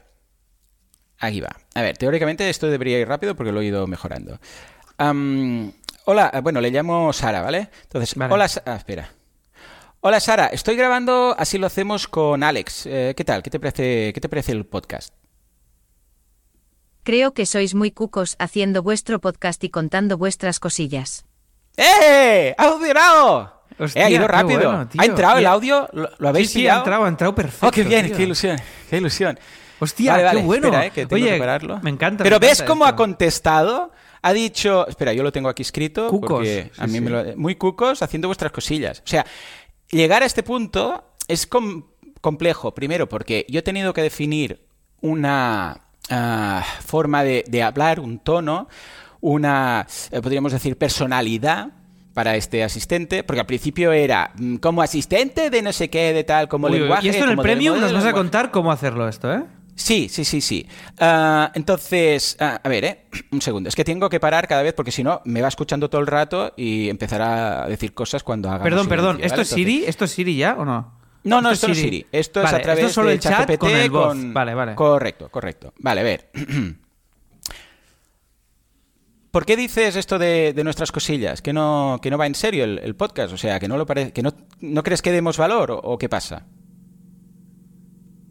aquí 1.18 1.40
va. 1.40 1.56
A 1.74 1.82
ver, 1.82 1.96
teóricamente 1.96 2.48
esto 2.50 2.68
debería 2.68 2.98
ir 2.98 3.08
rápido 3.08 3.34
porque 3.34 3.52
lo 3.52 3.60
he 3.62 3.64
ido 3.66 3.86
mejorando. 3.86 4.38
Hola, 6.04 6.30
eh, 6.32 6.40
bueno, 6.40 6.60
le 6.60 6.70
llamo 6.70 7.12
Sara, 7.12 7.42
¿vale? 7.42 7.68
Entonces, 7.84 8.14
Vale. 8.14 8.32
hola, 8.34 8.48
ah, 8.66 8.76
espera. 8.76 9.10
Hola 10.00 10.20
Sara, 10.20 10.46
estoy 10.46 10.76
grabando, 10.76 11.34
así 11.38 11.58
lo 11.58 11.66
hacemos 11.66 12.06
con 12.06 12.42
Alex. 12.42 12.86
Eh, 12.86 13.14
¿Qué 13.16 13.24
tal? 13.24 13.42
¿Qué 13.42 13.50
te 13.50 13.58
parece, 13.58 14.12
qué 14.14 14.20
te 14.20 14.28
parece 14.28 14.52
el 14.52 14.64
podcast? 14.64 15.12
Creo 17.02 17.34
que 17.34 17.46
sois 17.46 17.74
muy 17.74 17.90
cucos 17.90 18.36
haciendo 18.38 18.82
vuestro 18.82 19.18
podcast 19.20 19.62
y 19.64 19.70
contando 19.70 20.16
vuestras 20.16 20.60
cosillas. 20.60 21.24
¡Eh! 21.76 22.54
¡Ha 22.56 22.68
funcionado! 22.68 23.62
Hostia, 23.78 24.02
Eh, 24.02 24.04
ha 24.04 24.10
ido 24.10 24.28
rápido. 24.28 24.58
bueno. 24.60 24.88
¿Ha 24.98 25.04
entrado 25.04 25.38
el 25.38 25.46
audio? 25.46 25.88
¿Lo, 25.92 26.10
lo 26.18 26.28
habéis 26.28 26.50
sí, 26.50 26.60
sí, 26.60 26.68
ha 26.68 26.76
entrado, 26.78 27.04
ha 27.04 27.08
entrado 27.08 27.34
perfecto. 27.34 27.66
Oh, 27.66 27.70
qué 27.70 27.82
bien, 27.82 28.06
tío. 28.06 28.16
qué 28.16 28.22
ilusión, 28.24 28.56
qué 28.90 28.96
ilusión. 28.98 29.38
Hostia, 29.80 30.12
Vale, 30.12 30.24
vale, 30.24 30.40
qué 30.40 30.46
bueno. 30.46 30.66
espera, 30.68 30.86
eh, 30.86 30.90
que 30.90 31.06
tengo 31.06 31.14
Oye, 31.22 31.32
que 31.34 31.38
pararlo. 31.38 31.80
me 31.82 31.90
encanta. 31.90 32.24
Pero 32.24 32.36
me 32.38 32.46
¿ves 32.46 32.58
encanta 32.58 32.66
cómo 32.72 32.84
ha 32.84 32.94
contestado? 32.96 33.92
Ha 34.22 34.32
dicho, 34.32 34.86
espera, 34.88 35.12
yo 35.12 35.22
lo 35.22 35.30
tengo 35.32 35.48
aquí 35.48 35.62
escrito 35.62 36.08
Cucos, 36.08 36.28
porque 36.28 36.70
sí, 36.74 36.80
a 36.82 36.86
mí 36.88 36.94
sí. 36.94 37.00
me 37.00 37.10
lo 37.10 37.36
muy 37.36 37.54
cucos 37.54 38.02
haciendo 38.02 38.26
vuestras 38.28 38.50
cosillas. 38.50 38.98
O 39.04 39.08
sea, 39.08 39.24
llegar 39.90 40.22
a 40.22 40.26
este 40.26 40.42
punto 40.42 41.04
es 41.28 41.46
com- 41.46 41.84
complejo, 42.20 42.74
primero 42.74 43.08
porque 43.08 43.46
yo 43.48 43.60
he 43.60 43.62
tenido 43.62 43.92
que 43.92 44.02
definir 44.02 44.66
una 45.00 45.82
ah, 46.10 46.64
forma 46.84 47.22
de, 47.24 47.44
de 47.48 47.62
hablar, 47.62 48.00
un 48.00 48.18
tono, 48.18 48.68
una, 49.20 49.86
eh, 50.10 50.20
podríamos 50.20 50.52
decir, 50.52 50.76
personalidad 50.76 51.70
para 52.14 52.34
este 52.34 52.64
asistente, 52.64 53.22
porque 53.22 53.40
al 53.40 53.46
principio 53.46 53.92
era 53.92 54.32
mm, 54.36 54.56
como 54.56 54.82
asistente 54.82 55.50
de 55.50 55.62
no 55.62 55.72
sé 55.72 55.88
qué, 55.88 56.12
de 56.12 56.24
tal, 56.24 56.48
como 56.48 56.66
Uy, 56.66 56.80
lenguaje. 56.80 57.06
y 57.06 57.10
esto 57.10 57.24
en 57.24 57.30
el 57.30 57.38
premium 57.38 57.80
nos 57.80 57.92
vas 57.92 58.04
a 58.04 58.12
contar 58.12 58.50
cómo 58.50 58.72
hacerlo 58.72 59.08
esto, 59.08 59.32
¿eh? 59.32 59.44
Sí, 59.78 60.08
sí, 60.08 60.24
sí, 60.24 60.40
sí. 60.40 60.66
Ah, 60.98 61.52
entonces, 61.54 62.36
ah, 62.40 62.60
a 62.62 62.68
ver, 62.68 62.84
¿eh? 62.84 63.06
Un 63.30 63.40
segundo. 63.40 63.68
Es 63.68 63.76
que 63.76 63.84
tengo 63.84 64.08
que 64.10 64.18
parar 64.18 64.48
cada 64.48 64.62
vez 64.62 64.74
porque 64.74 64.90
si 64.90 65.04
no 65.04 65.22
me 65.24 65.40
va 65.40 65.46
escuchando 65.48 65.88
todo 65.88 66.00
el 66.00 66.06
rato 66.08 66.52
y 66.56 66.88
empezará 66.88 67.62
a 67.64 67.68
decir 67.68 67.94
cosas 67.94 68.22
cuando 68.24 68.50
haga. 68.50 68.64
Perdón, 68.64 68.88
perdón. 68.88 69.18
¿Esto 69.22 69.40
es 69.40 69.48
Siri? 69.48 69.84
¿Esto 69.86 70.04
es 70.04 70.10
Siri 70.10 70.36
ya 70.36 70.56
o 70.58 70.64
no? 70.64 70.98
No, 71.22 71.40
no, 71.40 71.50
esto 71.50 71.68
no 71.68 71.74
es 71.74 71.78
Siri. 71.78 72.06
Esto 72.10 72.42
es 72.42 72.52
a 72.52 72.60
través 72.60 72.78
esto 72.86 72.88
es 72.88 72.94
solo 72.94 73.08
de 73.08 73.14
el 73.14 73.20
chat 73.20 73.32
ChatGPT 73.46 73.58
con 73.60 73.70
el 73.70 73.90
voz. 73.90 74.08
con- 74.08 74.34
Vale, 74.34 74.54
vale. 74.54 74.74
Correcto, 74.74 75.28
correcto. 75.30 75.72
Vale, 75.78 76.00
a 76.00 76.04
ver. 76.04 76.30
¿Por 79.30 79.44
qué 79.44 79.56
dices 79.56 79.94
esto 79.94 80.18
de, 80.18 80.52
de 80.54 80.64
nuestras 80.64 80.90
cosillas? 80.90 81.42
¿Que 81.42 81.52
no, 81.52 81.98
que 82.02 82.10
no 82.10 82.16
va 82.18 82.26
en 82.26 82.34
serio 82.34 82.64
el, 82.64 82.78
el 82.78 82.96
podcast? 82.96 83.32
O 83.32 83.36
sea, 83.36 83.60
que 83.60 83.68
no 83.68 83.76
lo 83.76 83.84
parece, 83.86 84.12
que 84.12 84.22
no, 84.22 84.32
no 84.60 84.82
crees 84.82 85.02
que 85.02 85.12
demos 85.12 85.36
valor 85.36 85.70
o, 85.70 85.78
o 85.78 85.98
qué 85.98 86.08
pasa? 86.08 86.46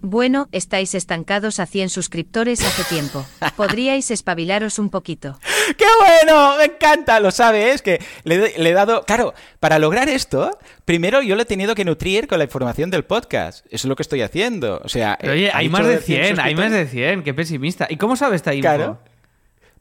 Bueno, 0.10 0.48
estáis 0.54 0.96
estancados 0.96 1.60
a 1.60 1.66
100 1.66 1.90
suscriptores 1.90 2.62
hace 2.66 2.86
tiempo. 2.86 3.26
Podríais 3.58 4.10
espabilaros 4.10 4.80
un 4.80 4.90
poquito. 4.90 5.38
¡Qué 5.78 5.84
bueno! 6.00 6.56
Me 6.58 6.64
encanta, 6.64 7.20
lo 7.20 7.30
sabes, 7.30 7.82
que 7.82 8.02
le, 8.24 8.58
le 8.58 8.70
he 8.70 8.74
dado... 8.74 9.04
Claro, 9.04 9.34
para 9.60 9.80
lograr 9.80 10.08
esto, 10.08 10.58
primero 10.86 11.22
yo 11.22 11.36
le 11.36 11.42
he 11.42 11.46
tenido 11.46 11.76
que 11.76 11.84
nutrir 11.84 12.28
con 12.28 12.38
la 12.38 12.46
información 12.46 12.90
del 12.90 13.04
podcast. 13.04 13.66
Eso 13.66 13.76
es 13.76 13.86
lo 13.86 13.98
que 13.98 14.04
estoy 14.04 14.22
haciendo. 14.22 14.80
O 14.82 14.88
sea... 14.88 15.18
Pero, 15.20 15.34
oye, 15.34 15.52
ha 15.52 15.58
hay 15.58 15.68
más 15.68 15.86
de 15.86 15.98
100, 16.00 16.40
hay 16.40 16.56
más 16.56 16.72
de 16.72 16.88
100. 16.88 17.24
Qué 17.24 17.34
pesimista. 17.34 17.88
¿Y 17.90 17.98
cómo 17.98 18.16
sabe 18.16 18.38
esta 18.38 18.54
info? 18.54 18.62
Claro. 18.62 19.00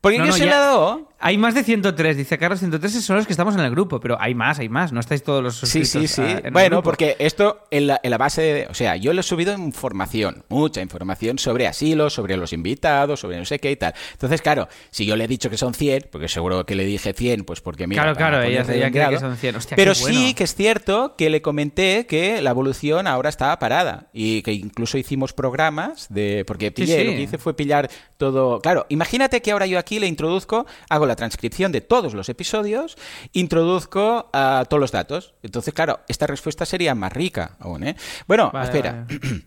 Porque 0.00 0.18
No, 0.18 0.24
yo 0.24 0.30
no, 0.32 0.36
se 0.36 0.40
ya- 0.40 0.46
le 0.46 0.50
he 0.50 0.58
dado... 0.58 1.08
Hay 1.18 1.38
más 1.38 1.54
de 1.54 1.64
103, 1.64 2.16
dice 2.16 2.36
Carlos. 2.38 2.58
103 2.60 2.92
son 3.04 3.16
los 3.16 3.26
que 3.26 3.32
estamos 3.32 3.54
en 3.54 3.60
el 3.60 3.70
grupo, 3.70 4.00
pero 4.00 4.20
hay 4.20 4.34
más, 4.34 4.58
hay 4.58 4.68
más. 4.68 4.92
No 4.92 5.00
estáis 5.00 5.22
todos 5.22 5.42
los 5.42 5.56
Sí, 5.56 5.84
suscritos. 5.84 6.10
sí, 6.10 6.22
sí. 6.22 6.36
el 6.44 6.52
Bueno, 6.52 6.82
porque 6.82 7.16
esto 7.18 7.60
en 7.70 7.86
la, 7.86 8.00
en 8.02 8.10
la 8.10 8.18
base 8.18 8.42
de... 8.42 8.66
O 8.68 8.74
sea, 8.74 8.96
yo 8.96 9.12
le 9.14 9.20
he 9.20 9.22
subido 9.22 9.54
información, 9.54 10.44
mucha 10.50 10.82
información 10.82 11.38
sobre 11.38 11.66
asilo, 11.66 12.10
sobre 12.10 12.36
los 12.36 12.52
invitados, 12.52 13.20
sobre 13.20 13.38
no 13.38 13.44
sé 13.46 13.58
qué 13.58 13.70
y 13.70 13.76
tal. 13.76 13.94
Entonces, 14.12 14.42
claro, 14.42 14.68
si 14.90 15.06
yo 15.06 15.16
le 15.16 15.24
he 15.24 15.28
dicho 15.28 15.48
que 15.48 15.56
son 15.56 15.72
100, 15.72 16.08
porque 16.12 16.28
seguro 16.28 16.66
que 16.66 16.74
le 16.74 16.84
dije 16.84 17.14
100, 17.14 17.44
pues 17.44 17.60
porque 17.62 17.86
mira... 17.86 18.02
Claro, 18.02 18.16
claro, 18.16 18.42
ella- 18.42 18.66
ella 18.70 18.90
cree 18.90 19.08
que 19.08 19.18
son 19.18 19.36
100. 19.36 19.56
Hostia, 19.56 19.76
Pero 19.76 19.94
qué 19.94 20.00
bueno. 20.00 20.18
sí 20.18 20.34
que 20.34 20.44
es 20.44 20.54
cierto 20.54 21.14
que 21.16 21.30
le 21.30 21.40
comenté 21.40 22.06
que 22.06 22.42
la 22.42 22.50
evolución 22.50 23.06
ahora 23.06 23.30
estaba 23.30 23.58
parada 23.58 24.08
y 24.12 24.42
que 24.42 24.52
incluso 24.52 24.98
hicimos 24.98 25.32
programas 25.32 26.06
de... 26.10 26.44
Porque 26.46 26.70
pillé, 26.72 26.98
sí. 27.00 27.04
lo 27.04 27.12
que 27.12 27.22
hice 27.22 27.38
fue 27.38 27.56
pillar 27.56 27.90
todo... 28.18 28.60
Claro, 28.60 28.84
imagínate 28.90 29.40
que 29.40 29.50
ahora 29.52 29.66
yo 29.66 29.78
aquí 29.78 29.98
le 29.98 30.06
introduzco, 30.06 30.66
hago 30.90 31.06
la 31.06 31.15
transcripción 31.16 31.72
de 31.72 31.80
todos 31.80 32.14
los 32.14 32.28
episodios, 32.28 32.96
introduzco 33.32 34.30
a 34.32 34.64
todos 34.68 34.80
los 34.80 34.92
datos. 34.92 35.34
Entonces, 35.42 35.74
claro, 35.74 36.00
esta 36.08 36.26
respuesta 36.26 36.64
sería 36.66 36.94
más 36.94 37.12
rica 37.12 37.56
aún, 37.60 37.84
¿eh? 37.84 37.96
Bueno, 38.26 38.50
Vale, 38.52 38.66
espera. 38.66 39.06
vale. 39.08 39.20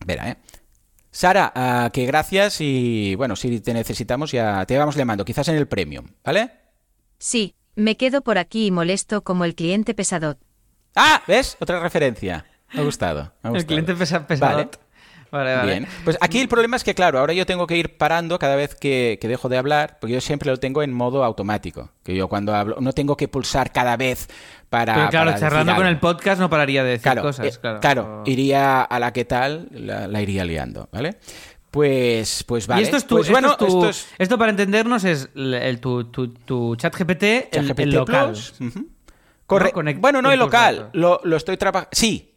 Espera, 0.00 0.30
¿eh? 0.30 0.36
Sara, 1.10 1.52
ah, 1.54 1.90
que 1.92 2.06
gracias 2.06 2.60
y 2.60 3.14
bueno, 3.16 3.34
si 3.34 3.60
te 3.60 3.74
necesitamos 3.74 4.30
ya 4.30 4.64
te 4.66 4.78
vamos 4.78 4.94
llamando, 4.94 5.24
quizás 5.24 5.48
en 5.48 5.56
el 5.56 5.66
premium, 5.66 6.06
¿vale? 6.24 6.50
Sí, 7.18 7.54
me 7.74 7.96
quedo 7.96 8.20
por 8.22 8.38
aquí 8.38 8.66
y 8.66 8.70
molesto 8.70 9.24
como 9.24 9.44
el 9.44 9.54
cliente 9.56 9.94
pesadot. 9.94 10.38
Ah, 10.94 11.22
¿ves? 11.26 11.56
Otra 11.60 11.80
referencia. 11.80 12.46
Me 12.72 12.80
ha 12.82 12.84
gustado. 12.84 13.32
me 13.42 13.48
ha 13.48 13.48
El 13.48 13.54
gustado. 13.54 13.66
cliente 13.66 13.94
pesa, 13.96 14.26
pesadot. 14.26 14.76
Vale, 14.76 14.87
vale. 15.30 15.64
Bien. 15.66 15.86
Pues 16.04 16.16
aquí 16.20 16.40
el 16.40 16.48
problema 16.48 16.76
es 16.76 16.84
que, 16.84 16.94
claro, 16.94 17.18
ahora 17.18 17.32
yo 17.32 17.44
tengo 17.46 17.66
que 17.66 17.76
ir 17.76 17.96
parando 17.96 18.38
cada 18.38 18.56
vez 18.56 18.74
que, 18.74 19.18
que 19.20 19.28
dejo 19.28 19.48
de 19.48 19.56
hablar, 19.58 19.98
porque 20.00 20.14
yo 20.14 20.20
siempre 20.20 20.50
lo 20.50 20.56
tengo 20.58 20.82
en 20.82 20.92
modo 20.92 21.24
automático. 21.24 21.90
Que 22.02 22.14
yo 22.14 22.28
cuando 22.28 22.54
hablo 22.54 22.76
no 22.80 22.92
tengo 22.92 23.16
que 23.16 23.28
pulsar 23.28 23.72
cada 23.72 23.96
vez 23.96 24.28
para. 24.70 24.94
Pero 24.94 25.08
claro, 25.10 25.26
para 25.30 25.40
charlando 25.40 25.72
decir 25.72 25.82
con 25.82 25.86
el 25.86 25.98
podcast 25.98 26.40
no 26.40 26.48
pararía 26.50 26.82
de 26.84 26.90
decir 26.90 27.02
Claro, 27.02 27.22
cosas. 27.22 27.46
eh, 27.56 27.58
claro, 27.60 27.80
claro, 27.80 28.22
iría 28.26 28.82
a 28.82 28.98
la 28.98 29.12
que 29.12 29.24
tal, 29.24 29.68
la, 29.72 30.06
la 30.08 30.22
iría 30.22 30.44
liando, 30.44 30.88
¿vale? 30.92 31.16
Pues, 31.70 32.44
pues 32.44 32.66
vale. 32.66 32.80
y 32.80 32.84
esto 32.84 32.96
es 32.96 33.06
tu, 33.06 33.16
Pues 33.16 33.26
esto 33.28 33.32
bueno, 33.34 33.50
es 33.52 33.56
tu- 33.58 33.66
esto 33.66 33.88
es 33.90 34.08
esto 34.18 34.38
para 34.38 34.50
entendernos 34.50 35.04
es 35.04 35.28
el, 35.34 35.52
el- 35.52 35.80
tu, 35.80 36.04
tu, 36.04 36.28
tu 36.28 36.76
chat 36.76 36.94
GPT, 36.96 37.22
el, 37.52 37.74
el 37.76 37.90
local. 37.90 38.28
Plus. 38.28 38.54
Ujú. 38.60 38.86
Corre- 39.46 39.72
¿No? 39.74 40.00
Bueno, 40.00 40.22
no 40.22 40.30
el 40.32 40.38
local, 40.38 40.90
lo, 40.94 41.20
lo 41.24 41.36
estoy 41.36 41.56
trabajando. 41.58 41.90
Sí, 41.92 42.27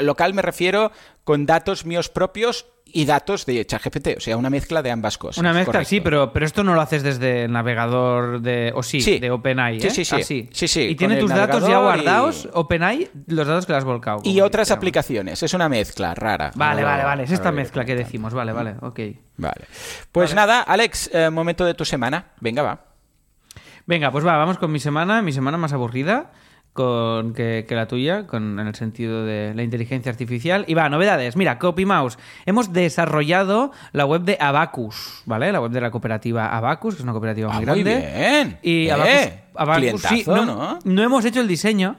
local 0.00 0.34
me 0.34 0.42
refiero 0.42 0.92
con 1.24 1.46
datos 1.46 1.84
míos 1.84 2.08
propios 2.08 2.66
y 2.92 3.04
datos 3.04 3.46
de 3.46 3.64
ChatGPT, 3.64 4.16
o 4.16 4.20
sea, 4.20 4.36
una 4.36 4.50
mezcla 4.50 4.82
de 4.82 4.90
ambas 4.90 5.16
cosas. 5.16 5.38
Una 5.38 5.52
mezcla, 5.52 5.66
correcto. 5.74 5.88
sí, 5.90 6.00
pero, 6.00 6.32
pero 6.32 6.44
esto 6.44 6.64
no 6.64 6.74
lo 6.74 6.80
haces 6.80 7.04
desde 7.04 7.44
el 7.44 7.52
navegador 7.52 8.40
de. 8.40 8.72
O 8.74 8.82
sí, 8.82 9.00
Sí. 9.00 9.20
de 9.20 9.30
OpenAI. 9.30 9.80
Sí, 9.80 9.86
¿eh? 9.86 9.90
sí, 9.90 10.04
sí. 10.04 10.16
Ah, 10.18 10.24
sí. 10.24 10.48
Sí, 10.52 10.66
sí, 10.66 10.80
Y 10.88 10.96
tiene 10.96 11.16
tus 11.18 11.30
datos 11.30 11.62
ya 11.62 11.74
navegador 11.74 11.98
y- 11.98 12.02
guardados, 12.02 12.48
OpenAI, 12.52 13.08
los 13.28 13.46
datos 13.46 13.66
que 13.66 13.72
le 13.72 13.78
has 13.78 13.84
volcado. 13.84 14.22
Y 14.24 14.40
otras 14.40 14.72
aplicaciones, 14.72 15.40
es 15.40 15.54
una 15.54 15.68
mezcla 15.68 16.14
rara. 16.16 16.50
Vale, 16.56 16.80
No 16.82 16.88
vale, 16.88 17.04
vale. 17.04 17.22
Es 17.22 17.30
esta 17.30 17.52
mezcla 17.52 17.84
que 17.84 17.94
decimos. 17.94 18.34
Vale, 18.34 18.52
vale, 18.52 18.74
ok. 18.80 18.98
Vale. 19.36 19.66
Pues 20.10 20.30
Vale. 20.30 20.34
nada, 20.34 20.62
Alex, 20.62 21.10
eh, 21.14 21.30
momento 21.30 21.64
de 21.64 21.74
tu 21.74 21.84
semana. 21.84 22.32
Venga, 22.40 22.62
va. 22.62 22.80
Venga, 23.86 24.10
pues 24.10 24.26
va, 24.26 24.36
vamos 24.36 24.58
con 24.58 24.70
mi 24.72 24.80
semana, 24.80 25.22
mi 25.22 25.32
semana 25.32 25.56
más 25.58 25.72
aburrida 25.72 26.32
con 26.72 27.34
que, 27.34 27.64
que 27.68 27.74
la 27.74 27.86
tuya, 27.88 28.26
con, 28.26 28.58
en 28.60 28.66
el 28.66 28.74
sentido 28.74 29.24
de 29.24 29.52
la 29.54 29.62
inteligencia 29.62 30.10
artificial. 30.10 30.64
Y 30.68 30.74
va, 30.74 30.88
novedades. 30.88 31.36
Mira, 31.36 31.58
CopyMouse. 31.58 32.16
Hemos 32.46 32.72
desarrollado 32.72 33.72
la 33.92 34.06
web 34.06 34.22
de 34.22 34.36
Abacus, 34.40 35.22
¿vale? 35.26 35.50
La 35.52 35.60
web 35.60 35.72
de 35.72 35.80
la 35.80 35.90
cooperativa 35.90 36.56
Abacus, 36.56 36.94
que 36.94 36.98
es 37.00 37.02
una 37.04 37.12
cooperativa 37.12 37.48
Ah, 37.50 37.56
muy 37.56 37.66
muy 37.66 37.82
grande. 37.82 38.12
bien. 38.16 38.58
Y 38.62 38.86
Eh, 38.86 38.92
Abacus, 38.92 39.44
Abacus, 39.56 40.02
sí, 40.02 40.24
no, 40.26 40.44
¿no? 40.46 40.78
no 40.84 41.02
hemos 41.02 41.24
hecho 41.24 41.40
el 41.40 41.48
diseño, 41.48 41.96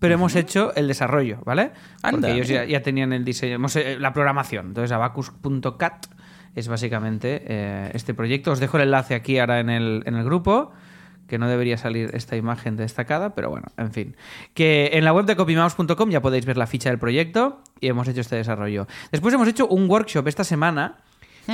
pero 0.00 0.14
hemos 0.14 0.34
hecho 0.36 0.74
el 0.74 0.88
desarrollo, 0.88 1.40
¿vale? 1.44 1.72
Anda, 2.02 2.28
Porque 2.28 2.32
ellos 2.32 2.48
ya, 2.48 2.64
ya 2.64 2.82
tenían 2.82 3.12
el 3.12 3.24
diseño, 3.24 3.56
hemos, 3.56 3.76
eh, 3.76 3.98
la 3.98 4.12
programación. 4.12 4.68
Entonces, 4.68 4.90
abacus.cat 4.92 6.06
es 6.54 6.66
básicamente 6.68 7.42
eh, 7.46 7.90
este 7.94 8.14
proyecto. 8.14 8.52
Os 8.52 8.58
dejo 8.60 8.78
el 8.78 8.84
enlace 8.84 9.14
aquí 9.14 9.38
ahora 9.38 9.60
en 9.60 9.70
el, 9.70 10.02
en 10.06 10.14
el 10.14 10.24
grupo, 10.24 10.72
que 11.28 11.38
no 11.38 11.48
debería 11.48 11.76
salir 11.76 12.10
esta 12.14 12.36
imagen 12.36 12.76
destacada, 12.76 13.34
pero 13.34 13.50
bueno, 13.50 13.66
en 13.76 13.92
fin. 13.92 14.16
Que 14.54 14.90
en 14.94 15.04
la 15.04 15.12
web 15.12 15.26
de 15.26 15.36
copymouse.com 15.36 16.10
ya 16.10 16.22
podéis 16.22 16.46
ver 16.46 16.56
la 16.56 16.66
ficha 16.66 16.88
del 16.88 16.98
proyecto 16.98 17.62
y 17.80 17.88
hemos 17.88 18.08
hecho 18.08 18.22
este 18.22 18.36
desarrollo. 18.36 18.88
Después 19.12 19.34
hemos 19.34 19.46
hecho 19.46 19.68
un 19.68 19.88
workshop 19.88 20.26
esta 20.26 20.42
semana 20.42 20.96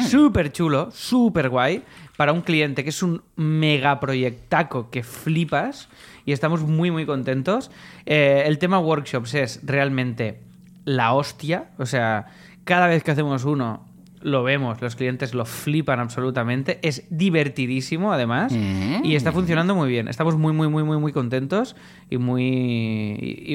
súper 0.08 0.52
chulo, 0.52 0.90
súper 0.90 1.48
guay, 1.48 1.82
para 2.16 2.32
un 2.32 2.40
cliente 2.40 2.82
que 2.82 2.90
es 2.90 3.02
un 3.02 3.22
mega 3.36 4.00
proyectaco 4.00 4.90
que 4.90 5.02
flipas 5.02 5.88
y 6.24 6.32
estamos 6.32 6.62
muy, 6.62 6.90
muy 6.90 7.06
contentos. 7.06 7.70
Eh, 8.06 8.44
el 8.46 8.58
tema 8.58 8.78
workshops 8.78 9.34
es 9.34 9.60
realmente 9.64 10.40
la 10.84 11.14
hostia, 11.14 11.70
o 11.78 11.86
sea, 11.86 12.26
cada 12.64 12.86
vez 12.86 13.02
que 13.02 13.10
hacemos 13.10 13.44
uno 13.44 13.86
lo 14.24 14.42
vemos, 14.42 14.80
los 14.80 14.96
clientes 14.96 15.34
lo 15.34 15.44
flipan 15.44 16.00
absolutamente, 16.00 16.78
es 16.82 17.04
divertidísimo 17.10 18.10
además 18.12 18.52
Mm. 18.52 19.04
y 19.04 19.16
está 19.16 19.32
funcionando 19.32 19.74
muy 19.74 19.88
bien. 19.90 20.08
Estamos 20.08 20.36
muy, 20.36 20.52
muy, 20.54 20.66
muy, 20.68 20.82
muy, 20.82 20.96
muy 20.98 21.12
contentos 21.12 21.76
y 22.08 22.16
muy, 22.16 22.42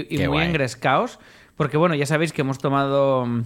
y, 0.09 0.17
muy 0.17 0.25
guay. 0.27 0.47
engrescaos 0.47 1.19
porque 1.57 1.75
bueno, 1.75 1.95
ya 1.95 2.05
sabéis 2.05 2.31
que 2.33 2.41
hemos 2.41 2.59
tomado 2.59 3.25
mm, 3.25 3.43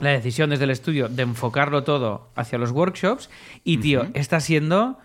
la 0.00 0.10
decisión 0.10 0.50
desde 0.50 0.64
el 0.64 0.70
estudio 0.70 1.08
de 1.08 1.22
enfocarlo 1.22 1.84
todo 1.84 2.28
hacia 2.34 2.58
los 2.58 2.72
workshops 2.72 3.30
y 3.64 3.78
tío, 3.78 4.08
está 4.14 4.40
siendo 4.40 4.98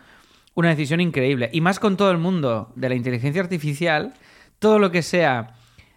una 0.56 0.70
decisión 0.70 1.02
increíble 1.02 1.50
y 1.54 1.62
más 1.62 1.80
con 1.80 1.98
todo 1.98 2.10
el 2.12 2.18
mundo 2.18 2.72
de 2.76 2.89
la 2.89 2.96
inteligencia 2.96 3.42
artificial, 3.42 4.13
todo 4.60 4.80
lo 4.80 4.92
que 4.92 5.04
sea 5.04 5.54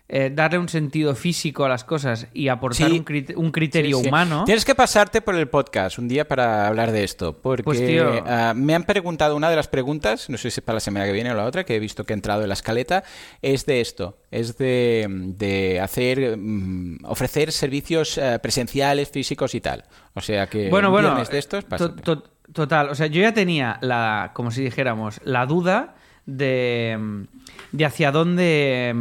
eh, 0.09 0.31
darle 0.33 0.59
un 0.59 0.69
sentido 0.69 1.17
físico 1.17 1.65
a 1.65 1.69
las 1.69 1.83
cosas 1.83 2.29
y 2.33 2.47
aportar 2.47 2.89
Sí. 2.91 2.99
un, 2.99 3.05
crit- 3.05 3.35
un 3.37 3.51
criterio 3.51 3.97
Sí, 3.97 4.03
sí. 4.05 4.09
humano. 4.09 4.45
Tienes 4.45 4.65
que 4.65 4.75
pasarte 4.77 5.21
por 5.21 5.35
el 5.35 5.49
podcast 5.49 5.99
un 5.99 6.07
día 6.07 6.29
para 6.29 6.69
hablar 6.69 6.93
de 6.93 7.03
esto, 7.03 7.33
porque 7.37 7.65
Pues, 7.65 7.85
tío. 7.85 8.23
ah, 8.25 8.53
me 8.55 8.75
han 8.77 8.85
preguntado 8.85 9.35
una 9.35 9.51
de 9.51 9.57
las 9.57 9.67
preguntas, 9.67 10.31
no 10.31 10.37
sé 10.39 10.51
si 10.53 10.61
es 10.61 10.65
para 10.65 10.75
la 10.77 10.81
semana 10.81 11.07
que 11.07 11.13
viene 11.13 11.33
o 11.33 11.35
la 11.35 11.45
otra, 11.45 11.65
que 11.65 11.75
he 11.75 11.81
visto 11.81 12.05
que 12.05 12.13
ha 12.13 12.15
entrado 12.17 12.43
en 12.43 12.49
la 12.49 12.55
escaleta, 12.55 13.03
es 13.43 13.67
de 13.67 13.81
esto, 13.81 14.17
es 14.31 14.57
de, 14.59 15.07
de 15.11 15.81
hacer, 15.81 16.37
mm, 16.39 16.99
ofrecer 17.07 17.51
servicios 17.51 18.17
eh, 18.19 18.39
presenciales, 18.41 19.11
físicos 19.11 19.57
y 19.57 19.61
tal. 19.61 19.85
O 20.15 20.21
sea 20.21 20.47
que 20.47 20.71
bueno, 20.71 20.91
bueno, 20.93 21.17
de 21.17 21.39
estos, 21.39 21.65
to- 21.67 22.23
total, 22.53 22.91
o 22.91 22.95
sea, 22.95 23.09
yo 23.09 23.23
ya 23.23 23.35
tenía 23.35 23.79
la, 23.81 24.31
como 24.35 24.53
si 24.53 24.63
dijéramos, 24.63 25.21
la 25.25 25.47
duda 25.47 25.97
de, 26.27 27.27
de 27.73 27.85
hacia 27.85 28.13
dónde 28.13 28.95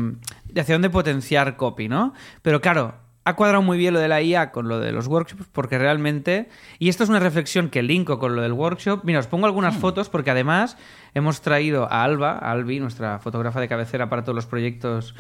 de 0.56 0.62
hacia 0.62 0.74
dónde 0.74 0.90
potenciar 0.90 1.56
copy, 1.58 1.88
¿no? 1.88 2.14
Pero 2.42 2.60
claro, 2.62 2.96
ha 3.26 3.36
cuadrado 3.36 3.62
muy 3.62 3.78
bien 3.78 3.94
lo 3.94 4.00
de 4.00 4.08
la 4.08 4.22
IA 4.22 4.52
con 4.52 4.68
lo 4.68 4.80
de 4.80 4.92
los 4.92 5.08
workshops 5.08 5.46
porque 5.52 5.78
realmente, 5.78 6.48
y 6.80 6.90
esto 6.90 7.04
es 7.04 7.10
una 7.10 7.20
reflexión 7.20 7.70
que 7.70 7.84
linko 7.84 8.18
con 8.20 8.36
lo 8.36 8.42
del 8.42 8.54
workshop, 8.54 9.02
mira, 9.04 9.20
os 9.20 9.28
pongo 9.28 9.46
algunas 9.48 9.76
fotos 9.76 10.10
porque 10.10 10.32
además 10.32 10.78
hemos 11.14 11.42
traído 11.42 11.92
a 11.92 12.04
Alba, 12.04 12.32
a 12.34 12.52
Albi, 12.52 12.80
nuestra 12.80 13.20
fotógrafa 13.20 13.60
de 13.60 13.68
cabecera 13.68 14.10
para 14.10 14.24
todos 14.24 14.36
los 14.36 14.46
proyectos, 14.48 15.14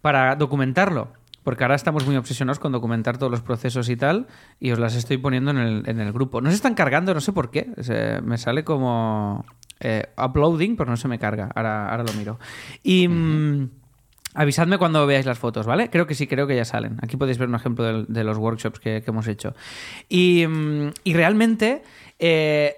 para 0.00 0.36
documentarlo. 0.36 1.12
Porque 1.44 1.64
ahora 1.64 1.74
estamos 1.74 2.06
muy 2.06 2.14
obsesionados 2.16 2.60
con 2.60 2.70
documentar 2.70 3.18
todos 3.18 3.32
los 3.32 3.40
procesos 3.42 3.88
y 3.88 3.96
tal, 3.96 4.28
y 4.60 4.70
os 4.70 4.78
las 4.78 4.94
estoy 4.94 5.16
poniendo 5.18 5.50
en 5.50 5.58
el, 5.58 5.82
en 5.88 5.98
el 5.98 6.12
grupo. 6.12 6.40
No 6.40 6.50
se 6.50 6.54
están 6.54 6.74
cargando, 6.74 7.14
no 7.14 7.20
sé 7.20 7.32
por 7.32 7.50
qué. 7.50 7.68
Se- 7.80 8.20
me 8.22 8.38
sale 8.38 8.62
como 8.62 9.44
eh, 9.80 10.04
uploading, 10.16 10.76
pero 10.76 10.88
no 10.90 10.96
se 10.96 11.08
me 11.08 11.18
carga. 11.18 11.50
Ahora, 11.56 11.88
ahora 11.90 12.04
lo 12.04 12.12
miro. 12.12 12.38
Y 12.84 13.08
mm, 13.08 13.70
avisadme 14.34 14.78
cuando 14.78 15.06
veáis 15.06 15.26
las 15.26 15.38
fotos, 15.38 15.66
¿vale? 15.66 15.90
Creo 15.90 16.06
que 16.06 16.14
sí, 16.14 16.26
creo 16.26 16.46
que 16.46 16.56
ya 16.56 16.64
salen. 16.64 16.98
Aquí 17.02 17.16
podéis 17.16 17.38
ver 17.38 17.48
un 17.48 17.54
ejemplo 17.54 18.04
de, 18.04 18.24
los 18.24 18.38
workshops 18.38 18.80
que, 18.80 19.02
hemos 19.06 19.26
hecho. 19.26 19.54
Y, 20.08 20.46
mm, 20.46 20.92
realmente 21.04 21.82
eh, 22.18 22.76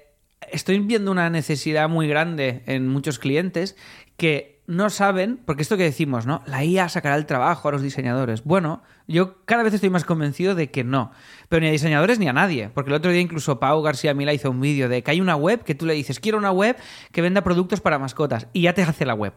estoy 0.50 0.78
viendo 0.80 1.10
una 1.10 1.30
necesidad 1.30 1.88
muy 1.88 2.08
grande 2.08 2.62
en 2.66 2.88
muchos 2.88 3.18
clientes 3.18 3.76
que 4.16 4.54
no 4.66 4.88
saben, 4.88 5.38
porque 5.44 5.62
esto 5.62 5.76
que 5.76 5.82
decimos, 5.82 6.26
¿no? 6.26 6.42
La 6.46 6.64
IA 6.64 6.88
sacará 6.88 7.16
el 7.16 7.26
trabajo 7.26 7.68
a 7.68 7.72
los 7.72 7.82
diseñadores. 7.82 8.44
Bueno, 8.44 8.82
yo 9.06 9.44
cada 9.44 9.62
vez 9.62 9.74
estoy 9.74 9.90
más 9.90 10.04
convencido 10.04 10.54
de 10.54 10.70
que 10.70 10.84
no. 10.84 11.12
Pero 11.50 11.60
ni 11.60 11.68
a 11.68 11.72
diseñadores 11.72 12.18
ni 12.18 12.28
a 12.28 12.32
nadie. 12.32 12.70
Porque 12.72 12.90
el 12.90 12.94
otro 12.94 13.10
día 13.10 13.20
incluso 13.20 13.60
Pau 13.60 13.82
García 13.82 14.14
Mila 14.14 14.32
hizo 14.32 14.50
un 14.50 14.60
vídeo 14.60 14.88
de 14.88 15.02
que 15.02 15.10
hay 15.10 15.20
una 15.20 15.36
web 15.36 15.64
que 15.64 15.74
tú 15.74 15.84
le 15.84 15.92
dices, 15.92 16.18
quiero 16.18 16.38
una 16.38 16.50
web 16.50 16.76
que 17.12 17.20
venda 17.20 17.44
productos 17.44 17.82
para 17.82 17.98
mascotas. 17.98 18.46
Y 18.54 18.62
ya 18.62 18.72
te 18.72 18.82
hace 18.82 19.04
la 19.04 19.14
web. 19.14 19.34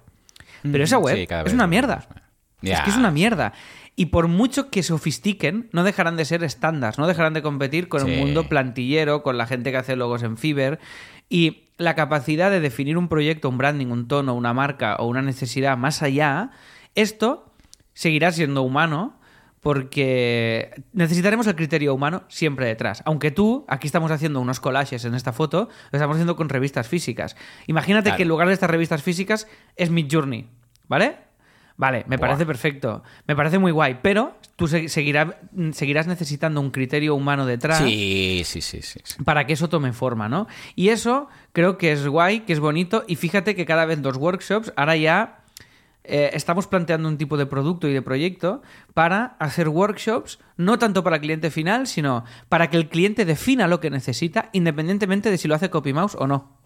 Pero 0.71 0.83
esa 0.83 0.97
web 0.97 1.15
Sí, 1.15 1.27
es 1.45 1.53
una 1.53 1.67
mierda. 1.67 2.07
Es 2.61 2.81
que 2.81 2.89
es 2.89 2.97
una 2.97 3.11
mierda. 3.11 3.53
Y 3.95 4.07
por 4.07 4.27
mucho 4.27 4.69
que 4.69 4.83
sofistiquen, 4.83 5.69
no 5.71 5.83
dejarán 5.83 6.17
de 6.17 6.25
ser 6.25 6.43
estándares, 6.43 6.97
no 6.97 7.07
dejarán 7.07 7.33
de 7.33 7.41
competir 7.41 7.87
con 7.87 8.01
Sí. 8.01 8.11
el 8.11 8.19
mundo 8.19 8.47
plantillero, 8.47 9.23
con 9.23 9.37
la 9.37 9.47
gente 9.47 9.71
que 9.71 9.77
hace 9.77 9.95
logos 9.95 10.23
en 10.23 10.37
Fiverr. 10.37 10.79
Y 11.29 11.69
la 11.77 11.95
capacidad 11.95 12.49
de 12.51 12.59
definir 12.59 12.97
un 12.97 13.07
proyecto, 13.07 13.49
un 13.49 13.57
branding, 13.57 13.87
un 13.87 14.07
tono, 14.07 14.33
una 14.35 14.53
marca 14.53 14.95
o 14.97 15.07
una 15.07 15.21
necesidad 15.21 15.77
más 15.77 16.01
allá, 16.03 16.51
esto 16.95 17.53
seguirá 17.93 18.31
siendo 18.31 18.61
humano 18.63 19.19
porque 19.61 20.71
necesitaremos 20.93 21.45
el 21.47 21.55
criterio 21.55 21.93
humano 21.93 22.23
siempre 22.29 22.65
detrás. 22.65 23.03
Aunque 23.05 23.31
tú, 23.31 23.65
aquí 23.67 23.87
estamos 23.87 24.11
haciendo 24.11 24.39
unos 24.39 24.59
collages 24.59 25.03
en 25.05 25.13
esta 25.13 25.33
foto, 25.33 25.69
lo 25.91 25.97
estamos 25.97 26.15
haciendo 26.15 26.35
con 26.35 26.49
revistas 26.49 26.87
físicas. 26.87 27.35
Imagínate 27.67 28.05
Claro. 28.05 28.17
que 28.17 28.23
en 28.23 28.29
lugar 28.29 28.47
de 28.47 28.53
estas 28.53 28.69
revistas 28.69 29.03
físicas 29.03 29.47
es 29.75 29.89
Mid 29.89 30.07
Journey, 30.11 30.47
¿vale? 30.87 31.17
Vale, 31.79 32.05
me 32.07 32.17
Buah. 32.17 32.29
parece 32.29 32.45
perfecto, 32.47 33.03
me 33.27 33.35
parece 33.35 33.59
muy 33.59 33.71
guay, 33.71 33.99
pero 34.01 34.35
tú 34.55 34.67
se- 34.67 34.89
seguirá- 34.89 35.37
seguirás 35.73 36.07
necesitando 36.07 36.59
un 36.59 36.71
criterio 36.71 37.13
humano 37.13 37.45
detrás 37.45 37.77
Sí, 37.77 38.41
sí, 38.45 38.61
sí, 38.61 38.81
sí. 38.81 38.99
sí. 39.03 39.23
para 39.23 39.45
que 39.45 39.53
eso 39.53 39.69
tome 39.69 39.93
forma, 39.93 40.27
¿no? 40.27 40.47
Y 40.75 40.89
eso 40.89 41.27
creo 41.53 41.77
que 41.77 41.91
es 41.91 42.07
guay, 42.07 42.39
que 42.39 42.53
es 42.53 42.59
bonito, 42.59 43.03
y 43.07 43.15
fíjate 43.15 43.55
que 43.55 43.67
cada 43.67 43.85
vez 43.85 43.99
los 43.99 44.17
workshops, 44.17 44.73
ahora 44.75 44.95
ya 44.95 45.43
eh, 46.03 46.31
estamos 46.33 46.65
planteando 46.67 47.07
un 47.09 47.17
tipo 47.19 47.37
de 47.37 47.45
producto 47.45 47.87
y 47.87 47.93
de 47.93 48.01
proyecto 48.01 48.63
para 48.95 49.35
hacer 49.39 49.67
workshops, 49.69 50.39
no 50.55 50.79
tanto 50.79 51.03
para 51.03 51.17
el 51.17 51.21
cliente 51.21 51.51
final, 51.51 51.85
sino 51.85 52.23
para 52.49 52.71
que 52.71 52.77
el 52.77 52.89
cliente 52.89 53.23
defina 53.23 53.67
lo 53.67 53.79
que 53.79 53.91
necesita, 53.91 54.49
independientemente 54.53 55.29
de 55.29 55.37
si 55.37 55.47
lo 55.47 55.53
hace 55.53 55.69
CopyMouse 55.69 56.15
o 56.17 56.25
no. 56.25 56.56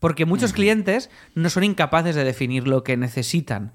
Porque 0.00 0.24
muchos 0.26 0.52
clientes 0.52 1.10
no 1.34 1.48
son 1.50 1.62
incapaces 1.62 2.16
de 2.16 2.24
definir 2.24 2.66
lo 2.66 2.82
que 2.82 2.96
necesitan. 2.96 3.72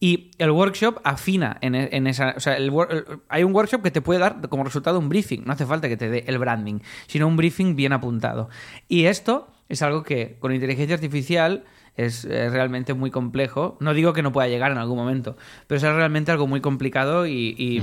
Y 0.00 0.30
el 0.38 0.50
workshop 0.50 1.00
afina 1.04 1.58
en, 1.60 1.74
e- 1.74 1.90
en 1.92 2.06
esa. 2.06 2.34
O 2.36 2.40
sea, 2.40 2.56
el 2.56 2.72
el- 2.90 3.04
hay 3.28 3.44
un 3.44 3.54
workshop 3.54 3.82
que 3.82 3.90
te 3.90 4.00
puede 4.00 4.18
dar 4.20 4.40
como 4.48 4.64
resultado 4.64 4.98
un 4.98 5.08
briefing. 5.08 5.44
No 5.44 5.52
hace 5.52 5.64
falta 5.66 5.88
que 5.88 5.96
te 5.96 6.08
dé 6.10 6.24
el 6.26 6.38
branding, 6.38 6.80
sino 7.06 7.28
un 7.28 7.36
briefing 7.36 7.76
bien 7.76 7.92
apuntado. 7.92 8.48
Y 8.88 9.04
esto 9.04 9.48
es 9.68 9.82
algo 9.82 10.02
que 10.02 10.36
con 10.40 10.52
inteligencia 10.54 10.94
artificial 10.94 11.64
es 11.96 12.24
eh, 12.24 12.50
realmente 12.50 12.94
muy 12.94 13.10
complejo. 13.10 13.76
No 13.80 13.94
digo 13.94 14.12
que 14.12 14.22
no 14.22 14.32
pueda 14.32 14.48
llegar 14.48 14.70
en 14.72 14.78
algún 14.78 14.96
momento, 14.98 15.36
pero 15.66 15.76
es 15.76 15.82
realmente 15.82 16.30
algo 16.30 16.46
muy 16.46 16.60
complicado 16.60 17.26
y, 17.26 17.54
y, 17.58 17.82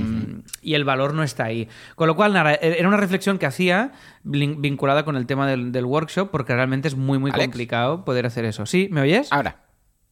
y 0.62 0.74
el 0.74 0.84
valor 0.84 1.14
no 1.14 1.22
está 1.22 1.44
ahí. 1.44 1.68
Con 1.96 2.06
lo 2.06 2.16
cual, 2.16 2.32
nada, 2.32 2.54
e-, 2.54 2.78
era 2.78 2.86
una 2.88 2.96
reflexión 2.96 3.38
que 3.38 3.46
hacía 3.46 3.92
vin- 4.24 4.60
vinculada 4.60 5.04
con 5.04 5.16
el 5.16 5.26
tema 5.26 5.46
del, 5.48 5.72
del 5.72 5.84
workshop, 5.84 6.30
porque 6.30 6.54
realmente 6.54 6.88
es 6.88 6.96
muy, 6.96 7.18
muy 7.18 7.30
Alex. 7.32 7.46
complicado 7.46 8.04
poder 8.04 8.26
hacer 8.26 8.44
eso. 8.44 8.66
¿Sí? 8.66 8.88
¿Me 8.90 9.00
oyes? 9.00 9.32
Ahora. 9.32 9.64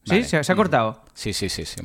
¿Sí? 0.03 0.11
Vale. 0.11 0.23
¿Se, 0.25 0.43
se 0.43 0.51
ha 0.51 0.55
cortado? 0.55 1.03
Sí, 1.13 1.31
sí, 1.33 1.47
sí, 1.49 1.65
sí. 1.65 1.81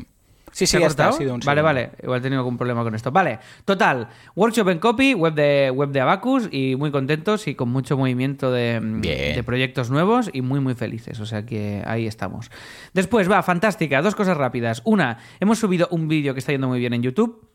Sí, 0.58 0.66
sí, 0.66 0.76
¿Se 0.76 0.78
ha 0.78 0.88
está, 0.88 1.04
cortado? 1.04 1.10
ha 1.10 1.18
sido 1.18 1.34
un 1.34 1.40
vale, 1.46 1.62
vale. 1.62 1.90
Igual 2.02 2.18
he 2.18 2.22
tenido 2.22 2.40
algún 2.40 2.56
problema 2.58 2.82
con 2.82 2.92
esto. 2.92 3.12
Vale, 3.12 3.38
total. 3.64 4.08
Workshop 4.34 4.70
en 4.70 4.78
copy, 4.80 5.14
web 5.14 5.32
de, 5.32 5.70
web 5.72 5.90
de 5.90 6.00
Abacus 6.00 6.48
y 6.50 6.74
muy 6.74 6.90
contentos 6.90 7.46
y 7.46 7.54
con 7.54 7.68
mucho 7.68 7.96
movimiento 7.96 8.50
de, 8.50 8.80
Bien. 8.82 9.36
de 9.36 9.42
proyectos 9.44 9.88
nuevos 9.88 10.28
y 10.32 10.42
muy, 10.42 10.58
muy 10.58 10.74
felices. 10.74 11.20
O 11.20 11.26
sea 11.26 11.46
que 11.46 11.80
ahí 11.86 12.08
estamos. 12.08 12.50
Después, 12.92 13.30
va, 13.30 13.40
fantástica. 13.44 14.02
Dos 14.02 14.16
cosas 14.16 14.36
rápidas. 14.36 14.82
Una, 14.84 15.18
hemos 15.38 15.60
subido 15.60 15.86
un 15.92 16.08
vídeo 16.08 16.34
que 16.34 16.40
está 16.40 16.50
yendo 16.50 16.66
muy 16.66 16.80
bien 16.80 16.92
en 16.92 17.04
YouTube. 17.04 17.47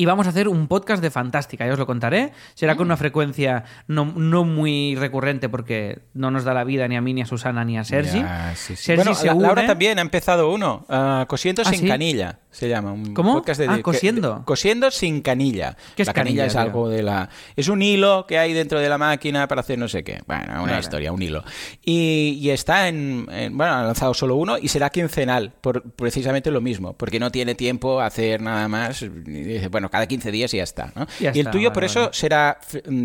Y 0.00 0.06
vamos 0.06 0.28
a 0.28 0.30
hacer 0.30 0.46
un 0.46 0.68
podcast 0.68 1.02
de 1.02 1.10
Fantástica, 1.10 1.66
ya 1.66 1.72
os 1.72 1.78
lo 1.80 1.84
contaré. 1.84 2.30
Será 2.54 2.76
con 2.76 2.86
una 2.86 2.96
frecuencia 2.96 3.64
no, 3.88 4.04
no 4.04 4.44
muy 4.44 4.94
recurrente 4.94 5.48
porque 5.48 6.02
no 6.14 6.30
nos 6.30 6.44
da 6.44 6.54
la 6.54 6.62
vida 6.62 6.86
ni 6.86 6.94
a 6.96 7.00
mí, 7.00 7.12
ni 7.14 7.22
a 7.22 7.26
Susana, 7.26 7.64
ni 7.64 7.76
a 7.78 7.82
Sergi. 7.82 8.20
Ya, 8.20 8.52
sí, 8.54 8.76
sí. 8.76 8.84
Sergi 8.84 8.98
Bueno, 9.02 9.14
se 9.16 9.26
la- 9.26 9.34
Laura 9.34 9.62
une- 9.62 9.66
también 9.66 9.98
ha 9.98 10.02
empezado 10.02 10.54
uno. 10.54 10.86
ah, 10.88 11.24
Cosiendo 11.28 11.62
¿Ah, 11.66 11.70
sin 11.70 11.80
sí? 11.80 11.88
canilla 11.88 12.38
se 12.52 12.68
llama. 12.68 12.92
Un 12.92 13.12
¿Cómo? 13.12 13.32
podcast 13.34 13.58
de- 13.60 13.66
Ah, 13.66 13.80
cosiendo. 13.82 14.42
cosiendo 14.44 14.92
sin 14.92 15.20
canilla. 15.20 15.76
¿Qué 15.96 16.02
es 16.02 16.06
la 16.06 16.14
canilla, 16.14 16.42
canilla, 16.42 16.46
es 16.46 16.52
tío? 16.52 16.60
algo 16.60 16.88
de 16.88 17.02
la. 17.02 17.28
Es 17.56 17.66
un 17.66 17.82
hilo 17.82 18.24
que 18.28 18.38
hay 18.38 18.52
dentro 18.52 18.78
de 18.78 18.88
la 18.88 18.98
máquina 18.98 19.48
para 19.48 19.62
hacer 19.62 19.80
no 19.80 19.88
sé 19.88 20.04
qué. 20.04 20.20
Bueno, 20.28 20.62
una 20.62 20.78
historia, 20.78 21.10
un 21.10 21.22
hilo. 21.22 21.42
Y, 21.84 22.38
y 22.40 22.50
está 22.50 22.86
en, 22.86 23.26
en- 23.32 23.56
Bueno, 23.58 23.74
ha 23.74 23.82
lanzado 23.82 24.14
solo 24.14 24.36
uno 24.36 24.58
y 24.58 24.68
será 24.68 24.90
quincenal 24.90 25.54
por 25.60 25.82
precisamente 25.90 26.52
lo 26.52 26.60
mismo. 26.60 26.92
Porque 26.92 27.18
no 27.18 27.32
tiene 27.32 27.56
tiempo 27.56 28.00
a 28.00 28.06
hacer 28.06 28.40
nada 28.40 28.68
más. 28.68 29.02
Y 29.02 29.08
dice, 29.08 29.66
bueno, 29.66 29.87
cada 29.90 30.06
15 30.06 30.30
días 30.30 30.52
y 30.54 30.58
ya 30.58 30.62
está. 30.62 30.92
¿no? 30.94 31.06
Ya 31.20 31.32
y 31.34 31.40
el 31.40 31.50
tuyo, 31.50 31.68
vale, 31.70 31.74
por 31.74 31.84
eso, 31.84 32.00
vale. 32.00 32.12
será 32.14 32.58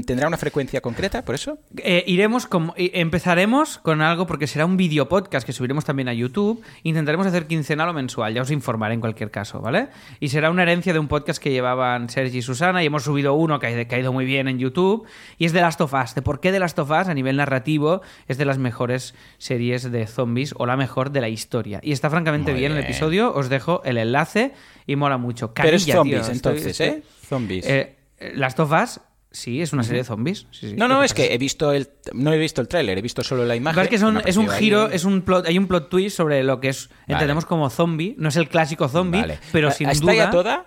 tendrá 0.05 0.27
una 0.27 0.37
frecuencia 0.37 0.81
concreta, 0.81 1.23
por 1.23 1.35
eso. 1.35 1.57
Eh, 1.77 2.03
iremos 2.07 2.45
como, 2.47 2.73
y- 2.77 2.91
empezaremos 2.93 3.77
con 3.79 4.01
algo 4.01 4.27
porque 4.27 4.47
será 4.47 4.65
un 4.65 4.77
vídeo 4.77 5.07
podcast 5.09 5.45
que 5.45 5.53
subiremos 5.53 5.85
también 5.85 6.07
a 6.09 6.13
YouTube. 6.13 6.61
Intentaremos 6.83 7.27
hacer 7.27 7.47
quincenal 7.47 7.89
o 7.89 7.93
mensual, 7.93 8.33
ya 8.33 8.41
os 8.41 8.51
informaré 8.51 8.93
en 8.93 8.99
cualquier 9.01 9.31
caso, 9.31 9.59
¿vale? 9.61 9.87
Y 10.19 10.29
será 10.29 10.49
una 10.49 10.63
herencia 10.63 10.93
de 10.93 10.99
un 10.99 11.07
podcast 11.07 11.41
que 11.41 11.51
llevaban 11.51 12.09
Sergi 12.09 12.39
y 12.39 12.41
Susana 12.41 12.83
y 12.83 12.87
hemos 12.87 13.03
subido 13.03 13.33
uno 13.33 13.59
que 13.59 13.67
ha, 13.67 13.85
que 13.85 13.95
ha 13.95 13.99
ido 13.99 14.11
muy 14.13 14.25
bien 14.25 14.47
en 14.47 14.59
YouTube 14.59 15.05
y 15.37 15.45
es 15.45 15.53
de 15.53 15.61
Last 15.61 15.81
of 15.81 15.93
Us. 15.93 16.15
De 16.15 16.21
por 16.21 16.39
qué 16.39 16.51
de 16.51 16.59
Last 16.59 16.77
of 16.79 16.89
Us 16.89 17.07
a 17.07 17.13
nivel 17.13 17.37
narrativo 17.37 18.01
es 18.27 18.37
de 18.37 18.45
las 18.45 18.57
mejores 18.57 19.13
series 19.37 19.91
de 19.91 20.07
zombies 20.07 20.53
o 20.57 20.65
la 20.65 20.77
mejor 20.77 21.11
de 21.11 21.21
la 21.21 21.29
historia. 21.29 21.79
Y 21.83 21.91
está 21.91 22.09
francamente 22.09 22.53
bien, 22.53 22.71
el 22.71 22.79
episodio, 22.79 23.33
os 23.33 23.49
dejo 23.49 23.81
el 23.85 23.97
enlace 23.97 24.53
y 24.87 24.95
mola 24.95 25.17
mucho. 25.17 25.53
Pero 25.53 25.75
es 25.77 25.85
tío, 25.85 25.95
zombies, 25.95 26.29
entonces, 26.29 26.65
estoy- 26.79 26.87
¿eh? 26.87 27.03
Zombies. 27.27 27.65
Eh, 27.67 27.95
Last 28.35 28.59
of 28.59 28.71
Us, 28.71 28.99
sí, 29.31 29.61
es 29.61 29.73
una 29.73 29.83
serie 29.83 29.99
de 30.01 30.05
zombies. 30.05 30.47
sí, 30.51 30.69
sí. 30.69 30.75
No, 30.77 30.87
no, 30.87 31.03
es 31.03 31.13
que 31.13 31.33
he 31.33 31.37
visto 31.37 31.71
el 31.73 31.89
no 32.13 32.31
he 32.31 32.37
visto 32.37 32.61
el 32.61 32.67
tráiler, 32.67 32.97
he 32.97 33.01
visto 33.01 33.23
solo 33.23 33.45
la 33.45 33.55
imagen. 33.55 33.81
Ves 33.81 33.89
que 33.89 33.97
son- 33.99 34.21
es 34.25 34.37
un 34.37 34.47
giro, 34.49 34.87
ahí- 34.87 34.95
es 34.95 35.03
un 35.05 35.21
plot, 35.21 35.47
hay 35.47 35.57
un 35.57 35.67
plot 35.67 35.89
twist 35.89 36.15
sobre 36.15 36.43
lo 36.43 36.59
que 36.59 36.69
es 36.69 36.89
entendemos 37.07 37.45
como 37.45 37.69
zombie. 37.69 38.15
No 38.17 38.29
es 38.29 38.35
el 38.37 38.47
clásico 38.47 38.87
zombie, 38.87 39.21
Vale. 39.21 39.39
pero 39.51 39.69
Ah, 39.69 39.71
sin 39.71 39.89
¿Está 39.89 40.01
duda. 40.03 40.13
ya 40.15 40.29
toda? 40.29 40.65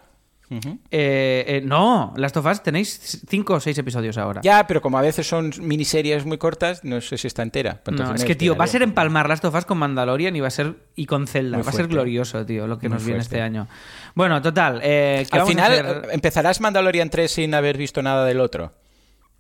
Eh, 0.49 1.45
eh, 1.49 1.63
no, 1.65 2.13
Last 2.17 2.37
of 2.37 2.47
Us 2.47 2.63
tenéis 2.63 3.21
cinco 3.29 3.55
o 3.55 3.61
seis 3.61 3.77
episodios 3.79 4.17
ahora. 4.17 4.41
Ya, 4.43 4.67
pero 4.67 4.81
como 4.81 4.97
a 4.99 5.03
veces 5.03 5.27
son 5.27 5.53
miniseries 5.61 6.25
muy 6.25 6.39
cortas, 6.39 6.85
no 6.85 7.01
sé 7.01 7.19
si 7.19 7.27
está 7.27 7.43
entera. 7.43 7.81
No, 7.91 8.15
es 8.15 8.25
que, 8.25 8.35
tío, 8.37 8.55
va 8.57 8.65
a 8.65 8.69
ser 8.69 8.83
empalmar 8.83 9.29
Last 9.29 9.45
of 9.45 9.55
Us 9.55 9.65
con 9.65 9.79
Mandalorian 9.79 10.37
y 10.37 10.41
va 10.41 10.49
a 10.49 10.51
ser. 10.51 10.75
y 10.95 11.07
con 11.07 11.27
Zelda. 11.27 11.57
Muy 11.59 11.65
va 11.65 11.71
a 11.71 11.75
ser 11.75 11.89
glorioso, 11.89 12.47
tío, 12.47 12.67
lo 12.67 12.79
que 12.79 12.89
Muy 12.89 12.95
nos 12.95 13.05
viene 13.05 13.21
fuerte. 13.21 13.37
este 13.37 13.43
año. 13.43 13.67
Bueno, 14.15 14.41
total. 14.41 14.81
eh, 14.83 15.27
¿qué 15.31 15.39
Al 15.39 15.47
final, 15.47 15.73
hacer? 15.73 16.09
¿empezarás 16.13 16.61
Mandalorian 16.61 17.11
3 17.11 17.31
sin 17.31 17.53
haber 17.55 17.77
visto 17.77 18.01
nada 18.03 18.25
del 18.25 18.41
otro? 18.41 18.73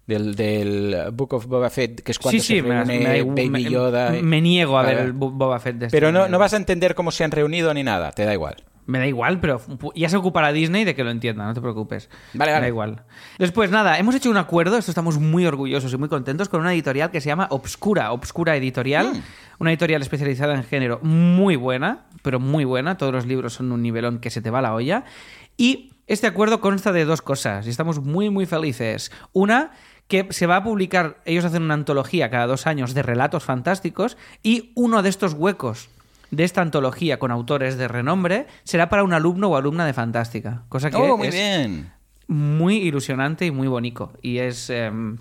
Del, 0.06 0.34
del 0.36 0.96
Book 1.12 1.34
of 1.34 1.46
Boba 1.46 1.68
Fett, 1.70 2.00
que 2.00 2.12
es 2.12 2.18
cuando 2.20 2.40
sí, 2.40 2.46
sí, 2.46 2.56
se 2.56 2.62
me, 2.62 2.76
reúne 2.76 2.98
me 3.00 3.04
da 3.06 3.16
igual- 3.16 3.34
Baby 3.34 3.48
me- 3.48 3.62
Yoda. 3.64 4.16
y- 4.16 4.22
me 4.22 4.40
niego 4.40 4.78
a 4.78 4.82
ver 4.82 4.98
el 4.98 5.12
Bo- 5.12 5.30
Boba 5.32 5.58
Fett 5.58 5.76
de 5.76 5.86
este 5.86 5.96
Pero 5.96 6.12
no 6.12 6.38
vas 6.38 6.52
a 6.52 6.56
entender 6.58 6.94
cómo 6.94 7.10
se 7.10 7.24
han 7.24 7.32
reunido 7.32 7.74
ni 7.74 7.82
nada, 7.82 8.12
te 8.12 8.24
da 8.24 8.32
igual. 8.32 8.56
Me 8.86 8.98
da 8.98 9.06
igual, 9.06 9.40
pero 9.40 9.60
ya 9.94 10.08
se 10.08 10.16
ocupará 10.16 10.52
Disney 10.52 10.84
de 10.84 10.94
que 10.94 11.02
lo 11.04 11.10
entienda, 11.10 11.44
no 11.44 11.54
te 11.54 11.60
preocupes. 11.60 12.08
Vale, 12.34 12.50
Me 12.52 12.54
vale. 12.54 12.64
da 12.64 12.68
igual. 12.68 13.02
Después, 13.38 13.70
nada, 13.70 13.98
hemos 13.98 14.14
hecho 14.14 14.30
un 14.30 14.36
acuerdo, 14.36 14.78
esto 14.78 14.90
estamos 14.92 15.18
muy 15.18 15.44
orgullosos 15.44 15.92
y 15.92 15.96
muy 15.96 16.08
contentos, 16.08 16.48
con 16.48 16.60
una 16.60 16.72
editorial 16.72 17.10
que 17.10 17.20
se 17.20 17.28
llama 17.28 17.48
Obscura, 17.50 18.12
Obscura 18.12 18.56
Editorial, 18.56 19.12
Mm. 19.12 19.22
una 19.58 19.70
editorial 19.70 20.02
especializada 20.02 20.54
en 20.54 20.62
género 20.64 21.00
muy 21.02 21.56
buena, 21.56 22.06
pero 22.22 22.38
muy 22.40 22.64
buena, 22.64 22.96
todos 22.96 23.12
los 23.12 23.26
libros 23.26 23.54
son 23.54 23.72
un 23.72 23.82
nivelón 23.82 24.18
que 24.20 24.30
se 24.30 24.40
te 24.40 24.50
va 24.50 24.62
la 24.62 24.72
olla. 24.74 25.04
Y 25.56 25.92
este 26.06 26.26
acuerdo 26.28 26.60
consta 26.60 26.92
de 26.92 27.04
dos 27.04 27.22
cosas 27.22 27.66
y 27.66 27.70
estamos 27.70 28.00
muy, 28.00 28.30
muy 28.30 28.46
felices. 28.46 29.10
Una, 29.32 29.72
que 30.06 30.28
se 30.30 30.46
va 30.46 30.56
a 30.56 30.62
publicar, 30.62 31.16
ellos 31.24 31.44
hacen 31.44 31.64
una 31.64 31.74
antología 31.74 32.30
cada 32.30 32.46
dos 32.46 32.68
años 32.68 32.94
de 32.94 33.02
relatos 33.02 33.42
fantásticos 33.42 34.16
y 34.44 34.70
uno 34.76 35.02
de 35.02 35.08
estos 35.08 35.32
huecos 35.32 35.88
de 36.30 36.44
esta 36.44 36.60
antología 36.62 37.18
con 37.18 37.30
autores 37.30 37.76
de 37.78 37.88
renombre 37.88 38.46
será 38.64 38.88
para 38.88 39.04
un 39.04 39.12
alumno 39.12 39.48
o 39.48 39.56
alumna 39.56 39.86
de 39.86 39.92
Fantástica. 39.92 40.64
Cosa 40.68 40.90
que 40.90 40.96
Oh, 40.96 41.16
muy 41.16 41.28
es 41.28 41.34
bien. 41.34 41.92
muy 42.26 42.76
ilusionante 42.76 43.46
y 43.46 43.50
muy 43.50 43.68
bonito. 43.68 44.12
Y 44.22 44.38
es. 44.38 44.70
em, 44.70 45.18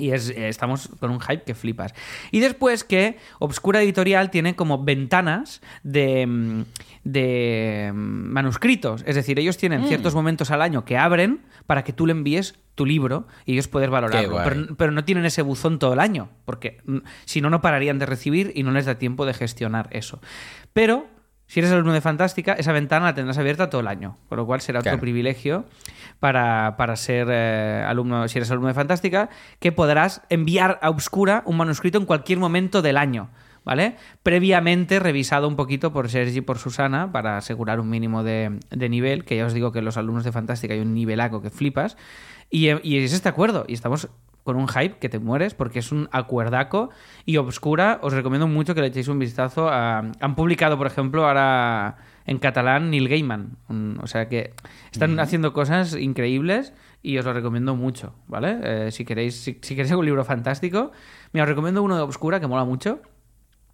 y 0.00 0.12
es, 0.12 0.30
eh, 0.30 0.48
estamos 0.48 0.88
con 0.98 1.10
un 1.10 1.20
hype 1.20 1.42
que 1.42 1.54
flipas. 1.54 1.94
Y 2.30 2.40
después 2.40 2.84
que 2.84 3.18
Obscura 3.38 3.82
Editorial 3.82 4.30
tiene 4.30 4.56
como 4.56 4.82
ventanas 4.82 5.60
de, 5.82 6.26
mm, 6.26 6.62
de 7.04 7.90
mm, 7.92 7.96
manuscritos. 7.96 9.04
Es 9.06 9.14
decir, 9.14 9.38
ellos 9.38 9.56
Mm. 9.56 9.60
tienen 9.60 9.86
ciertos 9.86 10.14
momentos 10.14 10.50
al 10.50 10.62
año 10.62 10.84
que 10.84 10.96
abren 10.96 11.40
para 11.66 11.84
que 11.84 11.92
tú 11.92 12.06
le 12.06 12.12
envíes 12.12 12.54
tu 12.74 12.86
libro 12.86 13.26
y 13.44 13.52
ellos 13.52 13.68
poder 13.68 13.90
valorarlo. 13.90 14.40
Pero, 14.42 14.76
pero 14.76 14.92
no 14.92 15.04
tienen 15.04 15.24
ese 15.26 15.42
buzón 15.42 15.78
todo 15.78 15.92
el 15.92 16.00
año, 16.00 16.30
porque 16.46 16.78
mm, 16.86 16.98
si 17.26 17.40
no, 17.40 17.50
no 17.50 17.60
pararían 17.60 17.98
de 17.98 18.06
recibir 18.06 18.52
y 18.54 18.62
no 18.62 18.70
les 18.70 18.86
da 18.86 18.96
tiempo 18.96 19.26
de 19.26 19.34
gestionar 19.34 19.88
eso. 19.92 20.20
Pero 20.72 21.06
si 21.50 21.58
eres 21.58 21.72
alumno 21.72 21.92
de 21.92 22.00
Fantástica, 22.00 22.52
esa 22.52 22.70
ventana 22.70 23.06
la 23.06 23.14
tendrás 23.14 23.36
abierta 23.36 23.68
todo 23.70 23.80
el 23.80 23.88
año, 23.88 24.18
con 24.28 24.38
lo 24.38 24.46
cual 24.46 24.60
será 24.60 24.78
otro 24.78 24.90
Claro. 24.90 25.00
privilegio 25.00 25.64
para, 26.20 26.76
para 26.76 26.94
ser 26.94 27.26
eh, 27.28 27.84
alumno, 27.84 28.28
si 28.28 28.38
eres 28.38 28.52
alumno 28.52 28.68
de 28.68 28.74
Fantástica, 28.74 29.30
que 29.58 29.72
podrás 29.72 30.22
enviar 30.28 30.78
a 30.80 30.90
Obscura 30.90 31.42
un 31.46 31.56
manuscrito 31.56 31.98
en 31.98 32.04
cualquier 32.04 32.38
momento 32.38 32.82
del 32.82 32.96
año. 32.96 33.30
¿Vale? 33.64 33.96
Previamente 34.22 35.00
revisado 35.00 35.48
un 35.48 35.56
poquito 35.56 35.92
por 35.92 36.08
Sergi 36.08 36.38
y 36.38 36.40
por 36.40 36.58
Susana 36.58 37.10
para 37.12 37.36
asegurar 37.36 37.78
un 37.80 37.90
mínimo 37.90 38.22
de, 38.22 38.58
de 38.70 38.88
nivel, 38.88 39.24
que 39.24 39.36
ya 39.36 39.44
os 39.44 39.52
digo 39.52 39.70
que 39.72 39.82
los 39.82 39.96
alumnos 39.96 40.24
de 40.24 40.32
Fantástica 40.32 40.72
hay 40.72 40.80
un 40.80 40.94
nivelaco 40.94 41.42
que 41.42 41.50
flipas. 41.50 41.96
Y, 42.48 42.68
y 42.88 42.98
es 43.04 43.12
este 43.12 43.28
acuerdo. 43.28 43.64
Y 43.68 43.74
estamos 43.74 44.08
con 44.44 44.56
un 44.56 44.68
hype 44.68 44.98
que 44.98 45.08
te 45.08 45.18
mueres 45.18 45.54
porque 45.54 45.78
es 45.78 45.92
un 45.92 46.08
acuerdaco 46.12 46.90
y 47.24 47.36
Obscura. 47.36 47.98
Os 48.02 48.12
recomiendo 48.12 48.46
mucho 48.46 48.74
que 48.74 48.80
le 48.80 48.88
echéis 48.88 49.08
un 49.08 49.18
vistazo. 49.18 49.68
A, 49.68 49.98
han 49.98 50.34
publicado, 50.34 50.78
por 50.78 50.86
ejemplo, 50.86 51.26
ahora 51.26 51.96
en 52.26 52.38
catalán 52.38 52.90
Neil 52.90 53.08
Gaiman. 53.08 53.56
O 54.02 54.06
sea 54.06 54.28
que 54.28 54.52
están 54.92 55.18
haciendo 55.20 55.52
cosas 55.52 55.96
increíbles 55.96 56.72
y 57.02 57.18
os 57.18 57.24
lo 57.24 57.32
recomiendo 57.32 57.74
mucho, 57.74 58.14
¿vale? 58.28 58.58
Eh, 58.62 58.90
si, 58.90 59.04
queréis, 59.04 59.34
si, 59.36 59.58
si 59.62 59.74
queréis 59.74 59.92
un 59.92 60.04
libro 60.04 60.24
fantástico, 60.24 60.92
mira, 61.32 61.44
os 61.44 61.48
recomiendo 61.48 61.82
uno 61.82 61.96
de 61.96 62.02
Obscura 62.02 62.40
que 62.40 62.46
mola 62.46 62.64
mucho. 62.64 63.00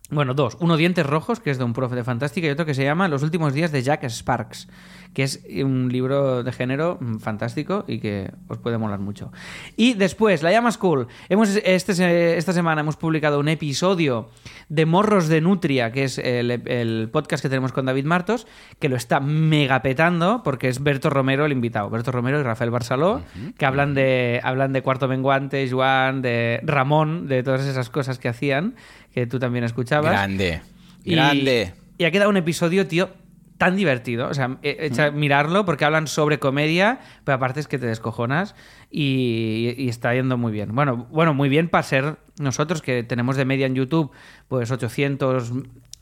Bueno, 0.08 0.34
dos. 0.34 0.56
Uno 0.60 0.76
Dientes 0.76 1.04
Rojos, 1.04 1.40
que 1.40 1.50
es 1.50 1.58
de 1.58 1.64
un 1.64 1.72
profe 1.72 1.96
de 1.96 2.04
Fantástica, 2.04 2.46
y 2.46 2.50
otro 2.50 2.64
que 2.64 2.74
se 2.74 2.84
llama 2.84 3.08
Los 3.08 3.24
últimos 3.24 3.52
días 3.54 3.72
de 3.72 3.82
Jack 3.82 4.04
Sparks, 4.04 4.68
que 5.14 5.24
es 5.24 5.44
un 5.64 5.88
libro 5.90 6.44
de 6.44 6.52
género 6.52 6.98
mm, 7.00 7.16
fantástico 7.16 7.84
y 7.88 7.98
que 7.98 8.30
os 8.46 8.58
puede 8.58 8.78
molar 8.78 9.00
mucho. 9.00 9.32
Y 9.76 9.94
después, 9.94 10.44
La 10.44 10.52
Llama 10.52 10.70
School. 10.70 11.08
Hemos, 11.28 11.56
este, 11.56 12.36
esta 12.36 12.52
semana 12.52 12.82
hemos 12.82 12.96
publicado 12.96 13.40
un 13.40 13.48
episodio 13.48 14.30
de 14.68 14.86
Morros 14.86 15.26
de 15.26 15.40
Nutria, 15.40 15.90
que 15.90 16.04
es 16.04 16.18
el, 16.18 16.50
el 16.50 17.08
podcast 17.10 17.42
que 17.42 17.48
tenemos 17.48 17.72
con 17.72 17.86
David 17.86 18.04
Martos, 18.04 18.46
que 18.78 18.88
lo 18.88 18.94
está 18.94 19.18
mega 19.18 19.82
petando 19.82 20.42
porque 20.44 20.68
es 20.68 20.82
Berto 20.82 21.10
Romero 21.10 21.46
el 21.46 21.52
invitado. 21.52 21.90
Berto 21.90 22.12
Romero 22.12 22.38
y 22.38 22.44
Rafael 22.44 22.70
Barceló, 22.70 23.22
que 23.58 23.66
hablan 23.66 23.94
de, 23.94 24.40
hablan 24.44 24.72
de 24.72 24.82
Cuarto 24.82 25.08
Menguante, 25.08 25.68
Joan, 25.68 26.22
de 26.22 26.60
Ramón, 26.62 27.26
de 27.26 27.42
todas 27.42 27.66
esas 27.66 27.90
cosas 27.90 28.20
que 28.20 28.28
hacían, 28.28 28.76
que 29.16 29.26
tú 29.26 29.38
también 29.38 29.64
escuchabas. 29.64 30.12
Grande. 30.12 30.60
Y- 31.02 31.12
Grande. 31.14 31.72
Y, 31.96 32.04
ha 32.04 32.10
quedado 32.10 32.28
un 32.28 32.36
episodio, 32.36 32.86
tío, 32.86 33.08
tan 33.56 33.74
divertido. 33.74 34.28
O 34.28 34.34
sea, 34.34 34.58
e- 34.62 34.76
echa- 34.90 35.10
mirarlo 35.10 35.64
porque 35.64 35.86
hablan 35.86 36.06
sobre 36.06 36.38
comedia, 36.38 37.00
pero 37.24 37.36
aparte 37.36 37.60
es 37.60 37.66
que 37.66 37.78
te 37.78 37.86
descojonas 37.86 38.54
y, 38.90 39.74
y 39.78 39.88
está 39.88 40.12
yendo 40.14 40.36
muy 40.36 40.52
bien. 40.52 40.74
Bueno, 40.74 41.06
bueno, 41.10 41.32
muy 41.32 41.48
bien 41.48 41.70
para 41.70 41.82
ser 41.82 42.16
nosotros 42.38 42.82
que 42.82 43.02
tenemos 43.04 43.36
de 43.38 43.46
media 43.46 43.64
en 43.64 43.74
YouTube 43.74 44.10
pues 44.48 44.70
800 44.70 45.50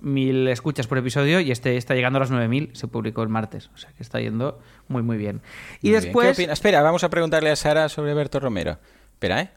mil 0.01 0.49
escuchas 0.49 0.89
por 0.89 0.99
episodio 0.99 1.39
y 1.39 1.53
este 1.53 1.77
está 1.77 1.95
llegando 1.95 2.17
a 2.17 2.21
las 2.21 2.33
9000, 2.33 2.71
se 2.73 2.89
publicó 2.89 3.23
el 3.23 3.29
martes, 3.29 3.71
o 3.73 3.77
sea 3.79 3.91
que 3.93 4.03
está 4.03 4.19
yendo 4.21 4.59
muy 4.89 5.03
muy 5.05 5.17
bien. 5.17 5.41
Y 5.81 5.87
Muy 5.87 5.91
bien. 5.93 6.03
después 6.03 6.27
¿Qué 6.27 6.33
opinas? 6.43 6.53
Espera, 6.59 6.83
vamos 6.83 7.05
a 7.05 7.11
preguntarle 7.11 7.51
a 7.53 7.57
Sara 7.57 7.89
sobre 7.89 8.13
Berto 8.13 8.41
Romero. 8.41 8.79
Espera, 9.13 9.41
¿eh? 9.41 9.51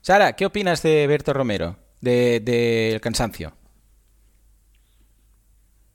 Sara, 0.00 0.34
¿qué 0.34 0.46
opinas 0.46 0.82
de 0.84 1.06
Berto 1.08 1.32
Romero? 1.32 1.76
De, 2.04 2.40
de 2.40 3.00
cansancio. 3.02 3.56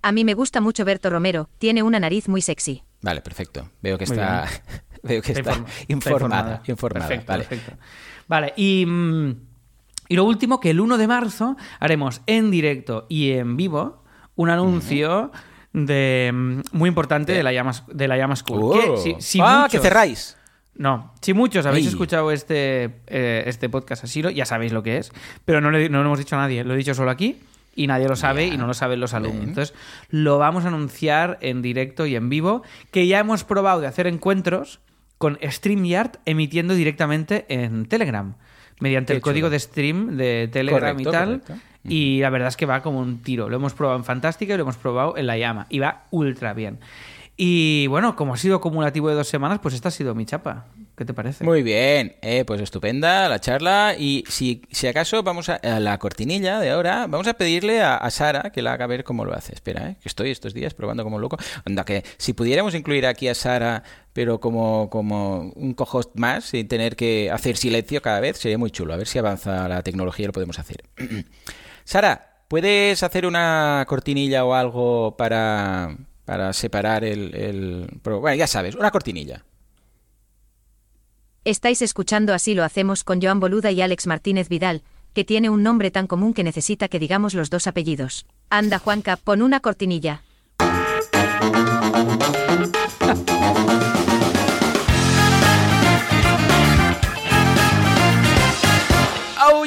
A 0.01 0.11
mí 0.11 0.23
me 0.23 0.33
gusta 0.33 0.61
mucho 0.61 0.85
Berto 0.85 1.09
Romero, 1.09 1.49
tiene 1.57 1.83
una 1.83 1.99
nariz 1.99 2.27
muy 2.29 2.41
sexy. 2.41 2.83
Vale, 3.01 3.21
perfecto. 3.21 3.69
Veo 3.81 3.97
que 3.97 4.05
Muy 4.05 4.17
está, 4.17 4.47
veo 5.03 5.21
que 5.21 5.31
está, 5.33 5.51
informa- 5.51 5.67
informada. 5.87 6.61
informada. 6.67 7.07
Perfecto, 7.07 7.31
vale. 7.31 7.43
perfecto. 7.45 7.77
Vale, 8.27 8.53
y, 8.55 8.85
mm, 8.85 9.35
y 10.07 10.15
lo 10.15 10.23
último, 10.23 10.59
que 10.59 10.69
el 10.71 10.79
1 10.79 10.97
de 10.97 11.07
marzo 11.07 11.57
haremos 11.79 12.21
en 12.27 12.49
directo 12.49 13.05
y 13.09 13.31
en 13.31 13.57
vivo 13.57 14.03
un 14.35 14.49
anuncio 14.49 15.31
de 15.73 16.31
mm, 16.33 16.61
muy 16.71 16.87
importante 16.87 17.33
de 17.33 17.43
la 17.43 17.51
Llama, 17.51 17.73
de 17.87 18.07
la 18.07 18.17
Llama 18.17 18.35
School. 18.35 18.79
que 18.81 18.89
Oh. 18.89 18.97
si- 18.97 19.15
si 19.19 19.39
ah, 19.41 19.59
muchos- 19.63 19.71
que 19.73 19.79
cerráis. 19.79 20.37
No, 20.75 21.13
si 21.21 21.33
muchos 21.33 21.65
habéis 21.65 21.87
escuchado 21.87 22.31
este, 22.31 22.85
eh, 23.07 23.43
este 23.47 23.67
podcast 23.69 24.05
así, 24.05 24.21
ya 24.33 24.45
sabéis 24.45 24.71
lo 24.71 24.81
que 24.81 24.97
es, 24.97 25.11
pero 25.43 25.59
no, 25.59 25.71
le- 25.71 25.89
no 25.89 25.99
lo 25.99 26.05
hemos 26.05 26.19
dicho 26.19 26.35
a 26.37 26.39
nadie, 26.39 26.63
lo 26.63 26.73
he 26.73 26.77
dicho 26.77 26.93
solo 26.93 27.11
aquí 27.11 27.37
y 27.75 27.87
nadie 27.87 28.07
lo 28.07 28.15
sabe 28.15 28.47
y 28.47 28.55
no 28.57 28.65
lo 28.65 28.73
saben 28.73 28.99
los 29.01 29.13
alumnos. 29.13 29.37
Bien. 29.39 29.49
Entonces, 29.49 29.75
lo 30.09 30.37
vamos 30.37 30.63
a 30.63 30.69
anunciar 30.69 31.37
en 31.41 31.61
directo 31.61 32.05
y 32.05 32.15
en 32.15 32.29
vivo, 32.29 32.63
que 32.91 33.07
ya 33.07 33.19
hemos 33.19 33.43
probado 33.43 33.81
de 33.81 33.87
hacer 33.87 34.07
encuentros 34.07 34.79
con 35.17 35.37
StreamYard 35.45 36.11
emitiendo 36.25 36.73
directamente 36.75 37.45
en 37.49 37.85
Telegram, 37.85 38.35
mediante 38.79 39.11
Qué 39.11 39.17
el 39.17 39.21
código 39.21 39.49
de 39.49 39.59
stream 39.59 40.15
de 40.15 40.47
Telegram 40.51 40.91
Correcto, 40.95 41.09
y 41.09 41.11
tal. 41.11 41.41
correcto. 41.41 41.55
Y 41.83 42.19
la 42.21 42.29
verdad 42.29 42.49
es 42.49 42.57
que 42.57 42.65
va 42.65 42.81
como 42.81 42.99
un 42.99 43.21
tiro. 43.21 43.49
Lo 43.49 43.55
hemos 43.57 43.73
probado 43.73 43.97
en 43.97 44.03
Fantástica 44.05 44.53
y 44.53 44.57
lo 44.57 44.63
hemos 44.63 44.77
probado 44.77 45.17
en 45.17 45.27
La 45.27 45.37
Llama. 45.37 45.65
Y 45.69 45.79
va 45.79 46.03
ultra 46.11 46.53
bien. 46.53 46.79
Y 47.41 47.87
bueno, 47.87 48.17
como 48.17 48.33
ha 48.33 48.37
sido 48.37 48.57
acumulativo 48.57 49.07
de 49.07 49.15
dos 49.15 49.29
semanas, 49.29 49.59
pues 49.59 49.73
esta 49.73 49.87
ha 49.87 49.91
sido 49.91 50.13
mi 50.13 50.25
chapa. 50.25 50.65
¿Qué 50.97 51.05
te 51.05 51.13
parece? 51.13 51.45
Muy 51.45 51.63
bien, 51.63 52.17
eh, 52.21 52.43
pues 52.43 52.59
estupenda 52.59 53.29
la 53.29 53.39
charla 53.39 53.95
y 53.97 54.25
si, 54.27 54.63
si 54.71 54.87
acaso 54.87 55.23
vamos 55.23 55.47
a, 55.47 55.57
la 55.79 55.97
cortinilla 55.99 56.59
de 56.59 56.71
ahora, 56.71 57.07
vamos 57.07 57.27
a 57.27 57.35
pedirle 57.35 57.81
a, 57.81 57.95
a 57.95 58.11
Sara 58.11 58.51
que 58.51 58.61
la 58.61 58.73
haga 58.73 58.87
ver 58.87 59.05
cómo 59.05 59.23
lo 59.23 59.33
hace. 59.33 59.53
Espera, 59.53 59.91
eh, 59.91 59.95
que 60.01 60.09
estoy 60.09 60.31
estos 60.31 60.53
días 60.53 60.73
probando 60.73 61.05
como 61.05 61.17
loco. 61.17 61.37
Anda, 61.63 61.85
que 61.85 62.03
si 62.17 62.33
pudiéramos 62.33 62.75
incluir 62.75 63.05
aquí 63.05 63.29
a 63.29 63.35
Sara, 63.35 63.83
pero 64.11 64.41
como, 64.41 64.89
como 64.89 65.53
un 65.55 65.75
cohost 65.75 66.13
más, 66.15 66.43
sin 66.43 66.67
tener 66.67 66.97
que 66.97 67.31
hacer 67.31 67.55
silencio 67.55 68.01
cada 68.01 68.19
vez, 68.19 68.37
sería 68.37 68.57
muy 68.57 68.71
chulo. 68.71 68.93
A 68.93 68.97
ver 68.97 69.07
si 69.07 69.17
avanza 69.17 69.69
la 69.69 69.81
tecnología 69.81 70.25
y 70.25 70.27
lo 70.27 70.33
podemos 70.33 70.59
hacer. 70.59 70.83
Sara, 71.85 72.41
¿puedes 72.49 73.01
hacer 73.01 73.25
una 73.25 73.85
cortinilla 73.87 74.43
o 74.43 74.53
algo 74.53 75.15
para, 75.15 75.95
para 76.29 76.53
separar 76.53 77.03
el, 77.03 77.33
el... 77.33 77.99
Bueno, 78.03 78.35
ya 78.35 78.45
sabes, 78.45 78.75
una 78.75 78.91
cortinilla. 78.91 79.43
Estáis 81.43 81.81
escuchando 81.81 82.35
Así 82.35 82.53
lo 82.53 82.63
hacemos 82.63 83.03
con 83.03 83.19
Joan 83.19 83.39
Boluda 83.39 83.71
y 83.71 83.81
Alex 83.81 84.05
Martínez 84.05 84.47
Vidal, 84.47 84.83
que 85.15 85.23
tiene 85.23 85.49
un 85.49 85.63
nombre 85.63 85.89
tan 85.89 86.05
común 86.05 86.35
que 86.35 86.43
necesita 86.43 86.87
que 86.87 86.99
digamos 86.99 87.33
los 87.33 87.49
dos 87.49 87.65
apellidos. 87.65 88.27
Anda, 88.51 88.77
Juanca, 88.77 89.17
pon 89.17 89.41
una 89.41 89.59
cortinilla. 89.59 90.21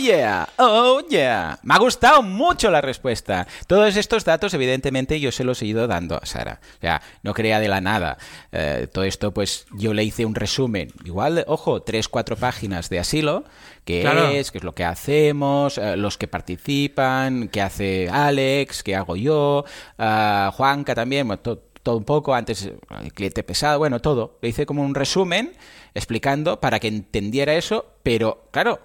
Yeah, 0.03 0.49
oh 0.59 1.01
yeah. 1.09 1.59
Me 1.63 1.75
ha 1.75 1.79
gustado 1.79 2.23
mucho 2.23 2.71
la 2.71 2.81
respuesta. 2.81 3.47
Todos 3.67 3.97
estos 3.97 4.25
datos, 4.25 4.53
evidentemente, 4.55 5.21
yo 5.21 5.31
se 5.33 5.45
los 5.45 5.63
he 5.63 5.67
ido 5.67 5.87
dando 5.87 6.17
a 6.21 6.27
Sara. 6.27 6.61
O 6.79 6.81
sea, 6.81 7.01
no 7.23 7.33
crea 7.35 7.61
de 7.61 7.69
la 7.69 7.81
nada. 7.81 8.19
Eh, 8.51 8.89
todo 8.93 9.05
esto, 9.05 9.33
pues, 9.33 9.67
yo 9.73 9.95
le 9.95 10.05
hice 10.05 10.25
un 10.27 10.35
resumen. 10.35 10.89
Igual, 11.05 11.45
ojo, 11.47 11.83
tres, 11.83 12.09
cuatro 12.09 12.37
páginas 12.37 12.89
de 12.89 12.99
asilo. 12.99 13.45
¿Qué 13.85 14.03
Claro. 14.03 14.29
es? 14.29 14.51
¿Qué 14.51 14.59
es 14.59 14.65
lo 14.65 14.75
que 14.75 14.85
hacemos? 14.85 15.79
eh, 15.79 15.97
los 15.97 16.19
que 16.19 16.29
participan, 16.29 17.49
qué 17.49 17.63
hace 17.63 18.09
Alex, 18.11 18.83
qué 18.83 18.95
hago 18.97 19.17
yo, 19.17 19.65
ah, 19.99 20.53
Juanca 20.57 20.95
también, 20.95 21.27
bueno, 21.27 21.41
to- 21.43 21.63
todo 21.83 21.97
un 21.97 22.05
poco, 22.05 22.33
antes 22.35 22.71
el 23.03 23.13
cliente 23.13 23.43
pesado, 23.43 23.79
bueno, 23.81 23.99
todo. 24.01 24.39
Le 24.41 24.51
hice 24.51 24.67
como 24.67 24.83
un 24.83 24.95
resumen 24.95 25.53
explicando 25.95 26.61
para 26.61 26.79
que 26.79 26.87
entendiera 26.89 27.55
eso, 27.55 27.87
pero 28.05 28.45
claro, 28.53 28.79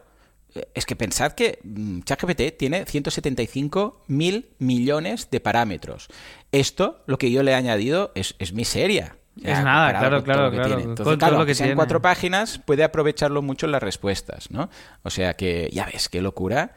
es 0.73 0.85
que 0.85 0.95
pensad 0.95 1.33
que 1.33 1.59
mm, 1.63 2.01
ChatGPT 2.01 2.57
tiene 2.57 2.85
175 2.85 4.03
mil 4.07 4.49
millones 4.59 5.29
de 5.31 5.39
parámetros. 5.39 6.07
Esto, 6.51 7.03
lo 7.05 7.17
que 7.17 7.31
yo 7.31 7.43
le 7.43 7.51
he 7.51 7.55
añadido, 7.55 8.11
es, 8.15 8.35
es 8.39 8.53
miseria. 8.53 9.17
Es 9.43 9.63
nada, 9.63 9.91
claro, 9.91 10.23
claro, 10.23 10.49
claro, 10.49 10.51
tiene. 10.51 10.69
con 10.69 10.89
Entonces, 10.91 11.05
todo 11.05 11.17
claro, 11.17 11.37
lo 11.39 11.45
que 11.45 11.53
sean 11.53 11.67
tiene. 11.67 11.75
cuatro 11.75 12.01
páginas, 12.01 12.59
puede 12.65 12.83
aprovecharlo 12.83 13.41
mucho 13.41 13.67
en 13.67 13.71
las 13.71 13.83
respuestas, 13.83 14.49
¿no? 14.49 14.69
O 15.03 15.09
sea 15.09 15.35
que, 15.35 15.69
ya 15.71 15.85
ves, 15.85 16.09
qué 16.09 16.21
locura. 16.21 16.73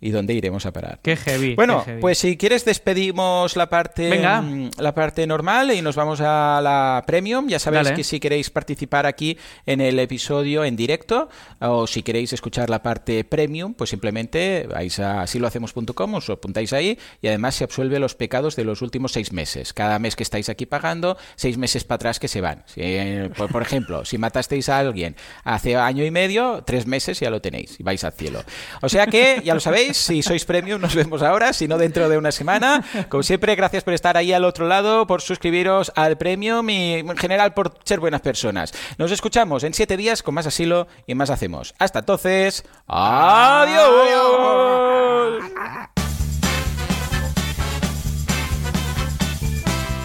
Y 0.00 0.10
dónde 0.10 0.34
iremos 0.34 0.66
a 0.66 0.72
parar. 0.72 0.98
Qué 1.02 1.16
heavy. 1.16 1.54
Bueno, 1.54 1.80
qué 1.80 1.90
heavy. 1.92 2.00
pues 2.00 2.18
si 2.18 2.36
quieres 2.36 2.64
despedimos 2.64 3.56
la 3.56 3.68
parte 3.68 4.08
Venga. 4.08 4.40
mm, 4.40 4.70
la 4.78 4.94
parte 4.94 5.26
normal 5.26 5.72
y 5.72 5.82
nos 5.82 5.96
vamos 5.96 6.20
a 6.20 6.60
la 6.62 7.04
premium. 7.06 7.48
Ya 7.48 7.58
sabéis 7.58 7.84
Dale. 7.84 7.96
que 7.96 8.04
si 8.04 8.20
queréis 8.20 8.50
participar 8.50 9.06
aquí 9.06 9.36
en 9.66 9.80
el 9.80 9.98
episodio 9.98 10.64
en 10.64 10.76
directo 10.76 11.28
o 11.60 11.86
si 11.86 12.02
queréis 12.02 12.32
escuchar 12.32 12.70
la 12.70 12.82
parte 12.82 13.24
premium, 13.24 13.74
pues 13.74 13.90
simplemente 13.90 14.66
vais 14.68 14.98
a 15.00 15.26
silohacemos.com, 15.26 16.14
os 16.14 16.30
apuntáis 16.30 16.72
ahí 16.72 16.98
y 17.20 17.28
además 17.28 17.54
se 17.54 17.64
absuelve 17.64 17.98
los 17.98 18.14
pecados 18.14 18.56
de 18.56 18.64
los 18.64 18.82
últimos 18.82 19.12
seis 19.12 19.32
meses. 19.32 19.72
Cada 19.72 19.98
mes 19.98 20.16
que 20.16 20.22
estáis 20.22 20.48
aquí 20.48 20.66
pagando, 20.66 21.16
seis 21.36 21.58
meses 21.58 21.84
para 21.84 21.96
atrás 21.96 22.18
que 22.18 22.28
se 22.28 22.40
van. 22.40 22.62
Si, 22.66 22.80
eh, 22.82 23.30
por, 23.36 23.50
por 23.50 23.62
ejemplo, 23.62 24.04
si 24.04 24.18
matasteis 24.18 24.68
a 24.68 24.78
alguien 24.78 25.16
hace 25.44 25.76
año 25.76 26.04
y 26.04 26.10
medio, 26.10 26.62
tres 26.64 26.86
meses 26.86 27.20
ya 27.20 27.30
lo 27.30 27.40
tenéis 27.40 27.78
y 27.78 27.82
vais 27.82 28.02
al 28.04 28.12
cielo. 28.12 28.42
O 28.80 28.88
sea 28.88 29.06
que, 29.06 29.42
ya 29.44 29.54
lo 29.54 29.60
sabéis, 29.60 29.89
si 29.94 30.22
sois 30.22 30.44
premium 30.44 30.80
nos 30.80 30.94
vemos 30.94 31.22
ahora, 31.22 31.52
si 31.52 31.68
no 31.68 31.78
dentro 31.78 32.08
de 32.08 32.18
una 32.18 32.32
semana. 32.32 32.84
Como 33.08 33.22
siempre, 33.22 33.54
gracias 33.56 33.84
por 33.84 33.94
estar 33.94 34.16
ahí 34.16 34.32
al 34.32 34.44
otro 34.44 34.66
lado, 34.66 35.06
por 35.06 35.22
suscribiros 35.22 35.92
al 35.96 36.16
premium 36.18 36.68
y 36.70 36.94
en 36.94 37.16
general 37.16 37.54
por 37.54 37.78
ser 37.84 38.00
buenas 38.00 38.20
personas. 38.20 38.72
Nos 38.98 39.10
escuchamos 39.10 39.64
en 39.64 39.74
siete 39.74 39.96
días 39.96 40.22
con 40.22 40.34
más 40.34 40.46
asilo 40.46 40.86
y 41.06 41.14
más 41.14 41.30
hacemos. 41.30 41.74
Hasta 41.78 42.00
entonces, 42.00 42.64
adiós. 42.86 43.80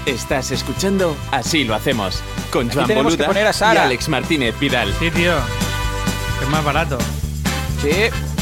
Estás 0.06 0.52
escuchando 0.52 1.18
Así 1.32 1.64
lo 1.64 1.74
hacemos 1.74 2.22
con 2.52 2.68
Aquí 2.68 2.76
Joan 2.76 2.88
tenemos 2.88 3.14
que 3.14 3.24
Boluda 3.24 3.28
poner 3.28 3.48
a 3.48 3.54
y. 3.54 3.86
Alex 3.86 4.08
Martínez 4.08 4.60
Vidal. 4.60 4.94
Sí, 5.00 5.10
tío. 5.10 5.34
Es 6.42 6.50
más 6.50 6.64
barato. 6.64 6.98
Sí. 7.82 8.35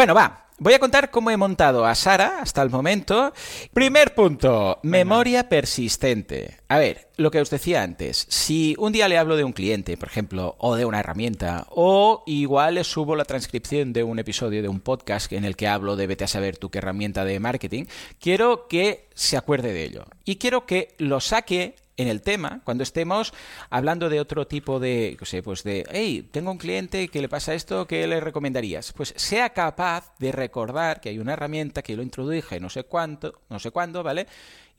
Bueno, 0.00 0.14
va. 0.14 0.46
Voy 0.56 0.72
a 0.72 0.78
contar 0.78 1.10
cómo 1.10 1.30
he 1.30 1.36
montado 1.36 1.84
a 1.84 1.94
Sara 1.94 2.40
hasta 2.40 2.62
el 2.62 2.70
momento. 2.70 3.34
Primer 3.74 4.14
punto, 4.14 4.78
memoria 4.82 5.50
persistente. 5.50 6.56
A 6.68 6.78
ver, 6.78 7.08
lo 7.18 7.30
que 7.30 7.38
os 7.38 7.50
decía 7.50 7.82
antes, 7.82 8.24
si 8.30 8.74
un 8.78 8.92
día 8.92 9.08
le 9.08 9.18
hablo 9.18 9.36
de 9.36 9.44
un 9.44 9.52
cliente, 9.52 9.98
por 9.98 10.08
ejemplo, 10.08 10.56
o 10.58 10.74
de 10.74 10.86
una 10.86 11.00
herramienta, 11.00 11.66
o 11.68 12.22
igual 12.26 12.76
le 12.76 12.84
subo 12.84 13.14
la 13.14 13.26
transcripción 13.26 13.92
de 13.92 14.02
un 14.02 14.18
episodio 14.18 14.62
de 14.62 14.70
un 14.70 14.80
podcast 14.80 15.30
en 15.34 15.44
el 15.44 15.54
que 15.54 15.68
hablo 15.68 15.96
de 15.96 16.06
vete 16.06 16.24
a 16.24 16.28
saber 16.28 16.56
tú 16.56 16.70
qué 16.70 16.78
herramienta 16.78 17.26
de 17.26 17.38
marketing, 17.38 17.84
quiero 18.18 18.68
que 18.68 19.10
se 19.14 19.36
acuerde 19.36 19.74
de 19.74 19.84
ello. 19.84 20.06
Y 20.24 20.36
quiero 20.36 20.64
que 20.64 20.94
lo 20.96 21.20
saque 21.20 21.74
en 22.00 22.08
el 22.08 22.22
tema, 22.22 22.62
cuando 22.64 22.82
estemos 22.82 23.34
hablando 23.68 24.08
de 24.08 24.20
otro 24.20 24.46
tipo 24.46 24.80
de, 24.80 25.16
no 25.20 25.26
sé, 25.26 25.42
pues 25.42 25.62
de, 25.62 25.84
hey, 25.90 26.26
tengo 26.30 26.50
un 26.50 26.56
cliente 26.56 27.08
que 27.08 27.20
le 27.20 27.28
pasa 27.28 27.52
esto, 27.52 27.86
¿qué 27.86 28.06
le 28.06 28.20
recomendarías? 28.20 28.92
Pues 28.94 29.12
sea 29.16 29.50
capaz 29.50 30.14
de 30.18 30.32
recordar 30.32 31.00
que 31.00 31.10
hay 31.10 31.18
una 31.18 31.34
herramienta 31.34 31.82
que 31.82 31.96
lo 31.96 32.02
introduje 32.02 32.58
no 32.58 32.70
sé 32.70 32.84
cuánto, 32.84 33.40
no 33.50 33.58
sé 33.58 33.70
cuándo, 33.70 34.02
¿vale? 34.02 34.26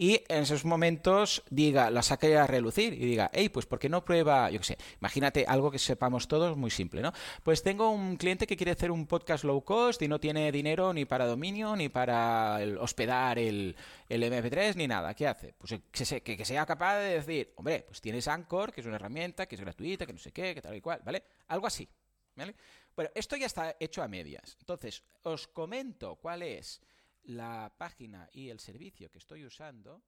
Y 0.01 0.23
en 0.29 0.41
esos 0.41 0.65
momentos 0.65 1.43
diga, 1.51 1.91
la 1.91 2.01
saque 2.01 2.35
a 2.35 2.47
relucir 2.47 2.91
y 2.91 3.05
diga, 3.05 3.29
hey, 3.35 3.49
pues 3.49 3.67
¿por 3.67 3.77
qué 3.77 3.87
no 3.87 4.03
prueba, 4.03 4.49
yo 4.49 4.57
qué 4.57 4.65
sé, 4.65 4.77
imagínate 4.99 5.45
algo 5.47 5.69
que 5.69 5.77
sepamos 5.77 6.27
todos 6.27 6.57
muy 6.57 6.71
simple, 6.71 7.03
¿no? 7.03 7.13
Pues 7.43 7.61
tengo 7.61 7.91
un 7.91 8.17
cliente 8.17 8.47
que 8.47 8.57
quiere 8.57 8.71
hacer 8.71 8.89
un 8.89 9.05
podcast 9.05 9.43
low 9.43 9.63
cost 9.63 10.01
y 10.01 10.07
no 10.07 10.19
tiene 10.19 10.51
dinero 10.51 10.91
ni 10.91 11.05
para 11.05 11.27
dominio, 11.27 11.75
ni 11.75 11.87
para 11.89 12.57
hospedar 12.79 13.37
el, 13.37 13.75
el 14.09 14.23
MP3, 14.23 14.75
ni 14.75 14.87
nada. 14.87 15.13
¿Qué 15.13 15.27
hace? 15.27 15.53
Pues 15.59 15.75
que- 15.91 16.21
que 16.35 16.45
sea 16.45 16.65
capaz 16.65 16.97
de 16.97 17.19
decir, 17.19 17.53
hombre, 17.57 17.83
pues 17.87 18.01
tienes 18.01 18.27
Anchor, 18.27 18.73
que 18.73 18.81
es 18.81 18.87
una 18.87 18.95
herramienta, 18.95 19.45
que 19.45 19.53
es 19.53 19.61
gratuita, 19.61 20.07
que 20.07 20.13
no 20.13 20.19
sé 20.19 20.31
qué, 20.31 20.55
que 20.55 20.63
tal 20.63 20.75
y 20.75 20.81
cual, 20.81 20.99
¿vale? 21.05 21.21
Algo 21.49 21.67
así, 21.67 21.87
¿vale? 22.35 22.55
Bueno, 22.95 23.11
esto 23.13 23.35
ya 23.35 23.45
está 23.45 23.75
hecho 23.79 24.01
a 24.01 24.07
medias. 24.07 24.57
Entonces, 24.61 25.03
os 25.21 25.47
comento 25.47 26.15
cuál 26.15 26.41
es 26.41 26.81
la 27.23 27.73
página 27.77 28.29
y 28.31 28.49
el 28.49 28.59
servicio 28.59 29.09
que 29.09 29.19
estoy 29.19 29.45
usando 29.45 30.01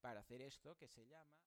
para 0.00 0.20
hacer 0.20 0.42
esto 0.42 0.76
que 0.76 0.88
se 0.88 1.06
llama... 1.06 1.34